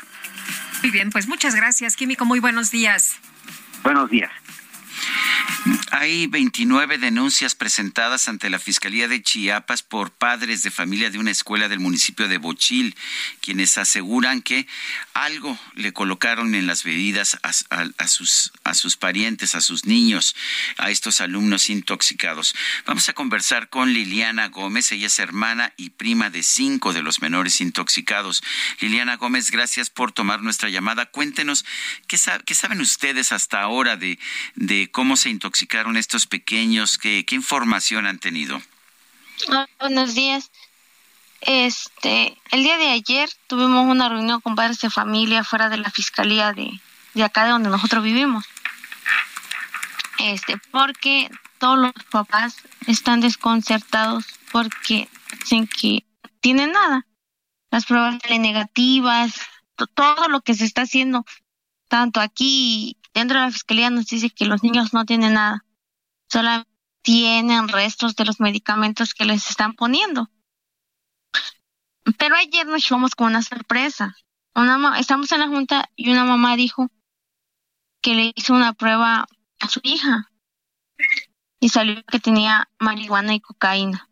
[0.82, 2.26] Muy bien, pues muchas gracias, Químico.
[2.26, 3.16] Muy buenos días.
[3.84, 4.32] Buenos días.
[5.91, 11.30] Hay 29 denuncias presentadas ante la Fiscalía de Chiapas por padres de familia de una
[11.30, 12.95] escuela del municipio de Bochil,
[13.41, 14.68] quienes aseguran que
[15.14, 20.36] algo le colocaron en las bebidas a, sus, parientes, a sus niños,
[20.78, 22.56] a estos alumnos intoxicados.
[22.86, 27.22] Vamos a conversar con Liliana Gómez, ella es hermana y prima de cinco de los
[27.22, 28.41] menores intoxicados.
[28.80, 31.06] Liliana Gómez, gracias por tomar nuestra llamada.
[31.06, 31.65] Cuéntenos,
[32.07, 34.18] ¿qué, saben ustedes hasta ahora de
[34.92, 36.98] cómo se intoxicaron estos pequeños?
[36.98, 38.62] ¿Qué, información han tenido?
[39.52, 40.52] Ah, buenos días.
[41.42, 45.90] Este, el día de ayer tuvimos una reunión con padres de familia fuera de la
[45.90, 46.70] fiscalía de,
[47.16, 48.46] de acá de donde nosotros vivimos.
[50.20, 55.10] Este, porque todos los papás están desconcertados porque
[55.40, 56.06] dicen que
[56.42, 57.06] tienen nada.
[57.72, 59.34] las pruebas negativas,
[59.76, 61.26] to- todo lo que se está haciendo,
[61.88, 65.66] tanto aquí dentro de la fiscalía nos dice que los niños no tienen nada,
[66.30, 66.66] solo
[67.02, 70.30] tienen restos de los medicamentos que les están poniendo.
[72.18, 74.16] Pero ayer nos llevamos con una sorpresa.
[74.54, 76.90] Una estamos en la junta y una mamá dijo
[78.02, 79.28] que le hizo una prueba
[79.60, 80.32] a su hija
[81.60, 84.10] y salió que tenía marihuana y cocaína.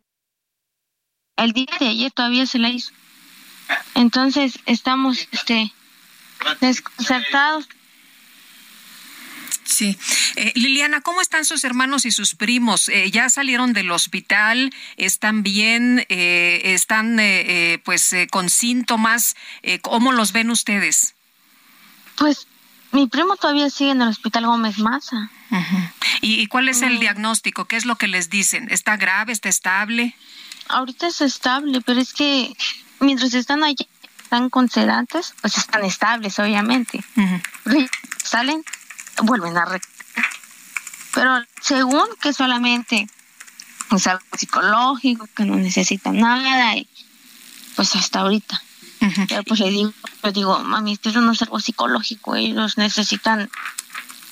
[1.36, 2.94] El día de ayer todavía se la hizo.
[3.96, 5.74] Entonces estamos este
[6.62, 7.68] desconcertados.
[9.70, 9.98] Sí.
[10.36, 12.90] Eh, Liliana, ¿cómo están sus hermanos y sus primos?
[12.90, 14.74] Eh, ¿Ya salieron del hospital?
[14.98, 16.06] ¿Están bien?
[16.10, 19.36] Eh, ¿Están eh, eh, pues eh, con síntomas?
[19.84, 21.14] ¿Cómo los ven ustedes?
[22.18, 22.48] Pues
[22.92, 25.30] mi primo todavía sigue en el hospital Gómez Maza.
[26.22, 27.66] ¿Y, y cuál es el diagnóstico?
[27.66, 28.68] ¿Qué es lo que les dicen?
[28.72, 29.32] ¿Está grave?
[29.32, 30.16] ¿Está estable?
[30.68, 32.52] Ahorita es estable, pero es que
[33.00, 33.88] mientras están allí,
[34.24, 37.04] están con sedantes, pues están estables, obviamente.
[38.24, 38.64] Salen,
[39.22, 39.82] vuelven a re...
[41.14, 43.08] Pero según que solamente
[43.92, 46.88] es algo psicológico, que no necesitan nada, y
[47.76, 48.62] pues hasta ahorita.
[49.28, 49.94] Pero pues le digo,
[50.24, 53.50] le digo, mami, esto no es algo psicológico, ellos necesitan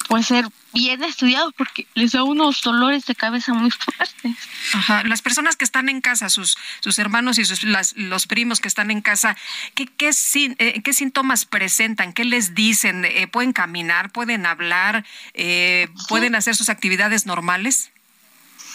[0.07, 4.35] pues ser bien estudiados porque les da unos dolores de cabeza muy fuertes.
[4.73, 5.03] Ajá.
[5.03, 8.67] Las personas que están en casa, sus, sus hermanos y sus, las- los primos que
[8.67, 9.35] están en casa,
[9.75, 12.13] ¿qué, qué, sin- eh, qué síntomas presentan?
[12.13, 13.05] ¿Qué les dicen?
[13.05, 14.11] Eh, ¿Pueden caminar?
[14.11, 15.05] ¿Pueden hablar?
[15.33, 17.91] Eh, ¿Pueden hacer sus actividades normales?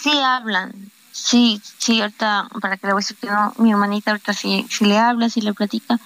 [0.02, 0.72] Sí hablan,
[1.12, 4.66] sí, sí, ahorita, para que le voy a decir que no, mi hermanita ahorita sí,
[4.68, 6.00] sí le habla, sí le platica,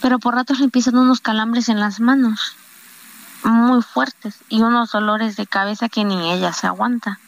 [0.00, 2.54] pero por ratos le empiezan unos calambres en las manos,
[3.44, 7.18] muy fuertes, y unos dolores de cabeza que ni ella se aguanta.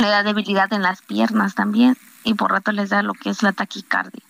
[0.00, 3.42] Le da debilidad en las piernas también, y por rato les da lo que es
[3.42, 4.22] la taquicardia.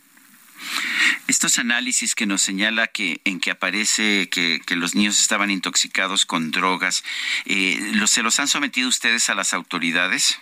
[1.28, 6.26] Estos análisis que nos señala que en que aparece que, que los niños estaban intoxicados
[6.26, 7.04] con drogas,
[7.46, 10.38] eh, ¿los, ¿se los han sometido ustedes a las autoridades?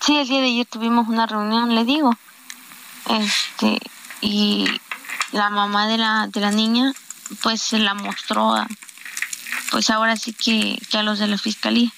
[0.00, 2.16] Sí, el día de ayer tuvimos una reunión, le digo.
[3.08, 3.78] Este,
[4.20, 4.80] y
[5.32, 6.92] la mamá de la, de la niña,
[7.42, 8.66] pues se la mostró a,
[9.70, 11.92] pues ahora sí que, que a los de la fiscalía.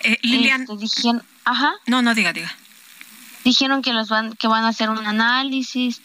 [0.00, 0.62] Eh, Lilian.
[0.62, 1.72] Este, dijeron, ajá.
[1.86, 2.54] No, no, diga, diga.
[3.42, 6.00] Dijeron que los van, que van a hacer un análisis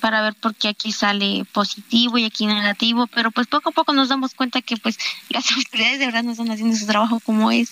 [0.00, 3.92] para ver por qué aquí sale positivo y aquí negativo, pero pues poco a poco
[3.92, 4.98] nos damos cuenta que pues
[5.28, 7.70] las autoridades de verdad no están haciendo su trabajo como es.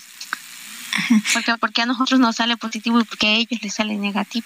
[1.33, 4.45] Porque, porque a nosotros nos sale positivo y porque a ellos les sale negativo.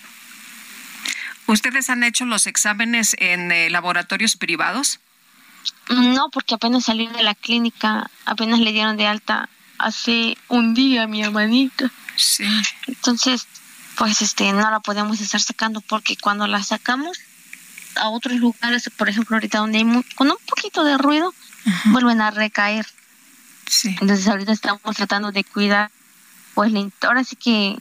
[1.47, 4.99] ¿Ustedes han hecho los exámenes en eh, laboratorios privados?
[5.89, 11.03] No, porque apenas salí de la clínica, apenas le dieron de alta hace un día
[11.03, 11.91] a mi hermanita.
[12.15, 12.45] Sí.
[12.87, 13.47] Entonces,
[13.97, 17.17] pues este, no la podemos estar sacando porque cuando la sacamos
[17.95, 21.33] a otros lugares, por ejemplo, ahorita donde hay mu- con un poquito de ruido,
[21.85, 22.85] vuelven a recaer.
[23.67, 23.89] Sí.
[24.01, 25.91] Entonces, ahorita estamos tratando de cuidar,
[26.53, 26.71] pues
[27.01, 27.77] ahora sí que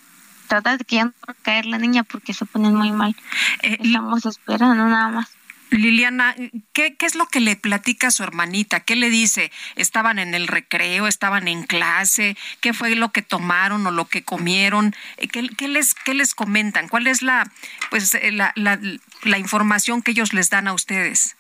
[0.49, 1.13] tratar de que ya no
[1.43, 3.15] caer la niña porque se ponen muy mal.
[3.63, 5.29] Estamos esperando nada más.
[5.77, 6.35] Liliana,
[6.73, 8.81] ¿qué, ¿qué es lo que le platica a su hermanita?
[8.81, 9.51] ¿Qué le dice?
[9.77, 11.07] ¿Estaban en el recreo?
[11.07, 12.37] ¿Estaban en clase?
[12.61, 14.95] ¿Qué fue lo que tomaron o lo que comieron?
[15.17, 16.89] Eh, ¿Qué, qué les, qué les comentan?
[16.89, 17.51] ¿Cuál es la,
[17.91, 18.79] pues, eh, la, la,
[19.23, 21.37] la información que ellos les dan a ustedes?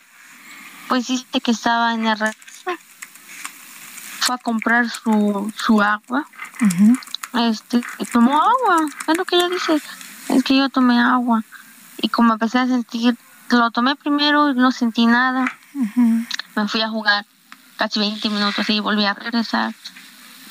[0.88, 2.34] Pues dice que estaba en el recreo.
[4.20, 6.26] Fue a comprar su, su agua.
[7.34, 8.86] Este, y tomó agua.
[9.06, 9.80] Es lo que ella dice.
[10.30, 11.44] Es que yo tomé agua.
[11.98, 13.16] Y como empecé a sentir,
[13.50, 15.46] lo tomé primero y no sentí nada.
[16.54, 17.26] Me fui a jugar
[17.76, 19.74] casi 20 minutos y volví a regresar.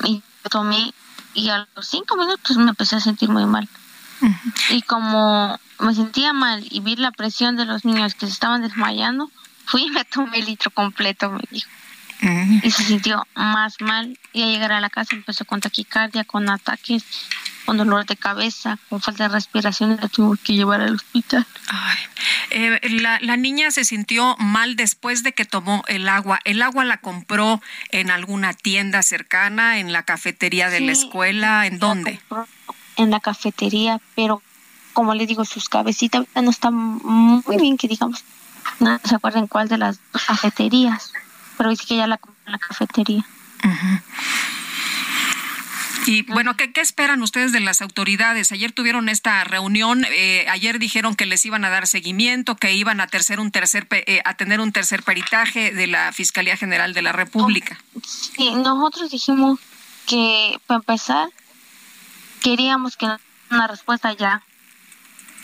[0.04, 0.94] Y tomé,
[1.34, 3.68] y a los 5 minutos me empecé a sentir muy mal.
[4.70, 8.62] Y como me sentía mal y vi la presión de los niños que se estaban
[8.62, 9.30] desmayando,
[9.66, 11.70] fui y me tomé el litro completo, me dijo.
[12.64, 14.18] Y se sintió más mal.
[14.32, 17.04] Y al llegar a la casa empezó con taquicardia, con ataques,
[17.66, 21.46] con dolor de cabeza, con falta de respiración y la tuvo que llevar al hospital.
[22.50, 26.40] Eh, la, la niña se sintió mal después de que tomó el agua.
[26.44, 31.68] ¿El agua la compró en alguna tienda cercana, en la cafetería de la escuela?
[31.68, 32.20] ¿En dónde?
[32.96, 34.42] En la cafetería, pero
[34.94, 38.24] como le digo, sus cabecitas no están muy bien, que digamos,
[38.80, 41.12] no se acuerdan cuál de las cafeterías,
[41.58, 43.26] pero dice que ya la compró en la cafetería.
[46.06, 48.52] Y bueno, ¿qué, qué esperan ustedes de las autoridades?
[48.52, 53.00] Ayer tuvieron esta reunión, eh, ayer dijeron que les iban a dar seguimiento, que iban
[53.00, 56.94] a, tercer, un tercer, pe- eh, a tener un tercer peritaje de la Fiscalía General
[56.94, 57.78] de la República.
[58.06, 59.60] Sí, nosotros dijimos
[60.06, 61.30] que para empezar
[62.42, 64.42] queríamos que nos dieran una respuesta ya,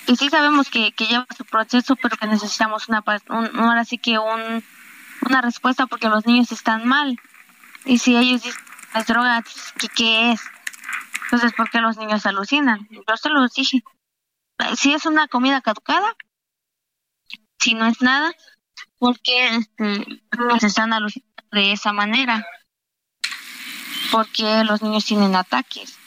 [0.08, 3.98] que sí sabemos que, que lleva su proceso, pero que necesitamos una, un, ahora sí
[3.98, 4.62] que un,
[5.22, 7.20] una respuesta porque los niños están mal.
[7.86, 8.62] Y si ellos dicen
[8.94, 9.44] las drogas,
[9.80, 10.42] ¿qué, qué es?
[11.26, 12.88] Entonces, ¿por qué los niños alucinan?
[12.90, 13.84] Yo se los dije.
[14.76, 16.16] Si es una comida caducada,
[17.60, 18.32] si no es nada,
[18.98, 20.06] ¿por qué este,
[20.60, 22.46] se están alucinando de esa manera?
[24.12, 25.98] ¿Por qué los niños tienen ataques?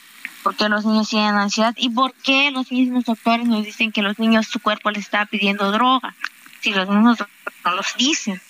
[0.42, 1.74] ¿Por qué los niños tienen ansiedad?
[1.76, 5.24] ¿Y por qué los mismos doctores nos dicen que los niños su cuerpo les está
[5.26, 6.16] pidiendo droga?
[6.60, 8.42] Si los mismos doctores no los dicen.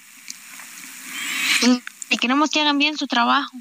[2.11, 3.57] Y queremos que hagan bien su trabajo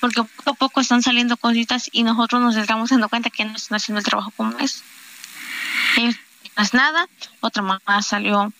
[0.00, 3.56] porque poco a poco están saliendo cositas y nosotros nos estamos dando cuenta que no
[3.56, 4.82] están haciendo el trabajo como es.
[5.96, 7.08] es nada,
[7.40, 8.52] otra mamá salió.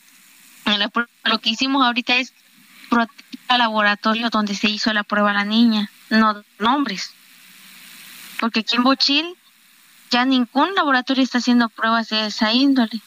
[1.25, 2.33] Lo que hicimos ahorita es
[2.91, 7.13] proteger al laboratorio donde se hizo la prueba a la niña, no nombres.
[8.41, 9.37] Porque aquí en Bochil
[10.11, 13.01] ya ningún laboratorio está haciendo pruebas de esa índole.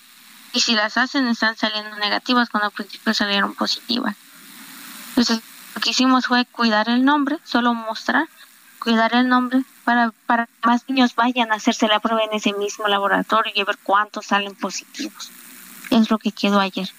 [0.53, 4.15] Y si las hacen están saliendo negativas cuando al principio salieron positivas.
[5.11, 5.41] Entonces
[5.75, 8.27] lo que hicimos fue cuidar el nombre, solo mostrar,
[8.79, 12.53] cuidar el nombre para, para que más niños vayan a hacerse la prueba en ese
[12.53, 15.31] mismo laboratorio y ver cuántos salen positivos.
[15.89, 16.89] Es lo que quedó ayer.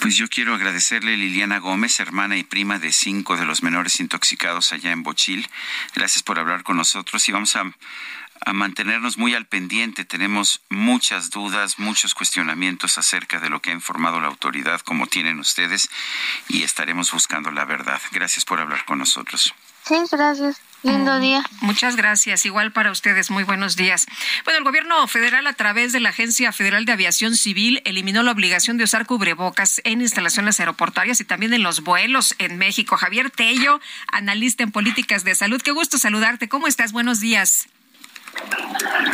[0.00, 3.98] Pues yo quiero agradecerle a Liliana Gómez, hermana y prima de cinco de los menores
[3.98, 5.48] intoxicados allá en Bochil.
[5.94, 7.64] Gracias por hablar con nosotros y vamos a,
[8.44, 10.04] a mantenernos muy al pendiente.
[10.04, 15.38] Tenemos muchas dudas, muchos cuestionamientos acerca de lo que ha informado la autoridad, como tienen
[15.38, 15.88] ustedes,
[16.48, 18.00] y estaremos buscando la verdad.
[18.12, 19.54] Gracias por hablar con nosotros.
[19.84, 20.60] Sí, gracias.
[20.82, 21.42] Lindo mm, día.
[21.60, 22.44] Muchas gracias.
[22.46, 23.30] Igual para ustedes.
[23.30, 24.06] Muy buenos días.
[24.44, 28.30] Bueno, el gobierno federal a través de la Agencia Federal de Aviación Civil eliminó la
[28.30, 32.96] obligación de usar cubrebocas en instalaciones aeroportuarias y también en los vuelos en México.
[32.96, 33.80] Javier Tello,
[34.12, 35.60] analista en políticas de salud.
[35.62, 36.48] Qué gusto saludarte.
[36.48, 36.92] ¿Cómo estás?
[36.92, 37.68] Buenos días.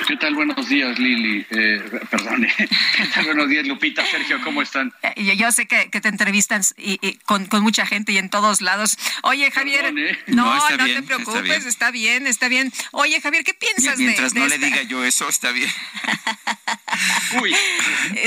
[0.07, 0.35] ¿Qué tal?
[0.35, 1.47] Buenos días, Lili.
[1.51, 2.53] Eh, perdone.
[2.97, 3.25] ¿Qué tal?
[3.25, 4.93] Buenos días, Lupita, Sergio, ¿cómo están?
[5.03, 8.99] Eh, yo sé que, te entrevistan y, con, mucha gente y en todos lados.
[9.23, 9.87] Oye, Javier.
[9.97, 10.19] ¿eh?
[10.27, 12.27] No, no, te preocupes, está bien.
[12.27, 15.71] está bien, Oye, Javier, ¿qué piensas Mientras no le diga yo eso, está bien.
[17.43, 17.55] Uy,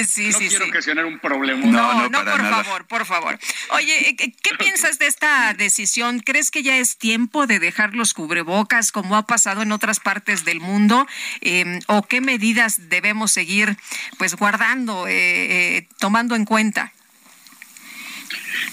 [0.05, 1.65] sí, no quiero ocasionar un problema.
[1.65, 3.39] No, no, no, por favor, por favor.
[3.71, 6.19] Oye, ¿qué piensas de esta decisión?
[6.19, 10.45] ¿Crees que ya es tiempo de dejar los cubrebocas como ha pasado en otras partes
[10.45, 11.07] del mundo?
[11.41, 13.77] Em, o qué medidas debemos seguir
[14.17, 16.93] pues guardando, eh, eh, tomando en cuenta?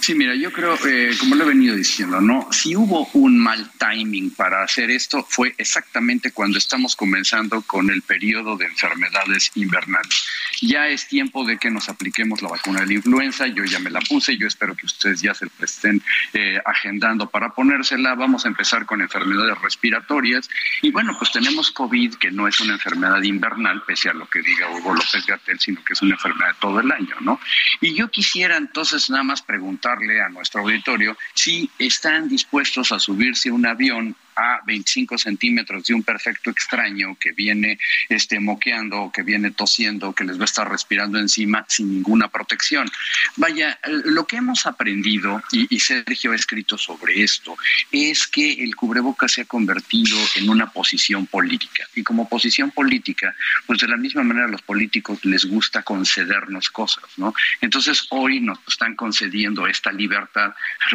[0.01, 2.49] Sí, mira, yo creo, eh, como lo he venido diciendo, ¿no?
[2.53, 8.03] Si hubo un mal timing para hacer esto, fue exactamente cuando estamos comenzando con el
[8.03, 10.25] periodo de enfermedades invernales.
[10.61, 13.91] Ya es tiempo de que nos apliquemos la vacuna de la influenza, yo ya me
[13.91, 16.03] la puse, yo espero que ustedes ya se estén
[16.33, 18.15] eh, agendando para ponérsela.
[18.15, 20.49] Vamos a empezar con enfermedades respiratorias.
[20.83, 24.43] Y bueno, pues tenemos COVID, que no es una enfermedad invernal, pese a lo que
[24.43, 27.41] diga Hugo López Gatel, sino que es una enfermedad de todo el año, ¿no?
[27.81, 32.99] Y yo quisiera entonces nada más preguntar preguntarle a nuestro auditorio si están dispuestos a
[32.99, 37.79] subirse a un avión a 25 centímetros de un perfecto extraño que viene
[38.09, 42.91] este, moqueando, que viene tosiendo, que les va a estar respirando encima sin ninguna protección.
[43.37, 47.57] Vaya, lo que hemos aprendido, y, Sergio ha escrito sobre esto,
[47.93, 51.87] es que el cubreboca se ha convertido en una posición política.
[51.95, 53.35] Y como posición política,
[53.67, 57.35] pues de la misma manera a los políticos les gusta concedernos cosas, ¿no?
[57.61, 60.55] Entonces hoy nos están concediendo esta libertad,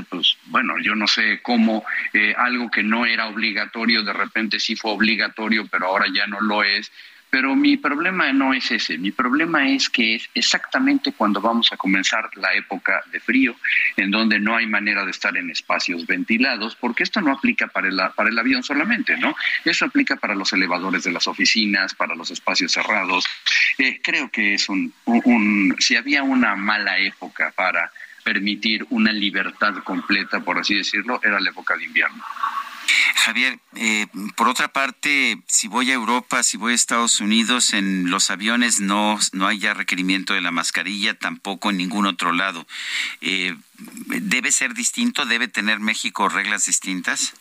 [0.09, 1.83] pues bueno, yo no sé cómo
[2.13, 6.41] eh, algo que no era obligatorio, de repente sí fue obligatorio, pero ahora ya no
[6.41, 6.91] lo es.
[7.31, 11.77] Pero mi problema no es ese, mi problema es que es exactamente cuando vamos a
[11.77, 13.55] comenzar la época de frío,
[13.97, 17.87] en donde no hay manera de estar en espacios ventilados, porque esto no aplica para
[17.87, 19.35] el, para el avión solamente, ¿no?
[19.63, 23.25] Eso aplica para los elevadores de las oficinas, para los espacios cerrados.
[23.77, 27.91] Eh, creo que es un, un, si había una mala época para
[28.23, 32.23] permitir una libertad completa, por así decirlo, era la época de invierno.
[33.15, 38.09] Javier, eh, por otra parte, si voy a Europa, si voy a Estados Unidos, en
[38.09, 42.65] los aviones no, no hay ya requerimiento de la mascarilla, tampoco en ningún otro lado.
[43.21, 45.25] Eh, ¿Debe ser distinto?
[45.25, 47.33] ¿Debe tener México reglas distintas?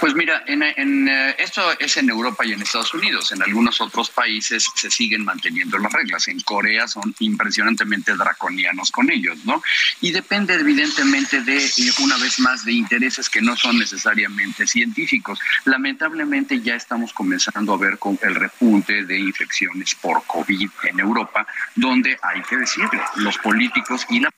[0.00, 3.32] Pues mira, en, eh, esto es en Europa y en Estados Unidos.
[3.32, 6.28] En algunos otros países se siguen manteniendo las reglas.
[6.28, 9.62] En Corea son impresionantemente draconianos con ellos, ¿no?
[10.00, 15.40] Y depende evidentemente de, eh, una vez más, de intereses que no son necesariamente científicos.
[15.64, 21.46] Lamentablemente ya estamos comenzando a ver con el repunte de infecciones por COVID en Europa,
[21.74, 24.30] donde hay que decirlo, los políticos y la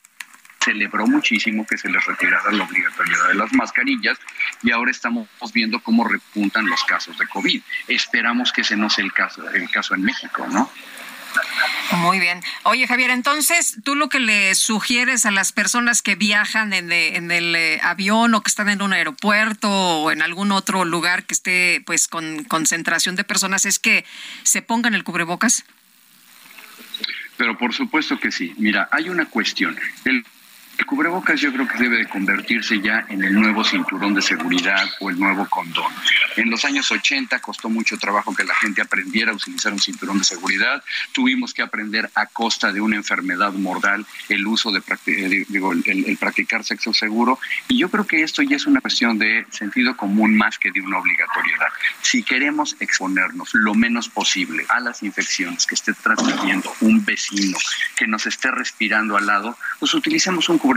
[0.62, 4.18] celebró muchísimo que se les retirara la obligatoriedad de las mascarillas
[4.62, 7.62] y ahora estamos viendo cómo repuntan los casos de COVID.
[7.88, 10.70] Esperamos que ese no sea el caso, el caso en México, ¿no?
[11.92, 12.40] Muy bien.
[12.64, 17.16] Oye, Javier, entonces, ¿tú lo que le sugieres a las personas que viajan en, de-
[17.16, 21.24] en el eh, avión o que están en un aeropuerto o en algún otro lugar
[21.24, 24.04] que esté pues con concentración de personas es que
[24.42, 25.64] se pongan el cubrebocas?
[27.36, 28.52] Pero por supuesto que sí.
[28.58, 29.78] Mira, hay una cuestión.
[30.04, 30.26] El,
[30.80, 34.88] el cubrebocas yo creo que debe de convertirse ya en el nuevo cinturón de seguridad
[35.00, 35.92] o el nuevo condón.
[36.36, 40.18] En los años 80 costó mucho trabajo que la gente aprendiera a utilizar un cinturón
[40.18, 40.82] de seguridad.
[41.12, 46.16] Tuvimos que aprender a costa de una enfermedad mortal el uso de eh, digo, el
[46.18, 47.38] practicar sexo seguro.
[47.68, 50.80] Y yo creo que esto ya es una cuestión de sentido común más que de
[50.80, 51.68] una obligatoriedad.
[52.00, 57.58] Si queremos exponernos lo menos posible a las infecciones que esté transmitiendo un vecino
[57.96, 60.69] que nos esté respirando al lado, pues utilicemos un cubrebocas.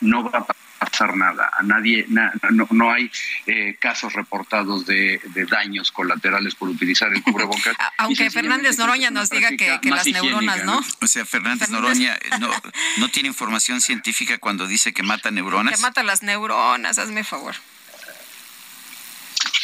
[0.00, 0.46] No va a
[0.86, 1.50] pasar nada.
[1.58, 3.10] A nadie, na- no, no hay
[3.46, 7.74] eh, casos reportados de, de daños colaterales por utilizar el cubrebocas.
[7.98, 10.80] Aunque Fernández Noroña nos diga que, que las higiénica, neuronas, ¿no?
[11.00, 12.50] O sea, Fernández Noroña eh, no,
[12.98, 15.76] no tiene información científica cuando dice que mata neuronas.
[15.76, 17.54] Que mata las neuronas, hazme favor.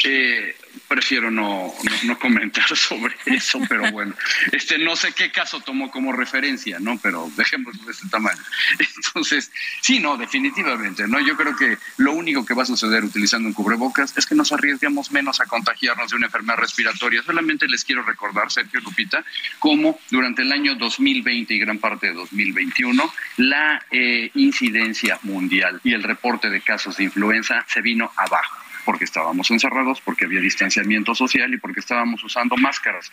[0.05, 0.57] Eh,
[0.93, 4.14] prefiero no, no, no comentar sobre eso, pero bueno,
[4.52, 6.98] este no sé qué caso tomó como referencia, ¿no?
[7.02, 8.43] Pero dejémoslo de este tamaño.
[8.97, 9.51] Entonces,
[9.81, 11.19] sí, no, definitivamente, ¿no?
[11.20, 14.52] Yo creo que lo único que va a suceder utilizando un cubrebocas es que nos
[14.52, 17.23] arriesguemos menos a contagiarnos de una enfermedad respiratoria.
[17.23, 19.24] Solamente les quiero recordar, Sergio Lupita,
[19.59, 25.94] cómo durante el año 2020 y gran parte de 2021, la eh, incidencia mundial y
[25.94, 31.15] el reporte de casos de influenza se vino abajo porque estábamos encerrados, porque había distanciamiento
[31.15, 33.13] social y porque estábamos usando máscaras.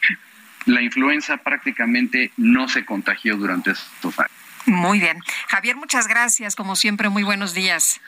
[0.65, 4.31] La influenza prácticamente no se contagió durante estos años.
[4.65, 5.17] Muy bien.
[5.47, 6.55] Javier, muchas gracias.
[6.55, 8.01] Como siempre, muy buenos días.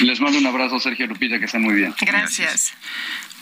[0.00, 1.94] Les mando un abrazo, Sergio Lupita, que estén muy bien.
[2.00, 2.72] Gracias.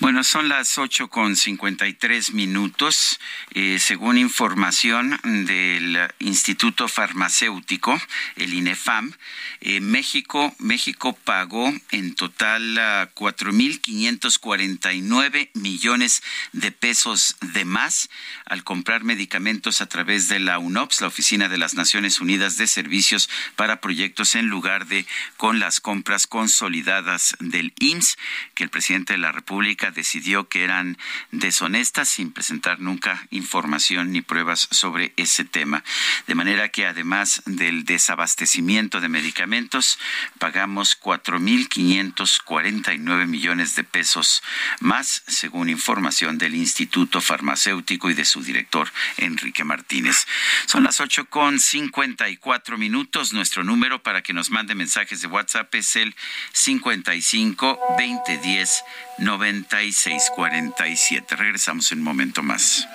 [0.01, 3.19] Bueno, son las 8 con 53 minutos.
[3.53, 8.01] Eh, según información del Instituto Farmacéutico,
[8.37, 9.13] el INEFAM,
[9.61, 16.23] eh, México, México pagó en total ah, 4.549 millones
[16.53, 18.09] de pesos de más
[18.47, 22.69] al comprar medicamentos a través de la UNOPS, la Oficina de las Naciones Unidas de
[22.69, 25.07] Servicios para Proyectos, en lugar de
[25.37, 28.17] con las compras consolidadas del IMSS,
[28.55, 30.97] que el presidente de la República decidió que eran
[31.31, 35.85] deshonestas sin presentar nunca información ni pruebas sobre ese tema.
[36.27, 39.99] De manera que además del desabastecimiento de medicamentos,
[40.39, 44.43] pagamos 4.549 millones de pesos
[44.81, 50.27] más, según información del Instituto Farmacéutico y de su director, Enrique Martínez.
[50.65, 53.35] Son las 8 con 54 minutos.
[53.35, 56.15] Nuestro número para que nos mande mensajes de WhatsApp es el
[56.53, 58.85] 55 2010
[59.19, 61.37] 9647.
[61.37, 62.89] Regresamos en un momento más.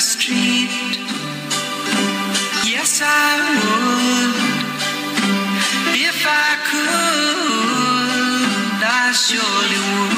[0.00, 0.70] Street.
[2.64, 4.36] Yes, I would.
[6.06, 10.17] If I could, I surely would.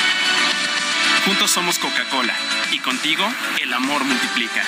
[1.25, 2.33] Juntos somos Coca-Cola
[2.71, 3.23] y contigo
[3.61, 4.63] el amor multiplica.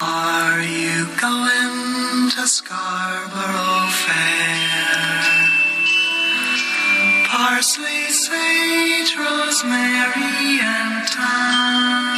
[0.00, 4.78] Are you going to Scarborough Fair?
[7.26, 12.17] Parsley, sage, rosemary, and thyme.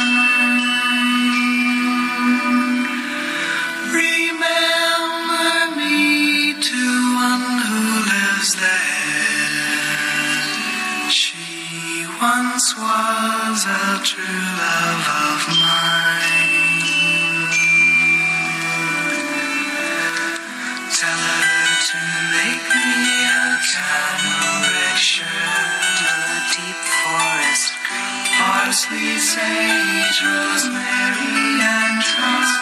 [8.59, 10.11] is.
[11.13, 16.71] She once was a true love of mine.
[20.91, 21.99] Tell her to
[22.35, 28.25] make me a cambric shirt a deep forest green.
[28.37, 32.61] Parsley, sage, rosemary, and trust.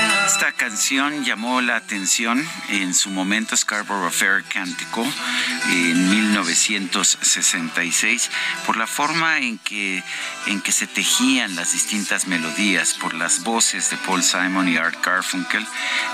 [0.49, 5.05] canción llamó la atención en su momento Scarborough Fair Cántico
[5.69, 8.31] en 1966
[8.65, 10.03] por la forma en que,
[10.47, 14.97] en que se tejían las distintas melodías, por las voces de Paul Simon y Art
[15.05, 15.63] Garfunkel,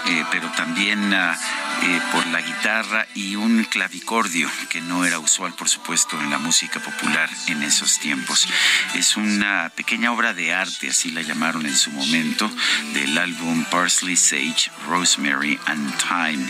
[0.07, 1.37] eh, pero también ah,
[1.83, 6.37] eh, por la guitarra y un clavicordio que no era usual, por supuesto, en la
[6.37, 8.47] música popular en esos tiempos.
[8.93, 12.51] Es una pequeña obra de arte, así la llamaron en su momento,
[12.93, 16.45] del álbum Parsley, Sage, Rosemary and Thyme.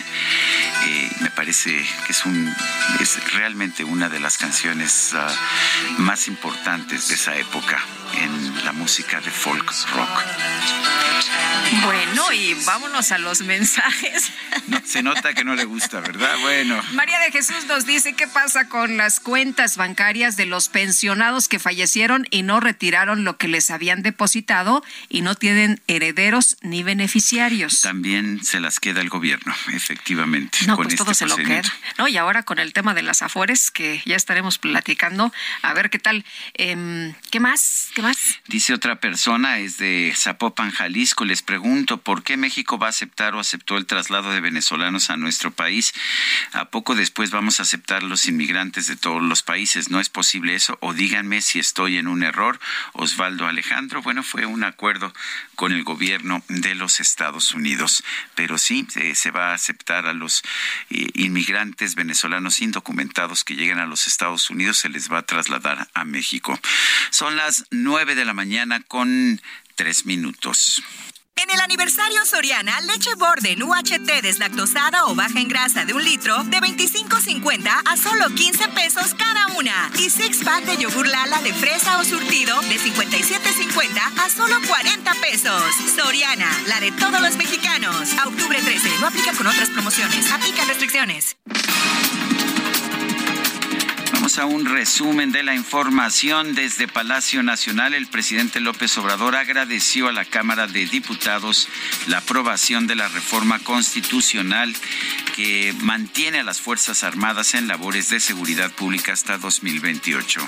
[0.88, 1.72] Eh, me parece
[2.06, 2.54] que es, un,
[3.00, 5.28] es realmente una de las canciones ah,
[5.98, 7.80] más importantes de esa época
[8.16, 10.97] en la música de folk rock.
[11.84, 14.32] Bueno, y vámonos a los mensajes.
[14.86, 16.38] se nota que no le gusta, ¿verdad?
[16.42, 16.82] Bueno.
[16.94, 21.60] María de Jesús nos dice qué pasa con las cuentas bancarias de los pensionados que
[21.60, 27.82] fallecieron y no retiraron lo que les habían depositado y no tienen herederos ni beneficiarios.
[27.82, 30.60] También se las queda el gobierno, efectivamente.
[30.68, 31.64] No, pues todo se lo queda.
[31.98, 35.90] No, y ahora con el tema de las afores, que ya estaremos platicando, a ver
[35.90, 36.26] qué tal.
[36.54, 37.90] Em, ¿Qué más?
[37.94, 38.40] ¿Qué más?
[38.48, 43.36] Dice otra persona, es de Zapopan, Jalisco, les pregunto, ¿por qué México va a aceptar
[43.36, 45.94] o aceptó el traslado de venezolanos a nuestro país?
[46.54, 49.90] ¿A poco después vamos a aceptar los inmigrantes de todos los países?
[49.90, 50.78] ¿No es posible eso?
[50.82, 52.60] O díganme si estoy en un error.
[52.94, 55.14] Osvaldo Alejandro, bueno, fue un acuerdo
[55.56, 58.04] con el gobierno de los Estados Unidos,
[58.36, 60.44] pero sí se va a aceptar a los
[60.90, 65.88] eh, inmigrantes venezolanos indocumentados que lleguen a los Estados Unidos, se les va a trasladar
[65.94, 66.60] a México.
[67.10, 69.42] Son las nueve de la mañana con
[69.78, 70.82] tres minutos.
[71.36, 76.44] En el aniversario Soriana, leche Borden UHT deslactosada o baja en grasa de un litro
[76.46, 79.92] de 25.50 a solo 15 pesos cada una.
[80.00, 85.14] Y six pack de yogur Lala de fresa o surtido de 57.50 a solo 40
[85.22, 85.62] pesos.
[85.96, 88.14] Soriana, la de todos los mexicanos.
[88.26, 90.32] Octubre 13, no aplica con otras promociones.
[90.32, 91.38] Aplica restricciones.
[94.38, 97.96] A un resumen de la información desde Palacio Nacional.
[97.96, 101.68] El presidente López Obrador agradeció a la Cámara de Diputados
[102.06, 104.76] la aprobación de la reforma constitucional
[105.36, 110.46] que mantiene a las Fuerzas Armadas en labores de seguridad pública hasta 2028.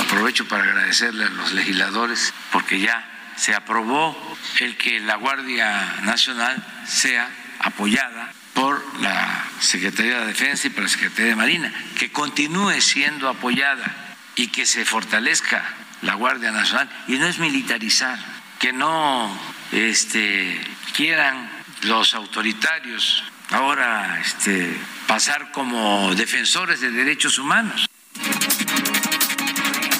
[0.00, 4.14] Aprovecho para agradecerle a los legisladores porque ya se aprobó
[4.60, 7.30] el que la Guardia Nacional sea
[7.60, 13.28] apoyada por la Secretaría de Defensa y por la Secretaría de Marina, que continúe siendo
[13.28, 15.64] apoyada y que se fortalezca
[16.02, 18.18] la Guardia Nacional y no es militarizar,
[18.58, 19.36] que no
[19.72, 20.60] este,
[20.94, 21.50] quieran
[21.82, 24.76] los autoritarios ahora este,
[25.06, 27.86] pasar como defensores de derechos humanos.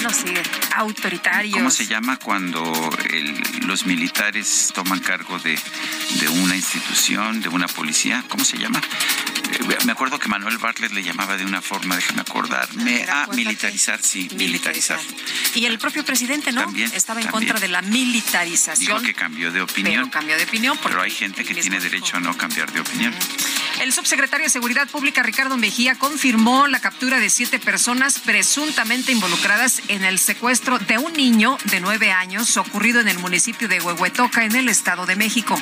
[0.04, 0.34] No sé,
[0.76, 1.54] autoritarios.
[1.56, 2.62] ¿Cómo se llama cuando
[3.10, 5.58] el- los militares toman cargo de,
[6.20, 8.22] de una institución, de una policía?
[8.28, 8.80] ¿Cómo se llama?
[8.80, 13.02] Eh, Me acuerdo que Manuel Bartlett le llamaba de una forma, déjame acordarme.
[13.04, 13.36] Acuérdate.
[13.36, 15.00] militarizar, sí, militarizar.
[15.54, 16.62] Y el propio presidente, ¿no?
[16.64, 17.48] También, Estaba en también.
[17.50, 18.98] contra de la militarización.
[18.98, 19.94] Dijo que cambió de opinión.
[19.94, 22.80] Pero cambió de opinión porque Pero hay gente que tiene derecho a no cambiar de
[22.80, 23.14] opinión.
[23.80, 29.82] El subsecretario de Seguridad Pública, Ricardo Mejía, confirmó la captura de siete personas presuntamente involucradas
[29.88, 34.44] en el secuestro de un niño de nueve años ocurrido en el municipio de Huehuetoca,
[34.44, 35.56] en el Estado de México.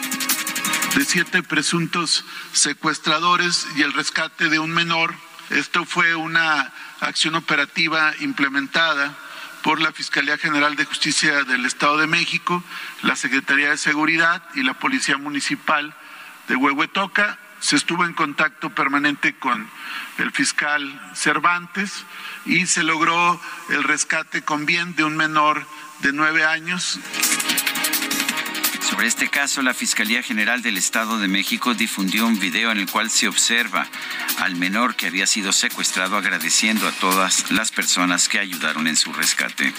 [0.94, 5.14] de siete presuntos secuestradores y el rescate de un menor.
[5.50, 9.14] Esto fue una acción operativa implementada
[9.62, 12.64] por la Fiscalía General de Justicia del Estado de México,
[13.02, 15.94] la Secretaría de Seguridad y la Policía Municipal
[16.48, 17.38] de Huehuetoca.
[17.60, 19.68] Se estuvo en contacto permanente con
[20.18, 22.04] el fiscal Cervantes
[22.44, 23.40] y se logró
[23.70, 25.66] el rescate con bien de un menor
[26.00, 26.98] de nueve años
[28.90, 32.90] Sobre este caso, la Fiscalía General del Estado de México difundió un video en el
[32.90, 33.86] cual se observa
[34.38, 39.12] al menor que había sido secuestrado agradeciendo a todas las personas que ayudaron en su
[39.12, 39.72] rescate.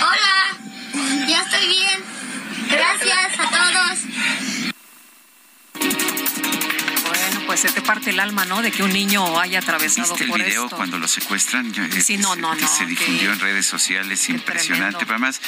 [0.00, 2.04] Hola, ya estoy bien.
[2.70, 4.77] Gracias a todos.
[7.58, 8.62] Se te parte el alma, ¿no?
[8.62, 10.76] De que un niño haya atravesado ¿Viste el por video esto.
[10.76, 11.72] cuando lo secuestran?
[11.72, 15.00] Yo- Sí, no, no, que no, se que- difundió en redes sociales, impresionante.
[15.00, 15.40] Pero además,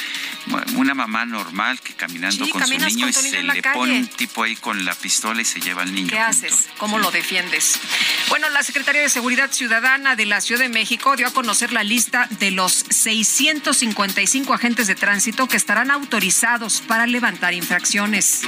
[0.75, 3.73] una mamá normal que caminando Sí, con su niño con y niño se le calle.
[3.73, 6.09] pone un tipo ahí con la pistola y se lleva al niño.
[6.09, 6.67] ¿Qué haces?
[6.77, 7.79] ¿Cómo lo defiendes?
[8.27, 11.83] Bueno, la Secretaría de Seguridad Ciudadana de la Ciudad de México dio a conocer la
[11.83, 18.41] lista de los 655 agentes de tránsito que estarán autorizados para levantar infracciones.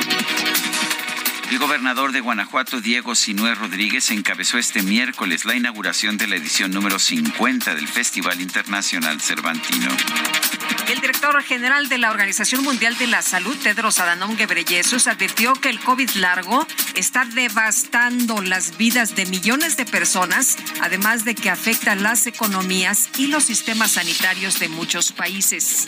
[1.54, 6.72] El gobernador de Guanajuato, Diego Sinué Rodríguez, encabezó este miércoles la inauguración de la edición
[6.72, 9.90] número 50 del Festival Internacional Cervantino.
[10.88, 15.70] El director general de la Organización Mundial de la Salud, Tedros Adhanom Ghebreyesus, advirtió que
[15.70, 21.96] el COVID largo está devastando las vidas de millones de personas, además de que afecta
[21.96, 25.88] las economías y los sistemas sanitarios de muchos países.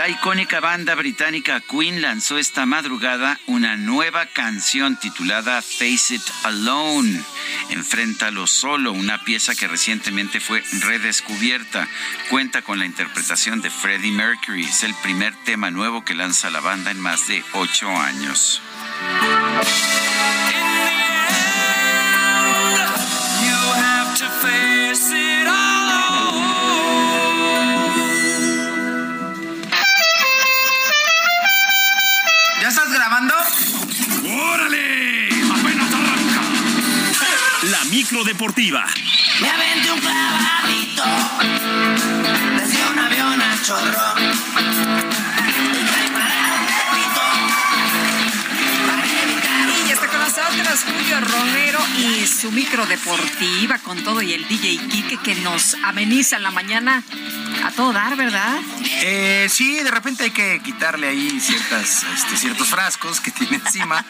[0.00, 7.20] La icónica banda británica Queen lanzó esta madrugada una nueva canción titulada Face It Alone.
[7.68, 11.86] Enfréntalo solo, una pieza que recientemente fue redescubierta.
[12.30, 14.64] Cuenta con la interpretación de Freddie Mercury.
[14.64, 18.62] Es el primer tema nuevo que lanza la banda en más de ocho años.
[38.10, 38.84] Deportiva.
[39.40, 41.04] Me aventé un clavadito
[42.56, 44.14] desde un avión a chorro.
[49.68, 54.46] Y ya está con nosotros Julio Romero y su micro deportiva con todo y el
[54.48, 57.04] DJ Kike que nos ameniza la mañana
[57.70, 58.58] a todo dar, ¿verdad?
[59.02, 64.04] Eh, sí, de repente hay que quitarle ahí ciertas, este, ciertos frascos que tiene encima,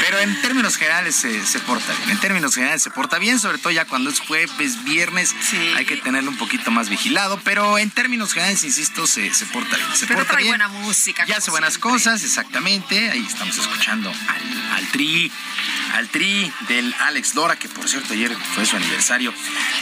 [0.00, 2.10] pero en términos generales se, se porta bien.
[2.10, 5.34] En términos generales se porta bien, sobre todo ya cuando es jueves, viernes,
[5.76, 9.76] hay que tenerlo un poquito más vigilado, pero en términos generales, insisto, se, se porta
[9.76, 9.88] bien.
[9.94, 10.52] Se Pero porta trae bien.
[10.52, 11.24] buena música.
[11.26, 11.90] Ya hace buenas siempre.
[11.92, 13.10] cosas, exactamente.
[13.10, 15.30] Ahí estamos escuchando al, al tri,
[15.94, 19.32] al tri del Alex Lora, que por cierto ayer fue su aniversario.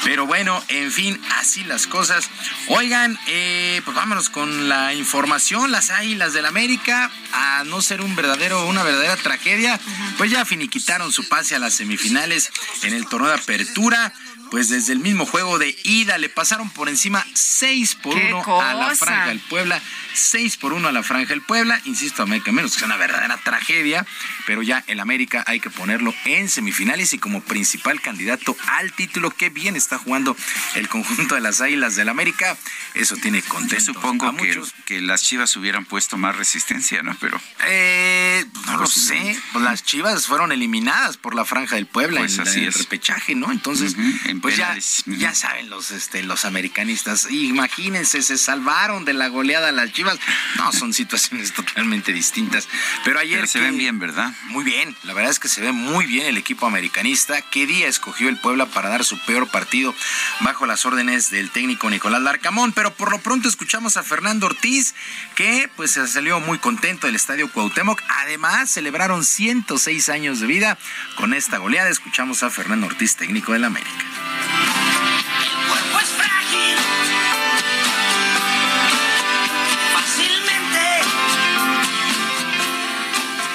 [0.05, 2.29] Pero bueno, en fin, así las cosas.
[2.69, 5.73] Oigan, eh, pues vámonos con la información.
[5.73, 9.81] Las Águilas del América, a no ser un verdadero, una verdadera tragedia,
[10.19, 12.51] pues ya finiquitaron su pase a las semifinales
[12.83, 14.13] en el torneo de apertura.
[14.55, 18.61] Pues desde el mismo juego de ida le pasaron por encima 6 por ¡Qué 1
[18.63, 18.95] a la!
[18.95, 19.83] Franja del Puebla.
[20.15, 21.81] 6 por 1 a la Franja del Puebla.
[21.87, 24.07] Insisto, América menos que sea una verdadera tragedia,
[24.47, 29.33] pero ya el América hay que ponerlo en semifinales y como principal candidato al título.
[29.33, 30.37] Qué bien está jugando
[30.77, 32.57] el conjunto de las Águilas del América.
[32.95, 33.85] Eso tiene contento.
[33.93, 34.73] Supongo a que, muchos.
[34.85, 37.17] que las chivas hubieran puesto más resistencia, ¿no?
[37.21, 39.37] Pero Eh, pues no lo sé.
[39.53, 42.79] Pues las Chivas fueron eliminadas por la Franja del Puebla Pues en así el es.
[42.79, 43.51] repechaje, ¿no?
[43.51, 47.29] Entonces, en pues ya, saben los, este, los americanistas.
[47.31, 50.19] Imagínense, se salvaron de la goleada a las Chivas.
[50.57, 52.69] No, son situaciones totalmente distintas.
[53.07, 54.35] Pero ayer Pero se que- ven bien, ¿verdad?
[54.49, 57.41] Muy bien, la verdad es que se ve muy bien el equipo americanista.
[57.41, 59.95] ¿Qué día escogió el Puebla para dar su peor partido
[60.41, 62.73] bajo las órdenes del técnico Nicolás Larcamón?
[62.73, 64.95] Pero por lo pronto escuchamos a Fernando Ortiz,
[65.37, 67.99] que pues se salió muy contento del estadio Cuauhtémoc.
[68.19, 70.77] Además, celebraron 106 años de vida
[71.17, 71.89] con esta goleada.
[71.89, 74.05] Escuchamos a Fernando Ortiz, técnico del América.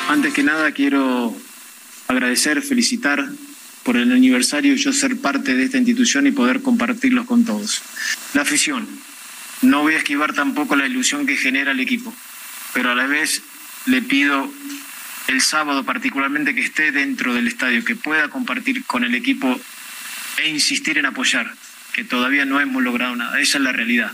[0.09, 1.37] Antes que nada quiero
[2.07, 3.29] agradecer, felicitar
[3.83, 7.81] por el aniversario y yo ser parte de esta institución y poder compartirlos con todos.
[8.33, 8.87] La afición.
[9.61, 12.13] No voy a esquivar tampoco la ilusión que genera el equipo,
[12.73, 13.43] pero a la vez
[13.85, 14.51] le pido
[15.27, 19.59] el sábado particularmente que esté dentro del estadio, que pueda compartir con el equipo
[20.39, 21.53] e insistir en apoyar,
[21.93, 23.39] que todavía no hemos logrado nada.
[23.39, 24.11] Esa es la realidad.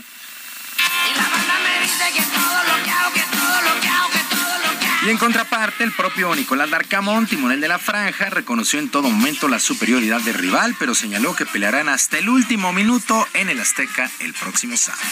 [5.06, 9.46] Y en contraparte, el propio Nicolás Larcamón, timonel de la franja, reconoció en todo momento
[9.46, 14.10] la superioridad del rival, pero señaló que pelearán hasta el último minuto en el Azteca
[14.18, 15.04] el próximo sábado.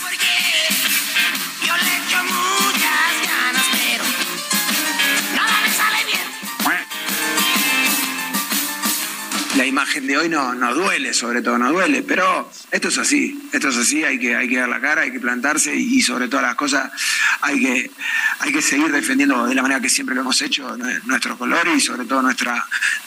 [9.75, 13.69] Imagen de hoy no, no duele, sobre todo no duele, pero esto es así, esto
[13.71, 16.29] es así, hay que, hay que dar la cara, hay que plantarse y, y sobre
[16.29, 16.93] todas las cosas
[17.41, 17.91] hay que,
[18.39, 21.67] hay que seguir defendiendo de la manera que siempre lo hemos hecho nue- nuestro color
[21.77, 22.65] y sobre todo nuestra,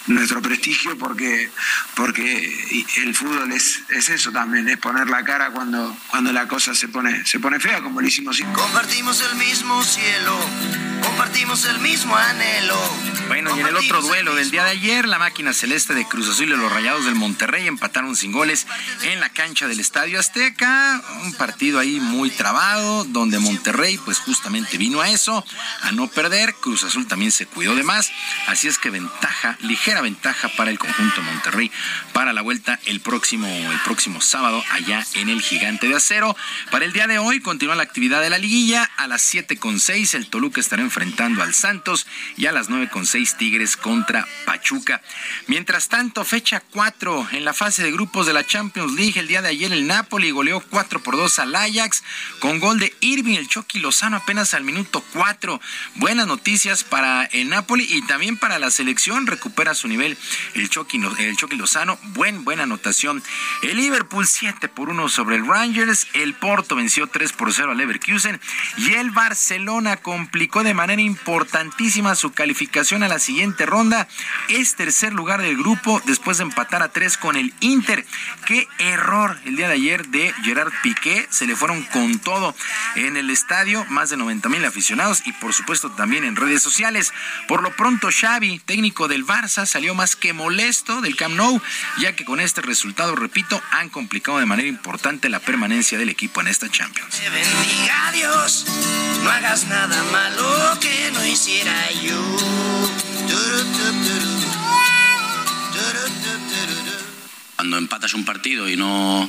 [0.07, 1.49] nuestro prestigio porque,
[1.95, 6.75] porque el fútbol es, es eso también, es poner la cara cuando, cuando la cosa
[6.75, 8.61] se pone, se pone fea como lo hicimos siempre.
[8.61, 10.37] Compartimos el mismo cielo,
[11.01, 12.77] compartimos el mismo anhelo.
[13.27, 16.29] Bueno, y en el otro duelo del día de ayer, la máquina celeste de Cruz
[16.29, 18.67] Azul y los Rayados del Monterrey empataron sin goles
[19.03, 21.01] en la cancha del Estadio Azteca.
[21.23, 25.45] Un partido ahí muy trabado, donde Monterrey pues justamente vino a eso,
[25.81, 26.55] a no perder.
[26.55, 28.11] Cruz Azul también se cuidó de más.
[28.47, 31.71] Así es que ventaja, ligera ventaja para el conjunto Monterrey
[32.13, 36.35] para la vuelta el próximo, el próximo sábado allá en el Gigante de Acero.
[36.71, 38.89] Para el día de hoy continúa la actividad de la liguilla.
[38.97, 42.89] A las 7 con 6 el Toluca estará enfrentando al Santos y a las 9
[42.89, 45.01] con 6 Tigres contra Pachuca.
[45.47, 49.19] Mientras tanto, fecha 4 en la fase de grupos de la Champions League.
[49.19, 52.03] El día de ayer el Napoli goleó 4 por 2 al Ajax
[52.39, 55.59] con gol de Irving, el Chucky Lozano apenas al minuto 4.
[55.95, 59.27] Buenas noticias para el Napoli y también para la selección.
[59.27, 60.17] Recupera su nivel
[60.53, 61.99] el Chucky, el Chucky Lozano.
[62.13, 63.21] Buen, buena anotación.
[63.61, 66.07] El Liverpool 7 por 1 sobre el Rangers.
[66.13, 68.39] El Porto venció 3 por 0 al Leverkusen.
[68.77, 74.07] Y el Barcelona complicó de manera importantísima su calificación a la siguiente ronda.
[74.47, 78.05] Es tercer lugar del grupo después empatar a 3 con el Inter.
[78.45, 81.27] Qué error el día de ayer de Gerard Piqué.
[81.29, 82.55] Se le fueron con todo
[82.95, 83.85] en el estadio.
[83.89, 87.13] Más de 90 mil aficionados y por supuesto también en redes sociales.
[87.47, 91.61] Por lo pronto Xavi, técnico del Barça, salió más que molesto del Camp Nou,
[91.99, 96.41] ya que con este resultado, repito, han complicado de manera importante la permanencia del equipo
[96.41, 97.15] en esta Champions.
[97.19, 98.65] Te bendiga Dios,
[99.23, 102.17] no hagas nada malo que no hiciera yo.
[107.57, 109.27] Cuando empatas un partido y no,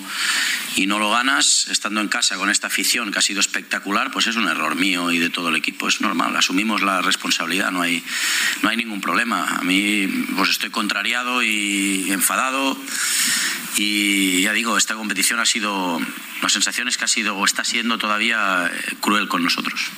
[0.76, 4.26] y no lo ganas, estando en casa con esta afición que ha sido espectacular, pues
[4.26, 5.88] es un error mío y de todo el equipo.
[5.88, 8.05] Es normal, asumimos la responsabilidad, no hay,
[8.60, 9.56] no hay ningún problema.
[9.56, 10.06] A mí
[10.36, 12.76] pues estoy contrariado y enfadado.
[13.78, 15.98] Y ya digo, esta competición ha sido,
[16.42, 19.90] la sensación es que ha sido o está siendo todavía eh, cruel con nosotros.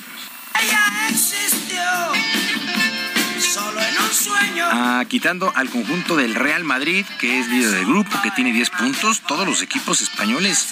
[0.57, 1.81] Ella existió
[3.51, 4.65] solo en un sueño.
[4.71, 8.69] Ah, quitando al conjunto del Real Madrid, que es líder del grupo, que tiene 10
[8.69, 10.69] puntos, todos los equipos españoles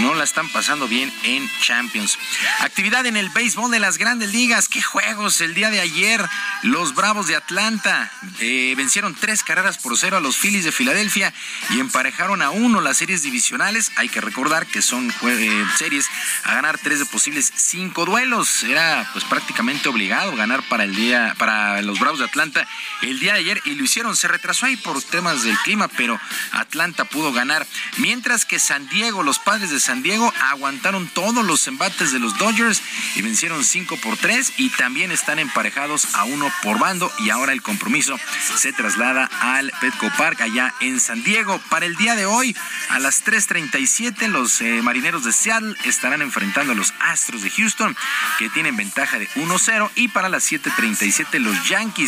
[0.00, 2.18] no la están pasando bien en Champions.
[2.60, 4.68] Actividad en el béisbol de las grandes ligas.
[4.68, 6.22] ¿Qué juegos el día de ayer?
[6.62, 8.10] Los Bravos de Atlanta
[8.40, 11.32] eh, vencieron tres carreras por cero a los Phillies de Filadelfia
[11.70, 13.90] y emparejaron a uno las series divisionales.
[13.96, 16.06] Hay que recordar que son eh, series
[16.44, 18.64] a ganar tres de posibles cinco duelos.
[18.64, 22.66] Era pues prácticamente obligado ganar para el día, para los Bravos de Atlanta
[23.02, 24.16] el día de ayer y lo hicieron.
[24.16, 26.20] Se retrasó ahí por temas del clima, pero
[26.52, 27.66] Atlanta pudo ganar.
[27.98, 32.36] Mientras que San Diego, los padres de San Diego aguantaron todos los embates de los
[32.38, 32.82] Dodgers
[33.14, 37.52] y vencieron 5 por 3 y también están emparejados a uno por bando y ahora
[37.52, 38.18] el compromiso
[38.56, 41.60] se traslada al Petco Park allá en San Diego.
[41.70, 42.56] Para el día de hoy,
[42.90, 47.96] a las 3.37, los eh, marineros de Seattle estarán enfrentando a los Astros de Houston,
[48.38, 52.07] que tienen ventaja de 1-0, y para las 7.37, los Yankees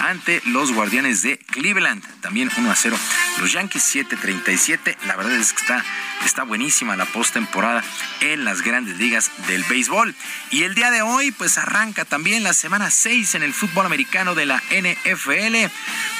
[0.00, 2.96] ante los Guardianes de Cleveland, también 1-0.
[3.38, 5.84] Los Yankees 7.37, la verdad es que está,
[6.24, 7.84] está buenísima la postemporada
[8.20, 10.14] en las grandes ligas del béisbol.
[10.50, 14.34] Y el día de hoy, pues arranca también la semana 6 en el fútbol americano
[14.34, 15.70] de la NFL,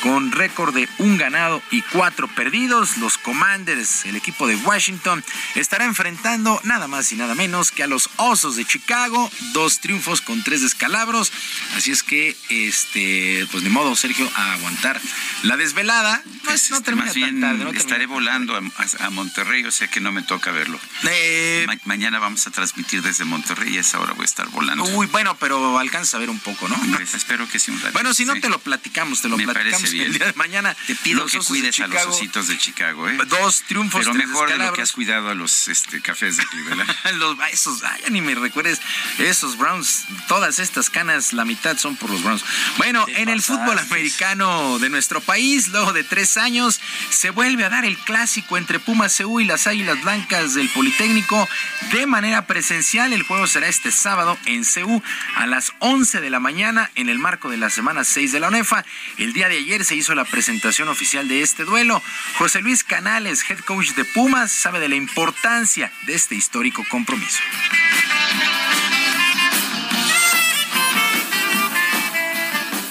[0.02, 2.98] con récord de un ganado y cuatro perdidos.
[2.98, 5.24] Los Commanders, el equipo de Washington,
[5.54, 10.20] estará enfrentando nada más y nada menos que a los Osos de Chicago, dos triunfos
[10.20, 11.32] con tres descalabros.
[11.76, 13.17] Así es que, este,
[13.50, 15.00] pues de modo, Sergio, a aguantar
[15.42, 16.22] la desvelada.
[16.44, 19.88] No, es- no termina Más tan bien tarde, no estaré volando a, Monterrey, o sea
[19.88, 20.78] que no me toca verlo.
[21.04, 24.46] Eh, Ma- mañana vamos a transmitir desde Monterrey y a esa hora voy a estar
[24.48, 24.84] volando.
[24.84, 26.76] Uy, bueno, pero alcanza a ver un poco, ¿no?
[26.96, 27.92] Pues espero que sí un rato.
[27.92, 28.40] Bueno, si no Sí.
[28.40, 30.06] te lo platicamos, te lo Me platicamos parece bien.
[30.06, 30.76] el día de mañana.
[30.86, 33.18] Te pido que cuides a los ositos de Chicago, ¿eh?
[33.28, 36.90] Dos triunfos, Pero mejor de lo que has cuidado a los este, cafés de Cleveland.
[37.18, 38.80] los, esos, ay, ni me recuerdes,
[39.18, 42.44] esos Browns, todas estas canas, la mitad son por los Browns.
[42.76, 46.80] Bueno, en el fútbol americano de nuestro país, luego de tres años,
[47.10, 51.48] se vuelve a dar el clásico entre Pumas CU y las Águilas Blancas del Politécnico
[51.92, 53.12] de manera presencial.
[53.12, 55.02] El juego será este sábado en CU
[55.36, 58.48] a las 11 de la mañana en el marco de la semana 6 de la
[58.48, 58.84] UNEFA.
[59.16, 62.02] El día de ayer se hizo la presentación oficial de este duelo.
[62.38, 67.38] José Luis Canales, head coach de Pumas, sabe de la importancia de este histórico compromiso.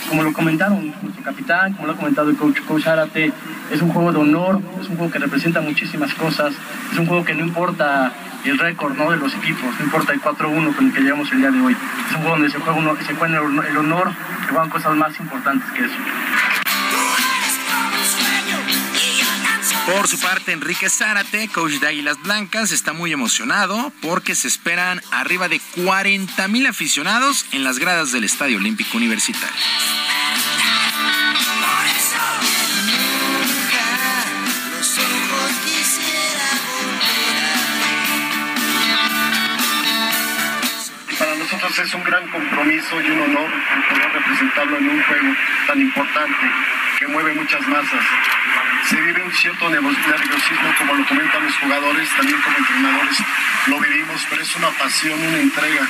[0.08, 2.86] Como lo comentaron nuestro capitán, como lo ha comentado el coach, coach
[3.72, 6.54] es un juego de honor, es un juego que representa muchísimas cosas,
[6.92, 8.12] es un juego que no importa
[8.46, 9.12] el récord ¿no?
[9.12, 11.74] de los equipos, no importa el 4-1 con el que llegamos el día de hoy.
[11.74, 14.12] Es un juego donde se juega, se juega el honor,
[14.42, 15.96] se juegan cosas más importantes que eso.
[19.88, 25.02] Por su parte, Enrique Zárate, coach de Águilas Blancas, está muy emocionado porque se esperan
[25.12, 29.56] arriba de 40 mil aficionados en las gradas del Estadio Olímpico Universitario.
[41.18, 43.50] Para nosotros es un gran compromiso y un honor
[43.90, 45.34] poder representarlo en un juego
[45.66, 46.52] tan importante
[46.98, 48.04] que mueve muchas masas.
[48.90, 53.18] Se vive un cierto nerviosismo, como lo comentan los jugadores, también como entrenadores
[53.68, 55.88] lo vivimos, pero es una pasión, una entrega,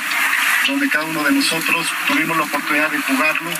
[0.66, 3.50] donde cada uno de nosotros tuvimos la oportunidad de jugarlo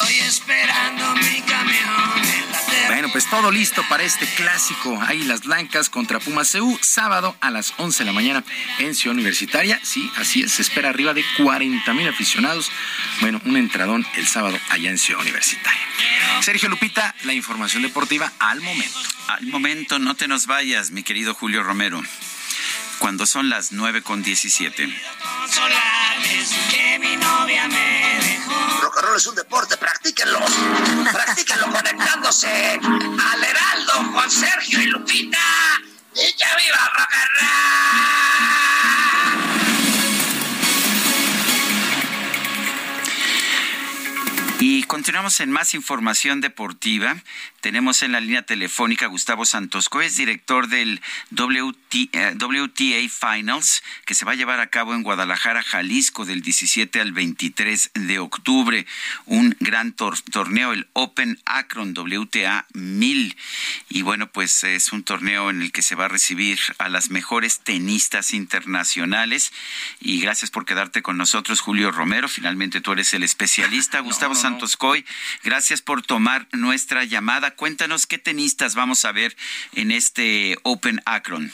[0.00, 5.90] Estoy esperando mi camión en la Bueno, pues todo listo para este clásico Águilas Blancas
[5.90, 8.42] contra Pumas CU, sábado a las 11 de la mañana
[8.78, 9.78] en Ciudad Universitaria.
[9.82, 12.72] Sí, así es, se espera arriba de 40 mil aficionados.
[13.20, 15.80] Bueno, un entradón el sábado allá en Ciudad Universitaria.
[16.40, 18.98] Sergio Lupita, la información deportiva al momento.
[19.28, 22.02] Al momento, no te nos vayas, mi querido Julio Romero.
[22.98, 24.88] Cuando son las 9 con 17.
[25.50, 28.29] Solares que mi novia me
[29.16, 30.38] es un deporte, practíquenlo.
[31.12, 35.38] Practíquenlo conectándose al Heraldo con Sergio y Lupita.
[36.14, 37.10] ¡Y que viva roll!
[44.62, 47.16] Y continuamos en más información deportiva.
[47.60, 51.00] Tenemos en la línea telefónica a Gustavo Santosco, es director del
[51.30, 56.40] WT, eh, WTA Finals, que se va a llevar a cabo en Guadalajara, Jalisco, del
[56.42, 58.86] 17 al 23 de octubre.
[59.26, 63.36] Un gran tor- torneo, el Open Akron WTA 1000.
[63.88, 67.10] Y bueno, pues es un torneo en el que se va a recibir a las
[67.10, 69.52] mejores tenistas internacionales.
[70.00, 72.28] Y gracias por quedarte con nosotros, Julio Romero.
[72.28, 74.00] Finalmente tú eres el especialista.
[74.10, 75.04] Gustavo Santos Coy,
[75.44, 77.49] gracias por tomar nuestra llamada.
[77.56, 79.36] Cuéntanos qué tenistas vamos a ver
[79.74, 81.50] en este Open Akron.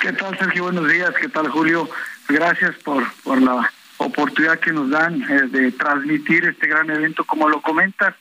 [0.00, 0.64] ¿Qué tal, Sergio?
[0.64, 1.10] Buenos días.
[1.20, 1.88] ¿Qué tal, Julio?
[2.28, 7.24] Gracias por, por la oportunidad que nos dan eh, de transmitir este gran evento.
[7.24, 8.14] Como lo comentas,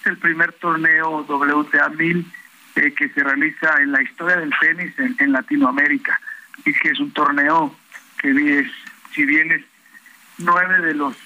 [0.00, 2.26] es el primer torneo WTA 1000
[2.76, 6.20] eh, que se realiza en la historia del tenis en, Latinoamérica.
[6.64, 7.76] Y que es un torneo
[8.18, 8.70] que es,
[9.14, 9.64] si bien es
[10.38, 11.16] nueve de los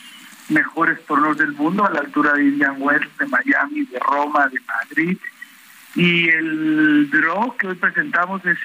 [0.50, 4.60] mejores torneos del mundo, a la altura de Indian Wells, de Miami, de Roma, de
[4.60, 5.18] Madrid.
[5.94, 8.58] Y el draw que hoy presentamos es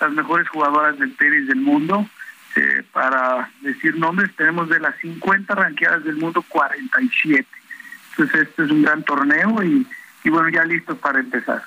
[0.00, 2.06] las mejores jugadoras del tenis del mundo.
[2.56, 7.46] Eh, para decir nombres, tenemos de las 50 ranqueadas del mundo 47.
[8.10, 9.86] Entonces, este es un gran torneo y,
[10.24, 11.62] y bueno, ya listos para empezar.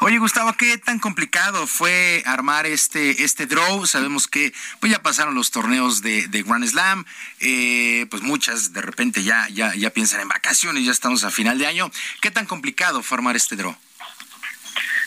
[0.00, 3.84] Oye, Gustavo, ¿qué tan complicado fue armar este, este draw?
[3.84, 7.04] Sabemos que pues ya pasaron los torneos de, Grand Slam,
[7.40, 11.58] eh, pues muchas de repente ya, ya, ya piensan en vacaciones, ya estamos a final
[11.58, 11.90] de año.
[12.20, 13.76] ¿Qué tan complicado fue armar este draw?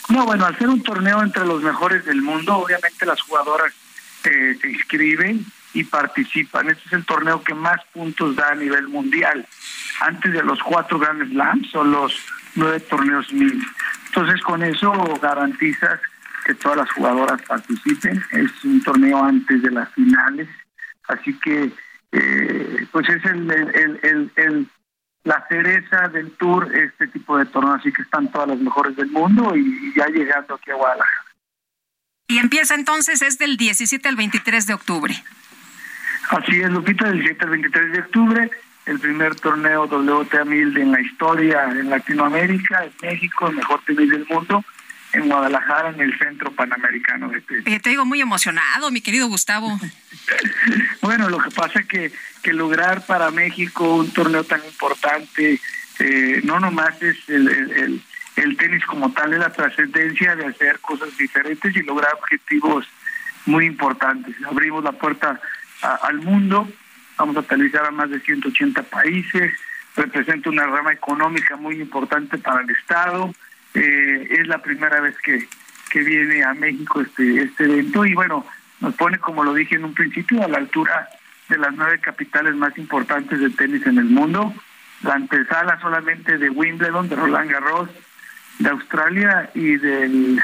[0.09, 3.71] No, bueno, al ser un torneo entre los mejores del mundo, obviamente las jugadoras
[4.25, 6.69] eh, se inscriben y participan.
[6.69, 9.47] Este es el torneo que más puntos da a nivel mundial.
[10.01, 12.13] Antes de los cuatro Grand Slams son los
[12.55, 13.63] nueve torneos mil.
[14.13, 16.01] Entonces con eso garantizas
[16.43, 18.21] que todas las jugadoras participen.
[18.31, 20.49] Es un torneo antes de las finales,
[21.07, 21.71] así que
[22.11, 24.67] eh, pues es el, el, el, el,
[25.23, 29.09] la cereza del tour este tipo de torneo, así que están todas las mejores del
[29.11, 31.25] mundo y, y ya llegando aquí a Guadalajara.
[32.27, 35.23] Y empieza entonces, es del 17 al 23 de octubre.
[36.31, 38.51] Así es, Lupita, del 17 al 23 de octubre,
[38.91, 44.09] el primer torneo WTA 1000 en la historia en Latinoamérica, en México, el mejor tenis
[44.09, 44.63] del mundo,
[45.13, 47.63] en Guadalajara, en el Centro Panamericano de Tenis.
[47.67, 49.79] Eh, te digo muy emocionado, mi querido Gustavo.
[51.01, 52.11] Bueno, lo que pasa es que,
[52.43, 55.59] que lograr para México un torneo tan importante,
[55.99, 58.01] eh, no nomás es el, el, el,
[58.35, 62.85] el tenis como tal, es la trascendencia de hacer cosas diferentes y lograr objetivos
[63.45, 64.35] muy importantes.
[64.45, 65.41] Abrimos la puerta
[65.81, 66.69] a, al mundo,
[67.21, 69.53] vamos a televisar a más de 180 países,
[69.95, 73.31] representa una rama económica muy importante para el Estado,
[73.75, 75.47] eh, es la primera vez que,
[75.91, 78.07] que viene a México este, este evento.
[78.07, 78.43] Y bueno,
[78.79, 81.09] nos pone, como lo dije en un principio, a la altura
[81.47, 84.51] de las nueve capitales más importantes de tenis en el mundo,
[85.03, 87.89] la antesala solamente de Wimbledon, de Roland Garros,
[88.61, 90.41] de Australia y del,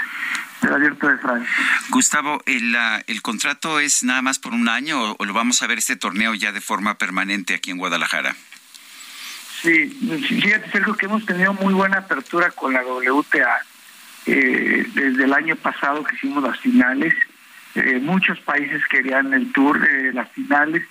[0.62, 1.50] del Abierto de Francia.
[1.90, 2.76] Gustavo, ¿el,
[3.06, 5.96] ¿el contrato es nada más por un año o, o, lo vamos a ver este
[5.96, 8.36] torneo ya de forma permanente aquí en Guadalajara?
[9.62, 9.88] Sí,
[10.42, 13.58] fíjate, Sergio, que hemos tenido muy buena apertura con la WTA.
[14.26, 17.14] Eh, desde el año pasado que hicimos las finales,
[17.76, 20.84] eh, muchos países querían el tour de las finales,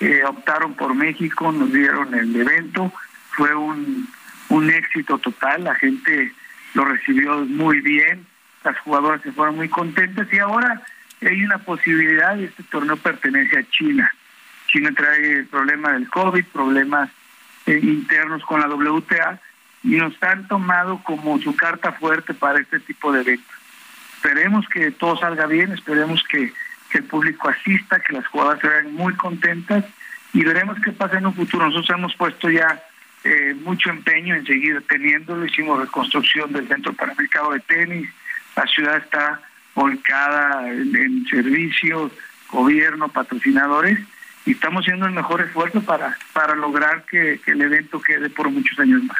[0.00, 2.92] eh, optaron por México, nos dieron el evento,
[3.30, 4.08] fue un,
[4.48, 6.32] un éxito total, la gente
[6.74, 8.26] lo recibió muy bien,
[8.64, 10.82] las jugadoras se fueron muy contentas y ahora
[11.22, 14.10] hay una posibilidad, este torneo pertenece a China.
[14.68, 17.10] China trae el problema del COVID, problemas
[17.66, 19.40] eh, internos con la WTA
[19.82, 23.56] y nos han tomado como su carta fuerte para este tipo de eventos.
[24.16, 26.52] Esperemos que todo salga bien, esperemos que,
[26.90, 29.84] que el público asista, que las jugadoras se vean muy contentas
[30.32, 31.66] y veremos qué pasa en un futuro.
[31.66, 32.80] Nosotros hemos puesto ya
[33.24, 38.08] eh, mucho empeño en seguir teniéndolo, hicimos reconstrucción del centro para mercado de tenis,
[38.56, 39.42] la ciudad está
[39.74, 42.12] volcada en, servicios,
[42.50, 43.98] gobierno, patrocinadores,
[44.46, 48.50] y estamos haciendo el mejor esfuerzo para, para lograr que, que el evento quede por
[48.50, 49.18] muchos años más.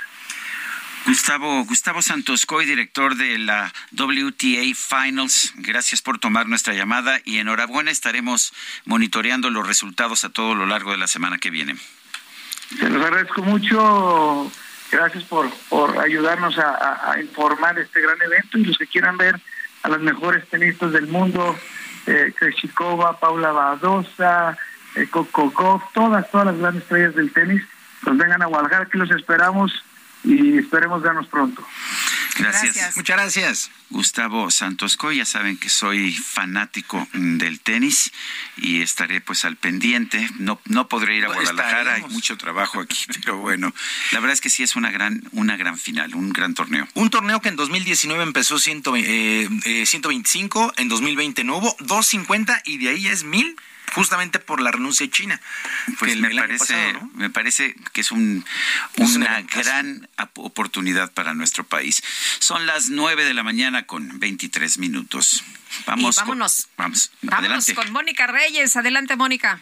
[1.07, 7.91] Gustavo, Gustavo Santoscoy, director de la WTA Finals, gracias por tomar nuestra llamada y enhorabuena,
[7.91, 8.53] estaremos
[8.85, 11.77] monitoreando los resultados a todo lo largo de la semana que viene.
[12.79, 14.51] Se los agradezco mucho,
[14.93, 19.41] gracias por, por ayudarnos a, a- informar este gran evento y los que quieran ver
[19.83, 21.57] a las mejores tenistas del mundo,
[22.07, 24.57] eh, Krejcikova, Paula Badosa,
[24.95, 27.63] eh, Coco todas, todas las grandes estrellas del tenis,
[28.03, 29.73] pues vengan a Guadalajara, que los esperamos
[30.25, 31.65] y esperemos vernos pronto.
[32.37, 32.97] Gracias.
[32.97, 33.71] Muchas gracias.
[33.91, 38.13] Gustavo Santoscoy, ya saben que soy fanático del tenis
[38.57, 40.29] y estaré pues al pendiente.
[40.39, 42.13] No, no podré ir a Guadalajara, hay estaremos.
[42.13, 43.75] mucho trabajo aquí, pero bueno,
[44.13, 46.87] la verdad es que sí es una gran, una gran final, un gran torneo.
[46.95, 52.63] Un torneo que en 2019 empezó 100, eh, eh, 125, en 2020 no hubo, 250
[52.65, 53.57] y de ahí ya es 1000,
[53.95, 55.41] justamente por la renuncia de China.
[55.99, 57.11] Pues me parece, pasado, ¿no?
[57.15, 58.45] me parece que es un,
[58.97, 62.03] Es una gran oportunidad para nuestro país.
[62.39, 65.43] Son las nueve de la mañana con 23 minutos.
[65.87, 66.17] Vamos.
[66.17, 66.67] Y vámonos.
[66.77, 67.11] Con, vamos.
[67.23, 67.75] Vámonos Adelante.
[67.75, 68.77] con Mónica Reyes.
[68.77, 69.61] Adelante, Mónica.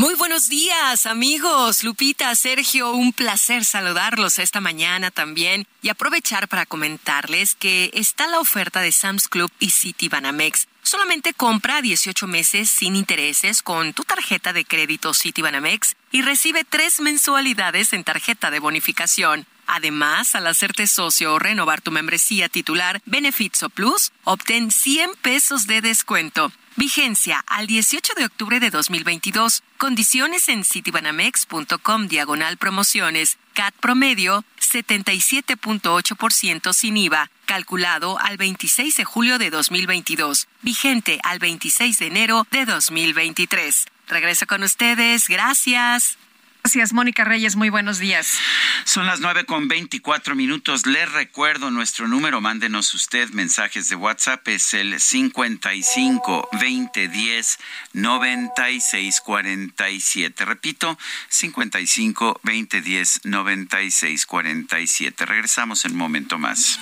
[0.00, 1.84] Muy buenos días, amigos.
[1.84, 8.40] Lupita, Sergio, un placer saludarlos esta mañana también y aprovechar para comentarles que está la
[8.40, 10.68] oferta de Sam's Club y City Banamex.
[10.90, 16.64] Solamente compra 18 meses sin intereses con tu tarjeta de crédito City Banamex y recibe
[16.64, 19.46] tres mensualidades en tarjeta de bonificación.
[19.68, 25.68] Además, al hacerte socio o renovar tu membresía titular Benefits o Plus, obtén 100 pesos
[25.68, 26.50] de descuento.
[26.80, 29.62] Vigencia al 18 de octubre de 2022.
[29.76, 33.36] Condiciones en citibanamex.com diagonal promociones.
[33.52, 37.30] CAT promedio 77.8% sin IVA.
[37.44, 40.48] Calculado al 26 de julio de 2022.
[40.62, 43.84] Vigente al 26 de enero de 2023.
[44.08, 45.28] Regreso con ustedes.
[45.28, 46.16] Gracias.
[46.62, 47.56] Gracias, Mónica Reyes.
[47.56, 48.38] Muy buenos días.
[48.84, 50.86] Son las nueve con 24 minutos.
[50.86, 52.40] Les recuerdo nuestro número.
[52.42, 54.46] Mándenos usted mensajes de WhatsApp.
[54.46, 57.58] Es el 55 20 10
[57.94, 60.44] 96 47.
[60.44, 65.26] Repito, 55 20 10 96 47.
[65.26, 66.78] Regresamos en un momento más.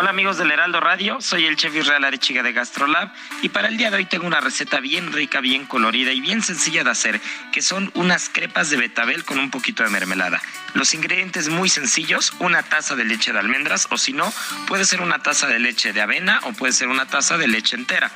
[0.00, 3.12] Hola amigos del Heraldo Radio, soy el chef Israel Arechiga de Gastrolab
[3.42, 6.40] y para el día de hoy tengo una receta bien rica, bien colorida y bien
[6.40, 7.20] sencilla de hacer,
[7.50, 10.40] que son unas crepas de betabel con un poquito de mermelada.
[10.74, 14.32] Los ingredientes muy sencillos, una taza de leche de almendras o si no,
[14.68, 17.74] puede ser una taza de leche de avena o puede ser una taza de leche
[17.74, 18.12] entera.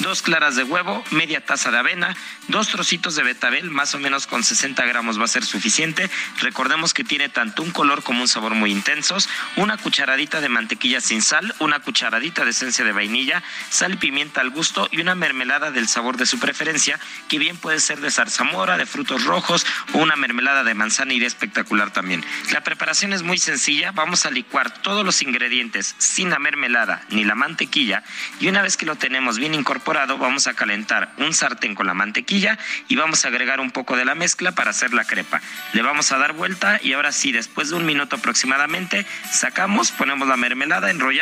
[0.00, 2.16] Dos claras de huevo, media taza de avena,
[2.48, 6.08] dos trocitos de betabel, más o menos con 60 gramos va a ser suficiente.
[6.40, 11.02] Recordemos que tiene tanto un color como un sabor muy intensos, una cucharadita de mantequilla
[11.02, 15.16] sin sal, una cucharadita de esencia de vainilla, sal y pimienta al gusto y una
[15.16, 19.66] mermelada del sabor de su preferencia, que bien puede ser de zarzamora, de frutos rojos
[19.92, 22.24] o una mermelada de manzana iría espectacular también.
[22.52, 27.24] La preparación es muy sencilla, vamos a licuar todos los ingredientes sin la mermelada ni
[27.24, 28.04] la mantequilla
[28.38, 31.94] y una vez que lo tenemos bien incorporado vamos a calentar un sartén con la
[31.94, 35.40] mantequilla y vamos a agregar un poco de la mezcla para hacer la crepa.
[35.72, 40.28] Le vamos a dar vuelta y ahora sí, después de un minuto aproximadamente, sacamos, ponemos
[40.28, 41.15] la mermelada, enrollamos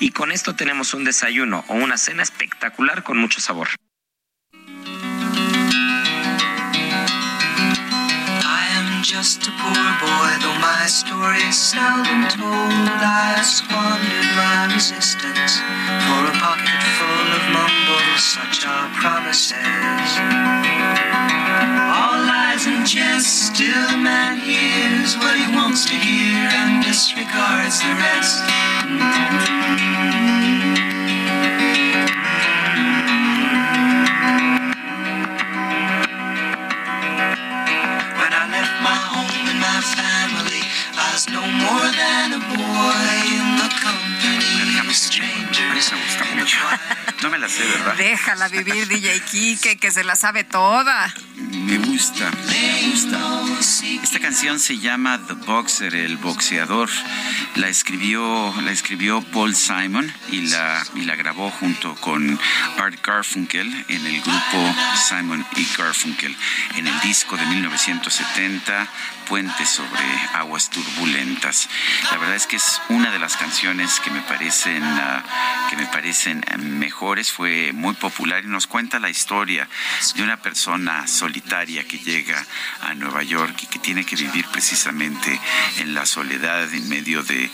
[0.00, 3.68] y con esto tenemos un desayuno o una cena espectacular con mucho sabor.
[9.02, 12.90] Just a poor boy, though my story is seldom told.
[13.00, 15.62] I squandered my resistance
[16.04, 20.10] for a pocket full of mumbles, such are promises.
[21.96, 27.80] All lies and jest, still a man hears what he wants to hear and disregards
[27.80, 28.75] the rest.
[28.86, 28.94] When
[38.32, 40.62] I left my home and my family,
[40.94, 45.90] I was no more than a boy in the company of strangers.
[47.22, 47.94] No me la sé, ¿verdad?
[47.96, 51.14] Déjala vivir, DJ Kike, que se la sabe toda.
[51.36, 53.18] Me gusta, me gusta.
[54.02, 56.88] Esta canción se llama The Boxer, el boxeador.
[57.56, 62.38] La escribió, la escribió Paul Simon y la, y la grabó junto con
[62.78, 64.74] Art Garfunkel en el grupo
[65.08, 66.36] Simon y Garfunkel
[66.76, 68.88] en el disco de 1970
[69.28, 71.68] Puente sobre aguas turbulentas.
[72.12, 75.24] La verdad es que es una de las canciones que me parecen ah,
[75.68, 76.56] que me parecen eh,
[77.06, 77.30] mejores.
[77.30, 79.68] Fue muy popular y nos cuenta la historia
[80.16, 82.44] de una persona solitaria que llega
[82.80, 85.40] a Nueva York y que tiene que vivir precisamente
[85.78, 87.48] en la soledad en medio de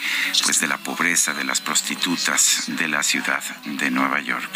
[0.45, 4.51] pues de la pobreza de las prostitutas de la ciudad de Nueva York.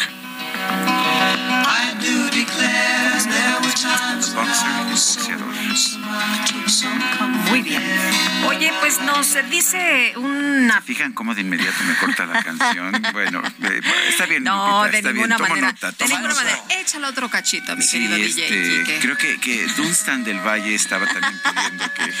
[4.19, 5.66] So boxeador.
[7.49, 7.81] Muy bien.
[8.47, 10.81] Oye, pues nos dice una...
[10.81, 13.01] Fijan cómo de inmediato me corta la canción.
[13.13, 14.43] Bueno, eh, está bien.
[14.43, 15.49] No, Lupita, de está ninguna bien.
[15.49, 15.71] Manera.
[15.71, 16.35] nota, de ninguna nota.
[16.43, 16.63] manera.
[16.81, 18.99] Échale otro cachito, mi Sí, querido DJ este, Kike.
[19.01, 22.13] creo que, que Dunstan del Valle estaba también pidiendo que,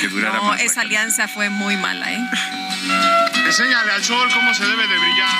[0.00, 0.58] que durara No, más.
[0.58, 2.20] la esa alianza fue muy mala, ¿eh?
[3.46, 5.36] Enséñale al sol cómo se debe de brillar.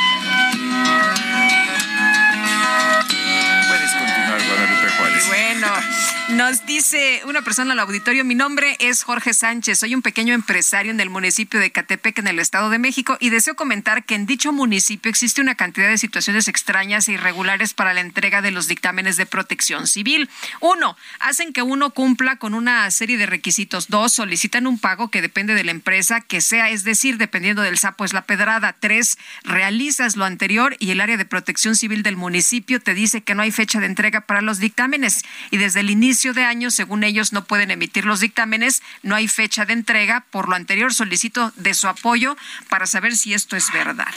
[3.68, 5.26] Puedes continuar, Guadalupe Juárez.
[5.28, 5.68] Bueno,
[6.28, 10.92] nos dice una persona al auditorio, mi nombre es Jorge Sánchez, soy un pequeño empresario
[10.92, 14.26] en el municipio de Catepec, en el Estado de México, y deseo comentar que en
[14.26, 18.68] dicho municipio existe una cantidad de situaciones extrañas e irregulares para la entrega de los
[18.68, 20.28] dictámenes de protección civil.
[20.60, 23.88] Uno, hacen que uno cumpla con una serie de requisitos.
[23.88, 27.78] Dos, solicitan un pago que depende de la empresa que sea, es decir, dependiendo del
[27.78, 28.76] sapo es la pedrada.
[28.78, 33.34] Tres, realizas lo anterior y el área de protección civil del municipio te dice que
[33.34, 37.04] no hay fecha de entrega para los dictámenes y desde el inicio de año, según
[37.04, 40.26] ellos, no pueden emitir los dictámenes, no hay fecha de entrega.
[40.30, 42.36] Por lo anterior, solicito de su apoyo
[42.68, 44.12] para saber si esto es verdad.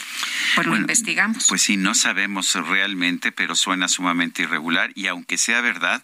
[0.55, 1.45] Pues lo investigamos.
[1.47, 6.03] Pues sí, no sabemos realmente, pero suena sumamente irregular y aunque sea verdad,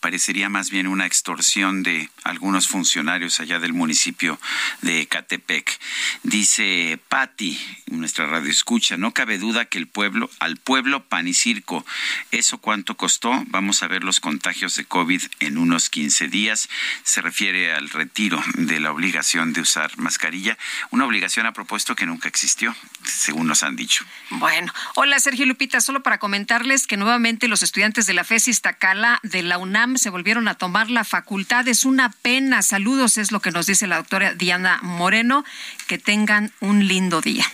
[0.00, 4.40] parecería más bien una extorsión de algunos funcionarios allá del municipio
[4.82, 5.78] de Catepec.
[6.24, 11.34] Dice Patti, nuestra radio escucha, no cabe duda que el pueblo, al pueblo pan y
[11.34, 11.86] circo,
[12.32, 13.44] ¿eso cuánto costó?
[13.46, 16.68] Vamos a ver los contagios de COVID en unos 15 días.
[17.02, 20.58] Se refiere al retiro de la obligación de usar mascarilla,
[20.90, 22.74] una obligación a propuesto que nunca existió,
[23.04, 24.04] según nos han dicho.
[24.30, 29.20] Bueno, hola Sergio Lupita, solo para comentarles que nuevamente los estudiantes de la FES Iztacala
[29.22, 31.66] de la UNAM se volvieron a tomar la facultad.
[31.68, 32.62] Es una pena.
[32.62, 35.44] Saludos, es lo que nos dice la doctora Diana Moreno.
[35.86, 37.44] Que tengan un lindo día.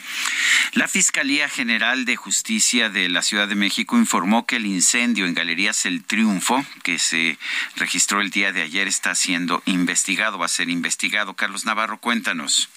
[0.73, 5.35] La Fiscalía General de Justicia de la Ciudad de México informó que el incendio en
[5.35, 7.39] Galerías El Triunfo, que se
[7.77, 11.35] registró el día de ayer, está siendo investigado, va a ser investigado.
[11.35, 12.69] Carlos Navarro, cuéntanos.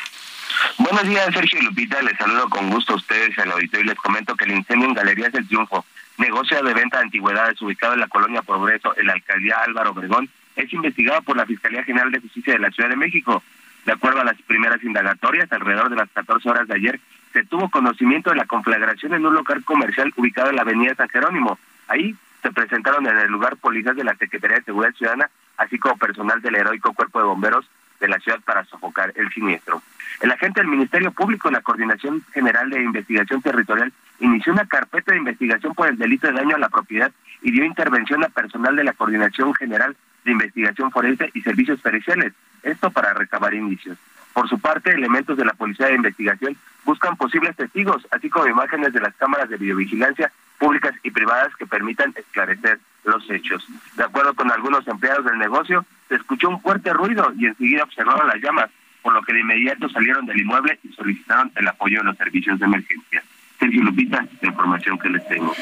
[0.77, 2.01] Buenos días, Sergio y Lupita.
[2.01, 4.87] Les saludo con gusto a ustedes en el auditorio y les comento que el incendio
[4.87, 5.85] en Galerías del Triunfo,
[6.17, 10.29] negocio de venta de antigüedades ubicado en la colonia Progreso, en la alcaldía Álvaro Obregón,
[10.55, 13.43] es investigado por la Fiscalía General de Justicia de la Ciudad de México.
[13.85, 16.99] De acuerdo a las primeras indagatorias, alrededor de las 14 horas de ayer,
[17.33, 21.09] se tuvo conocimiento de la conflagración en un local comercial ubicado en la avenida San
[21.09, 21.59] Jerónimo.
[21.87, 22.15] Ahí
[22.47, 26.41] se presentaron en el lugar policías de la Secretaría de Seguridad Ciudadana, así como personal
[26.41, 27.69] del heroico Cuerpo de Bomberos
[27.99, 29.81] de la ciudad para sofocar el siniestro.
[30.21, 35.11] El agente del Ministerio Público en la Coordinación General de Investigación Territorial inició una carpeta
[35.11, 37.11] de investigación por el delito de daño a la propiedad
[37.41, 42.33] y dio intervención a personal de la Coordinación General de Investigación Forense y Servicios Periciales,
[42.63, 43.97] esto para recabar indicios.
[44.37, 46.55] Por su parte, elementos de la Policía de Investigación
[46.85, 51.65] buscan posibles testigos, así como imágenes de las cámaras de videovigilancia públicas y privadas que
[51.65, 53.65] permitan esclarecer los hechos.
[53.95, 58.27] De acuerdo con algunos empleados del negocio, se escuchó un fuerte ruido y enseguida observaron
[58.27, 58.69] las llamas,
[59.01, 62.59] por lo que de inmediato salieron del inmueble y solicitaron el apoyo de los servicios
[62.59, 63.23] de emergencia.
[63.59, 65.55] Sergio Lupita, la información que les tengo.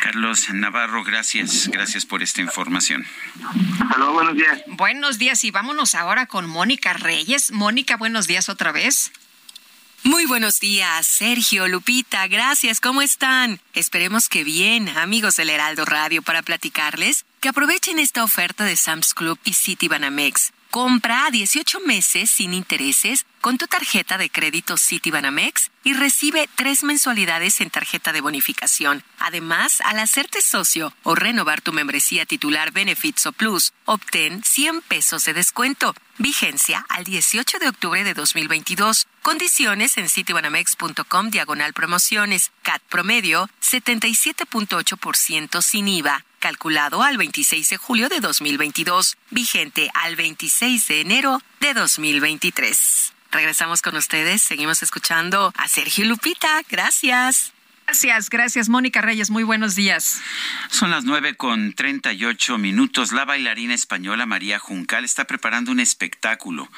[0.00, 3.04] Carlos Navarro, gracias, gracias por esta información.
[3.80, 4.62] Hasta luego, buenos días.
[4.66, 7.52] Buenos días y vámonos ahora con Mónica Reyes.
[7.52, 9.12] Mónica, buenos días otra vez.
[10.04, 13.58] Muy buenos días, Sergio, Lupita, gracias, ¿cómo están?
[13.72, 19.14] Esperemos que bien, amigos del Heraldo Radio, para platicarles que aprovechen esta oferta de Sam's
[19.14, 20.52] Club y City Banamex.
[20.74, 26.82] Compra a 18 meses sin intereses con tu tarjeta de crédito Citibanamex y recibe tres
[26.82, 29.04] mensualidades en tarjeta de bonificación.
[29.20, 35.24] Además, al hacerte socio o renovar tu membresía titular Benefits o Plus, obtén 100 pesos
[35.26, 35.94] de descuento.
[36.18, 39.06] Vigencia al 18 de octubre de 2022.
[39.22, 42.50] Condiciones en citibanamex.com diagonal promociones.
[42.64, 50.88] CAT promedio 77.8% sin IVA calculado al 26 de julio de 2022, vigente al 26
[50.88, 53.14] de enero de 2023.
[53.30, 56.60] Regresamos con ustedes, seguimos escuchando a Sergio Lupita.
[56.68, 57.53] Gracias.
[57.86, 60.20] Gracias, gracias Mónica Reyes, muy buenos días.
[60.70, 63.12] Son las nueve con treinta y ocho minutos.
[63.12, 66.68] La bailarina española María Juncal está preparando un espectáculo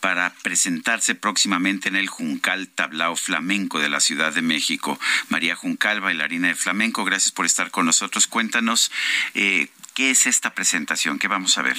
[0.00, 4.98] para presentarse próximamente en el Juncal Tablao Flamenco de la Ciudad de México.
[5.28, 8.26] María Juncal, bailarina de flamenco, gracias por estar con nosotros.
[8.26, 8.90] Cuéntanos
[9.34, 11.18] eh, ¿Qué es esta presentación?
[11.18, 11.78] ¿Qué vamos a ver?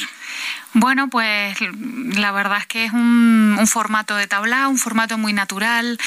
[0.80, 5.98] Bueno, pues la verdad es que es un, formato de tablao, un formato muy natural,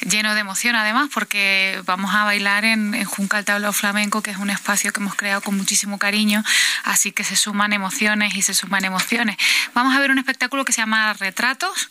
[0.00, 4.38] lleno de emoción además, porque vamos a bailar en, en Juncal Tablao Flamenco, que es
[4.38, 6.42] un espacio que hemos creado con muchísimo cariño,
[6.82, 9.36] así que se suman emociones y se suman emociones.
[9.72, 11.88] Vamos a ver un espectáculo que se llama Retratos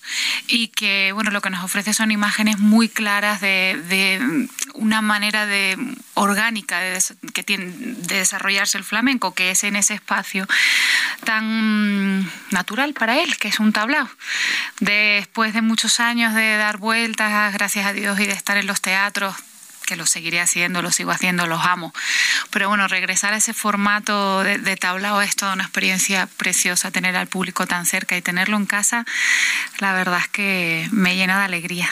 [0.48, 5.46] y que, bueno, lo que nos ofrece son imágenes muy claras de, de una manera
[5.46, 5.78] de
[6.14, 7.02] orgánica de,
[7.34, 10.46] que tiene, de desarrollarse el flamenco, que es en ese espacio
[11.24, 12.17] tan
[12.52, 14.10] natural para él, que es un tablao.
[14.80, 18.82] Después de muchos años de dar vueltas, gracias a Dios, y de estar en los
[18.82, 19.36] teatros,
[19.88, 21.94] que lo seguiré haciendo, lo sigo haciendo, los amo.
[22.52, 27.16] Pero bueno, regresar a ese formato de, de, tablao es toda una experiencia preciosa, tener
[27.16, 29.06] al público tan cerca y tenerlo en casa,
[29.80, 31.90] la verdad es que me llena de alegría.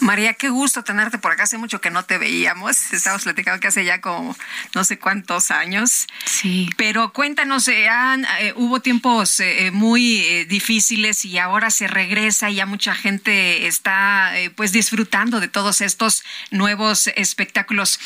[0.00, 1.44] María, qué gusto tenerte por acá.
[1.44, 2.92] Hace mucho que no te veíamos.
[2.92, 4.36] Estamos platicando que hace ya como
[4.74, 6.06] no sé cuántos años.
[6.24, 6.70] Sí.
[6.76, 12.50] Pero cuéntanos, eh, han, eh, hubo tiempos eh, muy eh, difíciles y ahora se regresa
[12.50, 18.00] y ya mucha gente está pues disfrutando de todos estos nuevos espectáculos.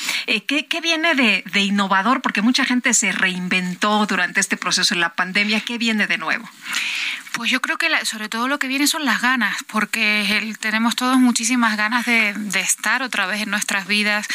[0.47, 2.21] ¿qué, ¿qué, viene de, de innovador?
[2.21, 5.61] Porque mucha gente se reinventó durante este proceso de la pandemia.
[5.61, 6.49] ¿Qué viene de nuevo?
[7.33, 10.97] Pues yo creo que la, sobre todo lo que viene son las ganas, porque tenemos
[10.97, 14.27] todos muchísimas ganas de, de, estar otra vez en nuestras vidas,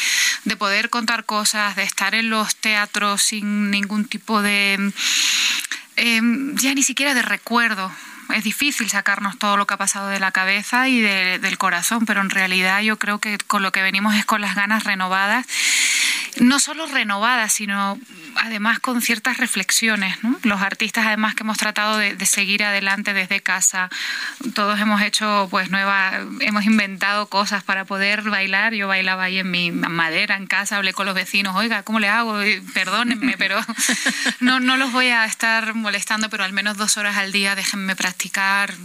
[0.44, 4.92] de poder contar cosas, de estar en los teatros sin ningún tipo de,
[5.96, 6.20] eh,
[6.54, 7.92] ya ni siquiera de recuerdo.
[8.34, 12.04] Es difícil sacarnos todo lo que ha pasado de la cabeza y de, del corazón,
[12.06, 15.46] pero en realidad yo creo que con lo que venimos es con las ganas renovadas
[16.40, 17.98] no solo renovadas, sino
[18.36, 20.22] además con ciertas reflexiones.
[20.22, 20.38] ¿no?
[20.42, 23.88] Los artistas, además, que hemos tratado de, de, seguir adelante desde casa,
[24.54, 28.74] todos hemos hecho, pues, nuevas, hemos inventado cosas para poder bailar.
[28.74, 32.08] Yo bailaba ahí en mi madera, en casa, hablé con los vecinos, oiga, ¿cómo le
[32.08, 32.38] hago?
[32.74, 33.58] Perdónenme, pero
[34.40, 37.96] no, no los voy a estar molestando, pero al menos dos horas al día déjenme
[37.96, 38.17] practicar.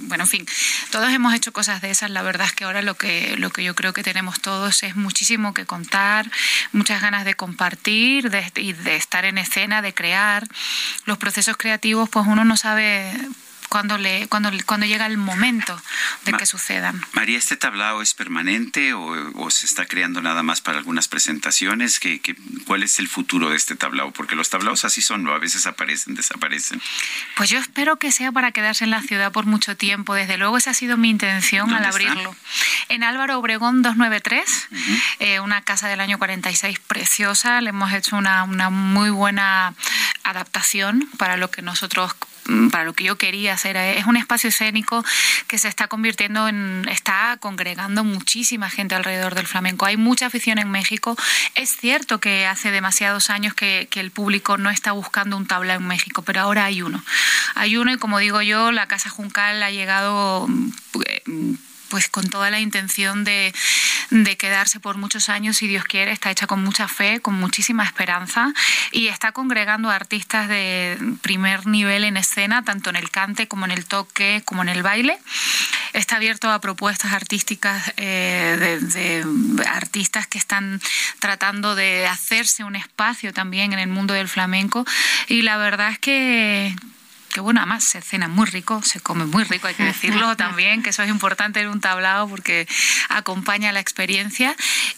[0.03, 0.45] Bueno, en fin,
[0.91, 2.09] todos hemos hecho cosas de esas.
[2.09, 4.95] La verdad es que ahora lo que, lo que yo creo que tenemos todos es
[4.95, 6.29] muchísimo que contar,
[6.71, 10.47] muchas ganas de compartir y de estar en escena, de crear.
[11.05, 13.11] Los procesos creativos, pues uno no sabe
[13.73, 15.75] cuando, le, cuando, cuando llega el momento
[16.25, 17.03] de Ma que sucedan.
[17.13, 21.99] María, ¿este tablao es permanente o, o, se está creando nada más para algunas presentaciones?
[21.99, 22.35] ¿Qué, qué,
[22.67, 24.11] cuál es el futuro de este tablao?
[24.11, 26.83] Porque los tablaos así son, a veces aparecen, desaparecen.
[27.35, 30.13] Pues yo espero que sea para quedarse en la ciudad por mucho tiempo.
[30.13, 32.29] Desde luego esa ha sido mi intención al abrirlo.
[32.29, 32.93] Está?
[32.93, 35.01] En Álvaro Obregón 293, uh -huh.
[35.17, 37.59] eh, una casa del año 46 preciosa.
[37.59, 39.73] Le hemos hecho una, una muy buena
[40.23, 42.13] adaptación para lo que nosotros
[42.71, 43.77] para lo que yo quería hacer.
[43.77, 45.03] Es un espacio escénico
[45.47, 49.85] que se está convirtiendo en, está congregando muchísima gente alrededor del flamenco.
[49.85, 51.15] Hay mucha afición en México.
[51.55, 55.75] Es cierto que hace demasiados años que, que el público no está buscando un tabla
[55.75, 57.03] en México, pero ahora hay uno.
[57.55, 60.47] Hay uno y como digo yo, la Casa Juncal ha llegado
[61.93, 63.53] pues con toda la intención de,
[64.09, 67.83] de, quedarse por muchos años, si Dios quiere, está hecha con mucha fe, con muchísima
[67.83, 68.51] esperanza
[68.91, 73.71] y está congregando artistas de primer nivel en escena, tanto en el cante como en
[73.71, 75.19] el toque, como en el baile.
[75.93, 79.23] está abierto a propuestas artísticas de, de
[79.67, 80.81] artistas que están
[81.19, 84.83] tratando de hacerse un espacio también en el mundo del flamenco
[85.27, 86.75] y la verdad es que
[87.33, 90.83] que bueno, además se cena muy rico, se come muy rico, hay que decirlo también,
[90.83, 92.67] que eso es importante en un tablao porque
[93.09, 94.55] acompaña la experiencia.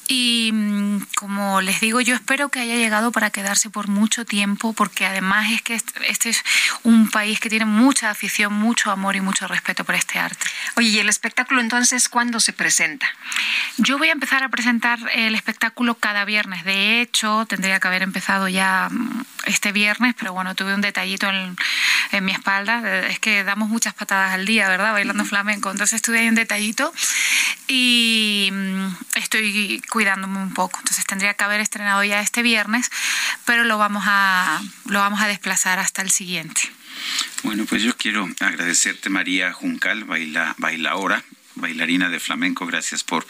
[0.08, 4.74] Y mm, como les digo, yo espero que haya llegado para quedarse por mucho tiempo,
[4.74, 5.76] porque además es que
[6.08, 6.44] este es
[6.84, 10.46] un país que tiene mucha afición, mucho amor y mucho respeto por este arte.
[10.76, 13.08] Oye, ¿y el espectáculo entonces cuándo se presenta?
[13.78, 16.66] Yo voy a empezar a presentar el espectáculo cada viernes.
[16.66, 21.30] De hecho, tendría que haber empezado ya mm, este viernes, pero bueno, tuve un detallito
[21.30, 21.56] en,
[22.12, 23.08] en mi espalda.
[23.08, 24.92] Es que damos muchas patadas al día, ¿verdad?
[24.94, 25.72] Bailando flamenco.
[25.72, 26.94] Entonces estuve ahí un detallito
[27.68, 30.80] y mm, estoy cuidándome un poco.
[30.80, 32.90] Entonces tendría que haber estrenado ya este viernes,
[33.46, 36.62] pero lo vamos a, lo vamos a desplazar hasta el siguiente.
[37.44, 41.24] Bueno, pues yo quiero agradecerte, María Juncal, baila, bailaora,
[41.56, 42.66] bailarina de flamenco.
[42.66, 43.26] Gracias por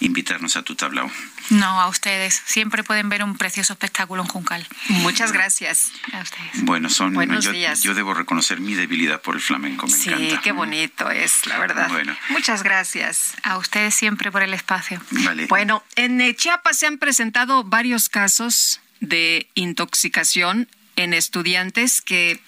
[0.00, 1.10] invitarnos a tu tablao.
[1.50, 2.42] No, a ustedes.
[2.44, 4.66] Siempre pueden ver un precioso espectáculo en Juncal.
[4.88, 5.92] Muchas gracias.
[6.12, 6.64] A ustedes.
[6.64, 7.14] Bueno, son.
[7.14, 7.82] Buenos yo, días.
[7.82, 9.86] yo debo reconocer mi debilidad por el flamenco.
[9.86, 10.40] Me sí, encanta.
[10.42, 11.88] qué bonito es, la verdad.
[11.88, 12.16] Bueno.
[12.28, 13.34] Muchas gracias.
[13.42, 15.00] A ustedes siempre por el espacio.
[15.10, 15.46] Vale.
[15.46, 22.40] Bueno, en Chiapas se han presentado varios casos de intoxicación en estudiantes que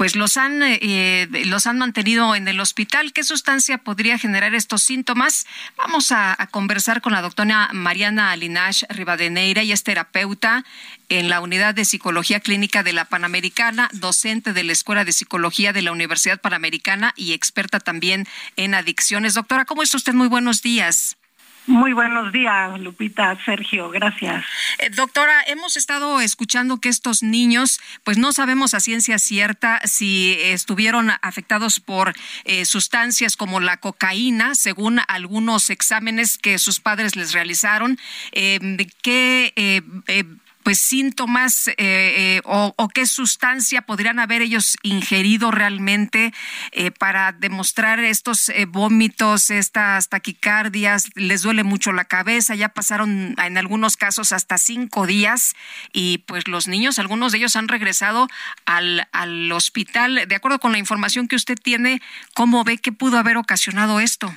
[0.00, 3.12] pues los han eh, los han mantenido en el hospital.
[3.12, 5.46] ¿Qué sustancia podría generar estos síntomas?
[5.76, 10.64] Vamos a, a conversar con la doctora Mariana Alinash Rivadeneira, y es terapeuta
[11.10, 15.74] en la Unidad de Psicología Clínica de la Panamericana, docente de la Escuela de Psicología
[15.74, 19.34] de la Universidad Panamericana y experta también en adicciones.
[19.34, 20.14] Doctora, ¿cómo está usted?
[20.14, 21.18] Muy buenos días.
[21.66, 24.44] Muy buenos días, Lupita, Sergio, gracias.
[24.78, 30.36] Eh, doctora, hemos estado escuchando que estos niños, pues no sabemos a ciencia cierta si
[30.40, 32.14] estuvieron afectados por
[32.44, 37.98] eh, sustancias como la cocaína, según algunos exámenes que sus padres les realizaron.
[38.32, 38.58] Eh,
[39.02, 40.24] ¿Qué eh, eh,
[40.70, 46.32] pues síntomas eh, eh, o, qué sustancia podrían haber ellos ingerido realmente
[46.70, 53.34] eh, para demostrar estos eh, vómitos, estas taquicardias, les duele mucho la cabeza, ya pasaron
[53.36, 55.56] en algunos casos hasta cinco días
[55.92, 58.28] y pues los niños, algunos de ellos han regresado
[58.64, 60.28] al, al hospital.
[60.28, 62.00] De acuerdo con la información que usted tiene,
[62.32, 64.32] ¿cómo ve que pudo haber ocasionado esto?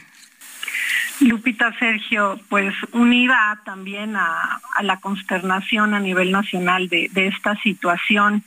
[1.21, 8.43] Lupita Sergio, pues unida también a, la consternación a nivel nacional de, esta situación,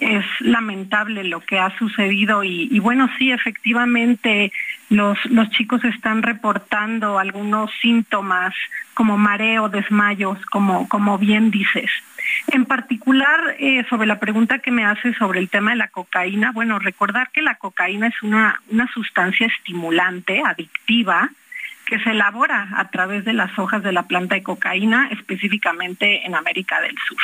[0.00, 4.52] es lamentable lo que ha sucedido y, y bueno, sí, efectivamente
[4.90, 8.54] los, los chicos están reportando algunos síntomas
[8.94, 11.90] como mareo, desmayos, como, como bien dices.
[12.48, 16.52] En particular, eh, sobre la pregunta que me hace sobre el tema de la cocaína,
[16.52, 21.30] bueno, recordar que la cocaína es una, una sustancia estimulante, adictiva,
[21.88, 26.34] que se elabora a través de las hojas de la planta de cocaína, específicamente en
[26.34, 27.18] América del Sur.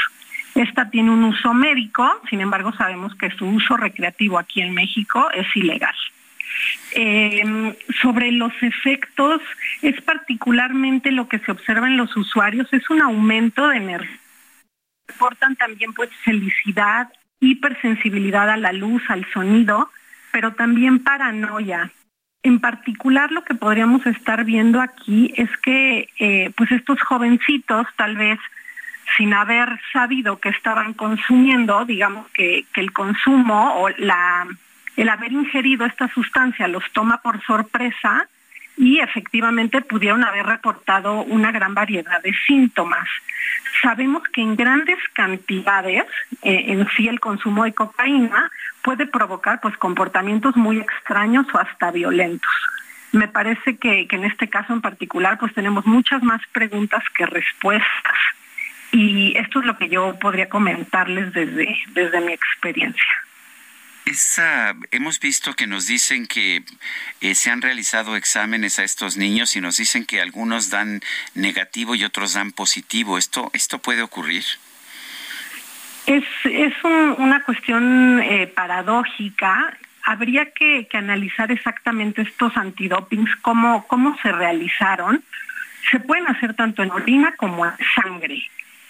[0.54, 5.28] Esta tiene un uso médico, sin embargo sabemos que su uso recreativo aquí en México
[5.34, 5.94] es ilegal.
[6.92, 9.42] Eh, sobre los efectos,
[9.82, 14.18] es particularmente lo que se observa en los usuarios, es un aumento de energía.
[15.08, 19.90] Reportan también pues felicidad, hipersensibilidad a la luz, al sonido,
[20.32, 21.90] pero también paranoia,
[22.44, 28.16] en particular lo que podríamos estar viendo aquí es que eh, pues estos jovencitos tal
[28.16, 28.38] vez
[29.16, 34.46] sin haber sabido que estaban consumiendo, digamos que, que el consumo o la,
[34.96, 38.28] el haber ingerido esta sustancia los toma por sorpresa
[38.76, 43.08] y efectivamente pudieron haber reportado una gran variedad de síntomas.
[43.82, 46.04] Sabemos que en grandes cantidades,
[46.42, 48.50] eh, en sí el consumo de cocaína
[48.82, 52.50] puede provocar pues comportamientos muy extraños o hasta violentos.
[53.12, 57.26] Me parece que, que en este caso en particular pues tenemos muchas más preguntas que
[57.26, 58.18] respuestas
[58.90, 63.24] y esto es lo que yo podría comentarles desde, desde mi experiencia.
[64.06, 66.62] Esa, hemos visto que nos dicen que
[67.22, 71.00] eh, se han realizado exámenes a estos niños y nos dicen que algunos dan
[71.34, 73.16] negativo y otros dan positivo.
[73.16, 74.44] ¿Esto, esto puede ocurrir?
[76.06, 79.74] Es, es un, una cuestión eh, paradójica.
[80.02, 85.24] Habría que, que, analizar exactamente estos antidopings, cómo, cómo se realizaron.
[85.90, 88.42] Se pueden hacer tanto en orina como en sangre.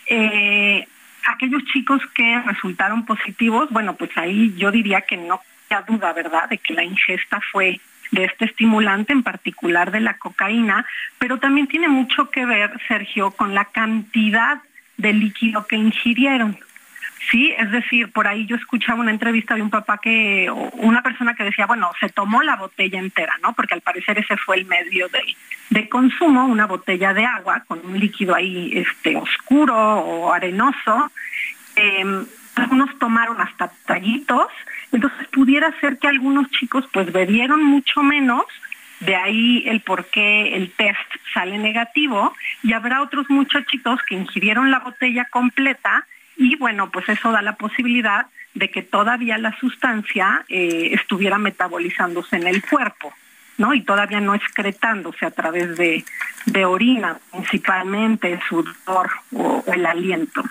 [0.07, 0.89] Eh,
[1.27, 6.49] aquellos chicos que resultaron positivos, bueno, pues ahí yo diría que no hay duda, ¿verdad?,
[6.49, 7.81] de que la ingesta fue
[8.11, 10.86] de este estimulante, en particular de la cocaína,
[11.19, 14.62] pero también tiene mucho que ver, Sergio, con la cantidad
[14.97, 16.57] de líquido que ingirieron.
[17.31, 21.35] Sí, es decir, por ahí yo escuchaba una entrevista de un papá que, una persona
[21.35, 23.55] que decía, bueno, se tomó la botella entera, ¿no?
[23.55, 25.09] Porque al parecer ese fue el medio
[25.70, 31.11] de, consumo, una botella de agua con un líquido ahí este, oscuro o arenoso.
[31.77, 34.49] Em, algunos tomaron hasta tallitos,
[34.93, 38.44] entonces pudiera ser que algunos chicos pues bebieron mucho menos,
[39.01, 40.99] de ahí el por qué el test
[41.33, 47.30] sale negativo, y habrá otros muchachitos que ingirieron la botella completa y bueno, pues eso
[47.32, 53.12] da la posibilidad de que todavía la sustancia eh, estuviera metabolizándose en el cuerpo.
[53.58, 53.74] ¿No?
[53.74, 56.05] Y todavía no excretándose a través de,
[56.47, 60.42] de orina, principalmente sudor o, el aliento.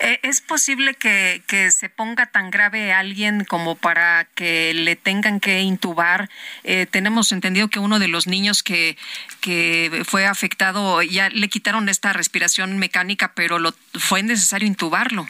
[0.00, 5.40] Eh, ¿Es posible que, que, se ponga tan grave alguien como para que le tengan
[5.40, 6.28] que intubar?
[6.64, 8.96] Eh, tenemos entendido que uno de los niños que,
[9.40, 15.26] que fue afectado ya le quitaron esta respiración mecánica, pero lo, fue necesario intubarlo.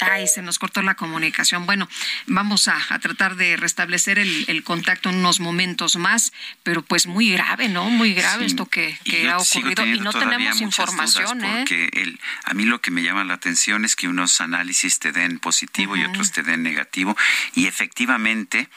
[0.00, 1.64] Ay, se nos cortó la comunicación.
[1.64, 1.88] Bueno,
[2.26, 7.68] vamos a, tratar de restablecer el, contacto en unos momentos más, pero pues muy grave,
[7.68, 7.88] ¿no?
[7.88, 8.98] Muy grave esto que,
[9.30, 11.44] ha ocurrido y no tenemos información.
[11.44, 11.54] ¿eh?
[11.58, 15.12] Porque el, a mí lo que me llama la atención es que unos análisis te
[15.12, 17.16] den positivo y otros te den negativo
[17.54, 18.68] y efectivamente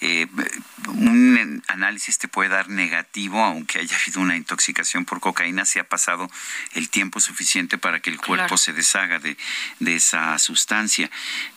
[0.00, 0.26] eh,
[0.88, 5.84] un análisis te puede dar negativo aunque haya habido una intoxicación por cocaína si ha
[5.84, 6.30] pasado
[6.74, 9.36] el tiempo suficiente para que el cuerpo se deshaga de,
[9.80, 10.55] de esa sustancia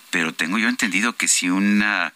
[0.10, 2.14] Pero tengo yo entendido que si una,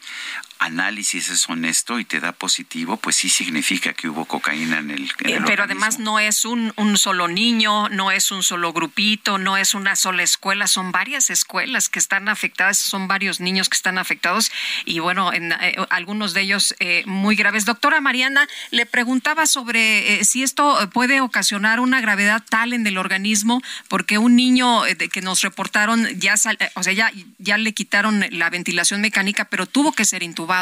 [0.64, 5.11] análisis es honesto y te da positivo, pues sí significa que hubo cocaína en el.
[5.25, 9.58] Eh, pero además no es un, un, solo niño, no es un solo grupito, no
[9.58, 13.98] es una sola escuela, son varias escuelas que están afectadas, son varios niños que están
[13.98, 14.51] afectados
[14.85, 17.66] y bueno, en, eh, algunos de ellos eh, muy graves.
[17.66, 23.61] Doctora Mariana, le preguntaba sobre si esto puede ocasionar una gravedad tal en el organismo,
[23.90, 26.35] porque un niño que nos reportaron ya,
[26.75, 30.52] o sea, ya, ya le quitaron la ventilación mecánica, pero tuvo que ser intubado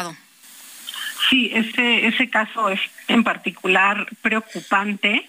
[1.28, 5.28] Sí, ese, ese caso es en particular preocupante.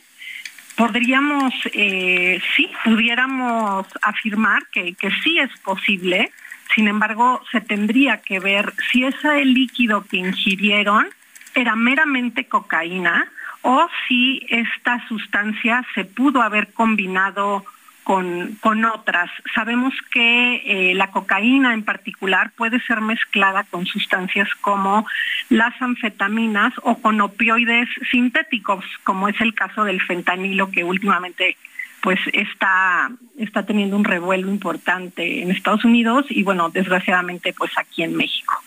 [0.75, 6.32] Podríamos, eh, sí, pudiéramos afirmar que, que sí es posible,
[6.75, 11.08] sin embargo, se tendría que ver si ese líquido que ingirieron
[11.53, 13.27] era meramente cocaína
[13.61, 17.64] o si esta sustancia se pudo haber combinado
[18.03, 19.30] con, con otras.
[19.56, 25.06] Sabemos que eh, la cocaína en particular puede ser mezclada con sustancias como
[25.49, 31.57] las anfetaminas o con opioides sintéticos, como es el caso del fentanilo que últimamente
[32.03, 38.03] pues está, está teniendo un revuelo importante en Estados Unidos y bueno, desgraciadamente pues aquí
[38.03, 38.61] en México.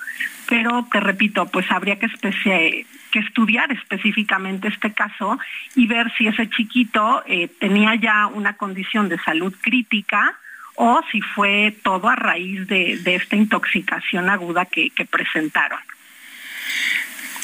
[0.48, 2.86] Pero te repito, pues habría que especie,
[3.20, 5.38] estudiar específicamente este caso
[5.74, 10.38] y ver si ese chiquito eh, tenía ya una condición de salud crítica
[10.74, 15.80] o si fue todo a raíz de, esta intoxicación aguda que presentaron.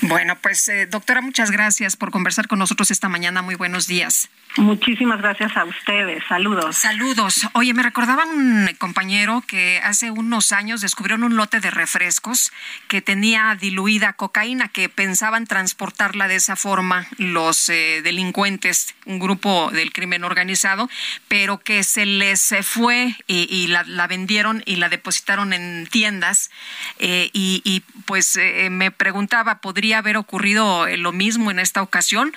[0.02, 3.40] Bueno, pues eh, doctora, muchas gracias por conversar con nosotros esta mañana.
[3.40, 4.28] Muy buenos días.
[4.56, 6.22] Muchísimas gracias a ustedes.
[6.28, 6.76] Saludos.
[6.76, 7.48] Saludos.
[7.54, 12.52] Oye, me recordaba un compañero que hace unos años descubrieron un lote de refrescos
[12.86, 19.70] que tenía diluida cocaína, que pensaban transportarla de esa forma los eh, delincuentes, un grupo
[19.72, 20.90] del crimen organizado,
[21.28, 26.50] pero que se les fue y, la, vendieron y la depositaron en tiendas.
[26.98, 28.38] Eh, y, y, pues
[28.70, 32.32] me preguntaba, ¿podría haber ocurrido eh, lo mismo en esta ocasión,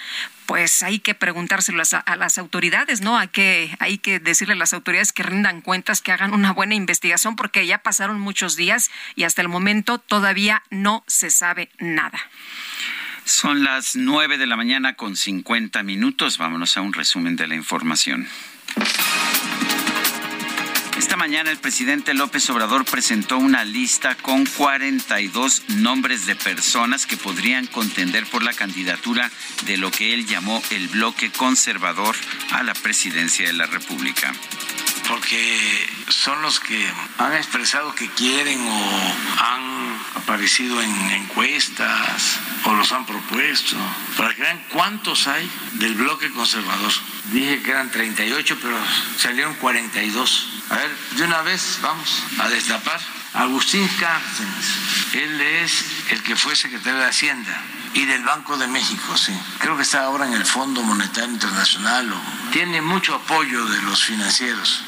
[0.46, 3.18] pues hay que preguntárselo a, las autoridades, ¿no?
[3.18, 6.76] Hay que, hay que decirle a las autoridades que rindan cuentas, que hagan una buena
[6.76, 12.20] investigación, porque ya pasaron muchos días y hasta el momento todavía no se sabe nada.
[13.26, 16.38] Son las nueve de la mañana con 50 minutos.
[16.38, 18.28] Vámonos a un resumen de la información.
[20.98, 27.18] Esta mañana el presidente López Obrador presentó una lista con 42 nombres de personas que
[27.18, 29.30] podrían contender por la candidatura
[29.66, 32.16] de lo que él llamó el bloque conservador
[32.52, 34.34] a la presidencia de la República
[35.08, 42.92] porque son los que han expresado que quieren o han aparecido en encuestas o los
[42.92, 43.76] han propuesto,
[44.18, 46.92] para que vean cuántos hay del bloque conservador.
[47.32, 48.78] Dije que eran 38, pero
[49.18, 50.50] salieron 42.
[50.70, 53.00] A ver, de una vez vamos a destapar.
[53.34, 57.62] Agustín Cárcenes, él es el que fue secretario de Hacienda
[57.94, 59.38] y del Banco de México, sí.
[59.60, 62.12] Creo que está ahora en el Fondo Monetario Internacional.
[62.14, 62.52] O...
[62.52, 64.84] Tiene mucho apoyo de los financieros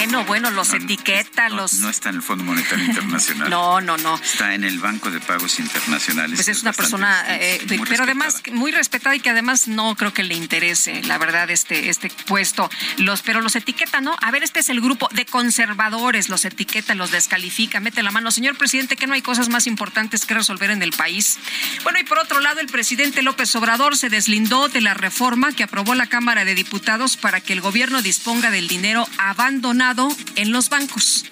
[0.00, 1.74] Bueno, bueno, los etiqueta, los...
[1.74, 3.50] No está en el Fondo Monetario Internacional.
[3.50, 4.14] no, no, no.
[4.14, 6.36] Está en el Banco de Pagos Internacionales.
[6.36, 10.22] Pues es una persona, eh, pero además muy respetada y que además no creo que
[10.22, 12.70] le interese, la verdad, este, este puesto.
[12.96, 14.16] Los, pero los etiqueta, ¿no?
[14.22, 18.30] A ver, este es el grupo de conservadores, los etiqueta, los descalifica, mete la mano.
[18.30, 21.38] Señor presidente, que no hay cosas más importantes que resolver en el país.
[21.82, 25.64] Bueno, y por otro lado, el presidente López Obrador se deslindó de la reforma que
[25.64, 29.89] aprobó la Cámara de Diputados para que el gobierno disponga del dinero abandonado
[30.36, 31.24] en los bancos.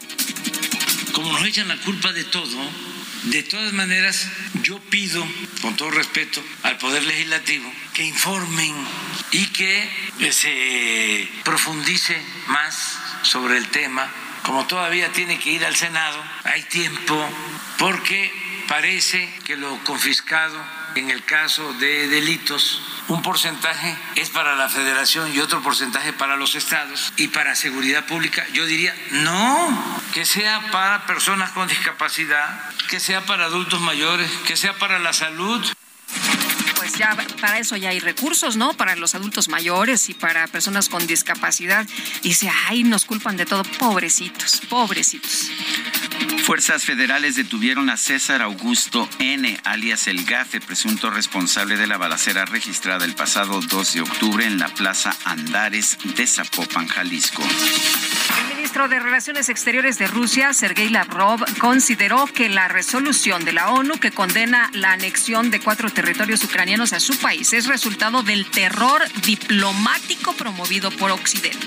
[1.12, 2.58] Como nos echan la culpa de todo,
[3.24, 4.26] de todas maneras,
[4.62, 5.24] yo pido,
[5.62, 8.74] con todo respeto, al Poder Legislativo que informen
[9.30, 9.88] y que
[10.32, 14.10] se profundice más sobre el tema.
[14.42, 17.28] Como todavía tiene que ir al Senado, hay tiempo,
[17.78, 18.32] porque
[18.66, 20.60] parece que lo confiscado
[20.98, 26.36] en el caso de delitos, un porcentaje es para la federación y otro porcentaje para
[26.36, 28.46] los estados y para seguridad pública.
[28.52, 34.56] Yo diría, no, que sea para personas con discapacidad, que sea para adultos mayores, que
[34.56, 35.66] sea para la salud
[36.88, 38.72] pues ya para eso ya hay recursos, ¿no?
[38.72, 41.86] Para los adultos mayores y para personas con discapacidad.
[42.22, 43.62] Dice, ay, nos culpan de todo.
[43.78, 45.50] Pobrecitos, pobrecitos.
[46.44, 52.46] Fuerzas federales detuvieron a César Augusto N., alias El Gafe, presunto responsable de la balacera
[52.46, 57.42] registrada el pasado 2 de octubre en la Plaza Andares de Zapopan, Jalisco.
[58.36, 63.70] El ministro de Relaciones Exteriores de Rusia, Sergei Lavrov, consideró que la resolución de la
[63.70, 68.50] ONU que condena la anexión de cuatro territorios ucranianos a su país es resultado del
[68.50, 71.66] terror diplomático promovido por Occidente.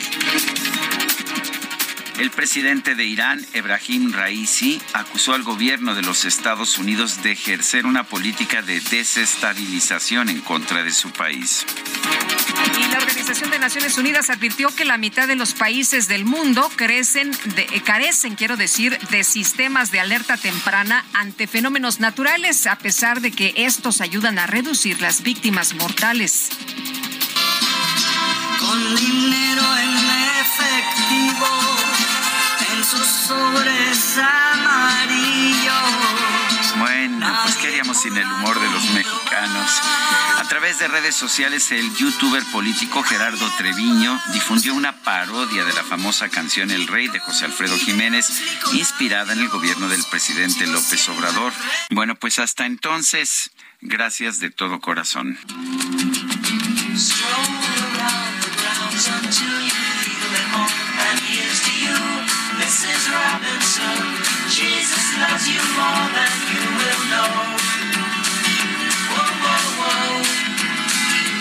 [2.18, 7.86] El presidente de Irán, Ebrahim Raisi, acusó al gobierno de los Estados Unidos de ejercer
[7.86, 11.66] una política de desestabilización en contra de su país.
[12.78, 16.70] Y la Organización de Naciones Unidas advirtió que la mitad de los países del mundo
[16.76, 22.78] crecen de, eh, carecen, quiero decir, de sistemas de alerta temprana ante fenómenos naturales, a
[22.78, 26.50] pesar de que estos ayudan a reducir las víctimas mortales.
[28.60, 31.48] Con dinero en efectivo
[32.74, 35.72] en sus sobres amarillos.
[36.78, 39.82] Bueno, pues qué haríamos sin el humor de los mexicanos.
[40.38, 45.84] A través de redes sociales, el youtuber político Gerardo Treviño difundió una parodia de la
[45.84, 48.42] famosa canción El Rey de José Alfredo Jiménez,
[48.74, 51.54] inspirada en el gobierno del presidente López Obrador.
[51.92, 55.38] Bueno, pues hasta entonces, gracias de todo corazón.
[63.02, 63.18] Mrs.
[63.18, 63.98] Robinson,
[64.54, 67.34] Jesus loves you more than you will know.
[69.10, 70.22] Whoa, whoa, whoa.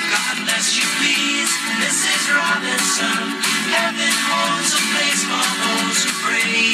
[0.08, 1.52] God bless you, please,
[1.84, 2.32] Mrs.
[2.32, 3.44] Robinson.
[3.76, 6.72] Heaven holds a place for those who pray.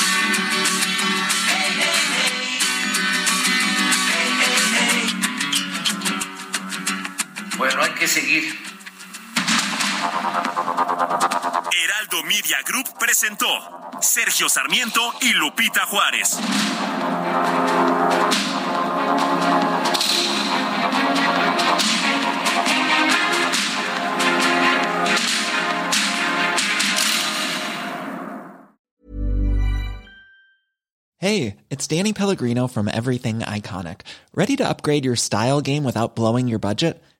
[1.50, 2.39] Hey, hey, hey.
[4.06, 5.02] Hey, hey, hey.
[7.58, 8.75] Bueno, hay que seguir.
[11.72, 13.46] Heraldo Media Group presentó
[14.00, 16.38] Sergio Sarmiento y Lupita Juárez.
[31.18, 34.02] Hey, it's Danny Pellegrino from Everything Iconic.
[34.34, 37.02] Ready to upgrade your style game without blowing your budget?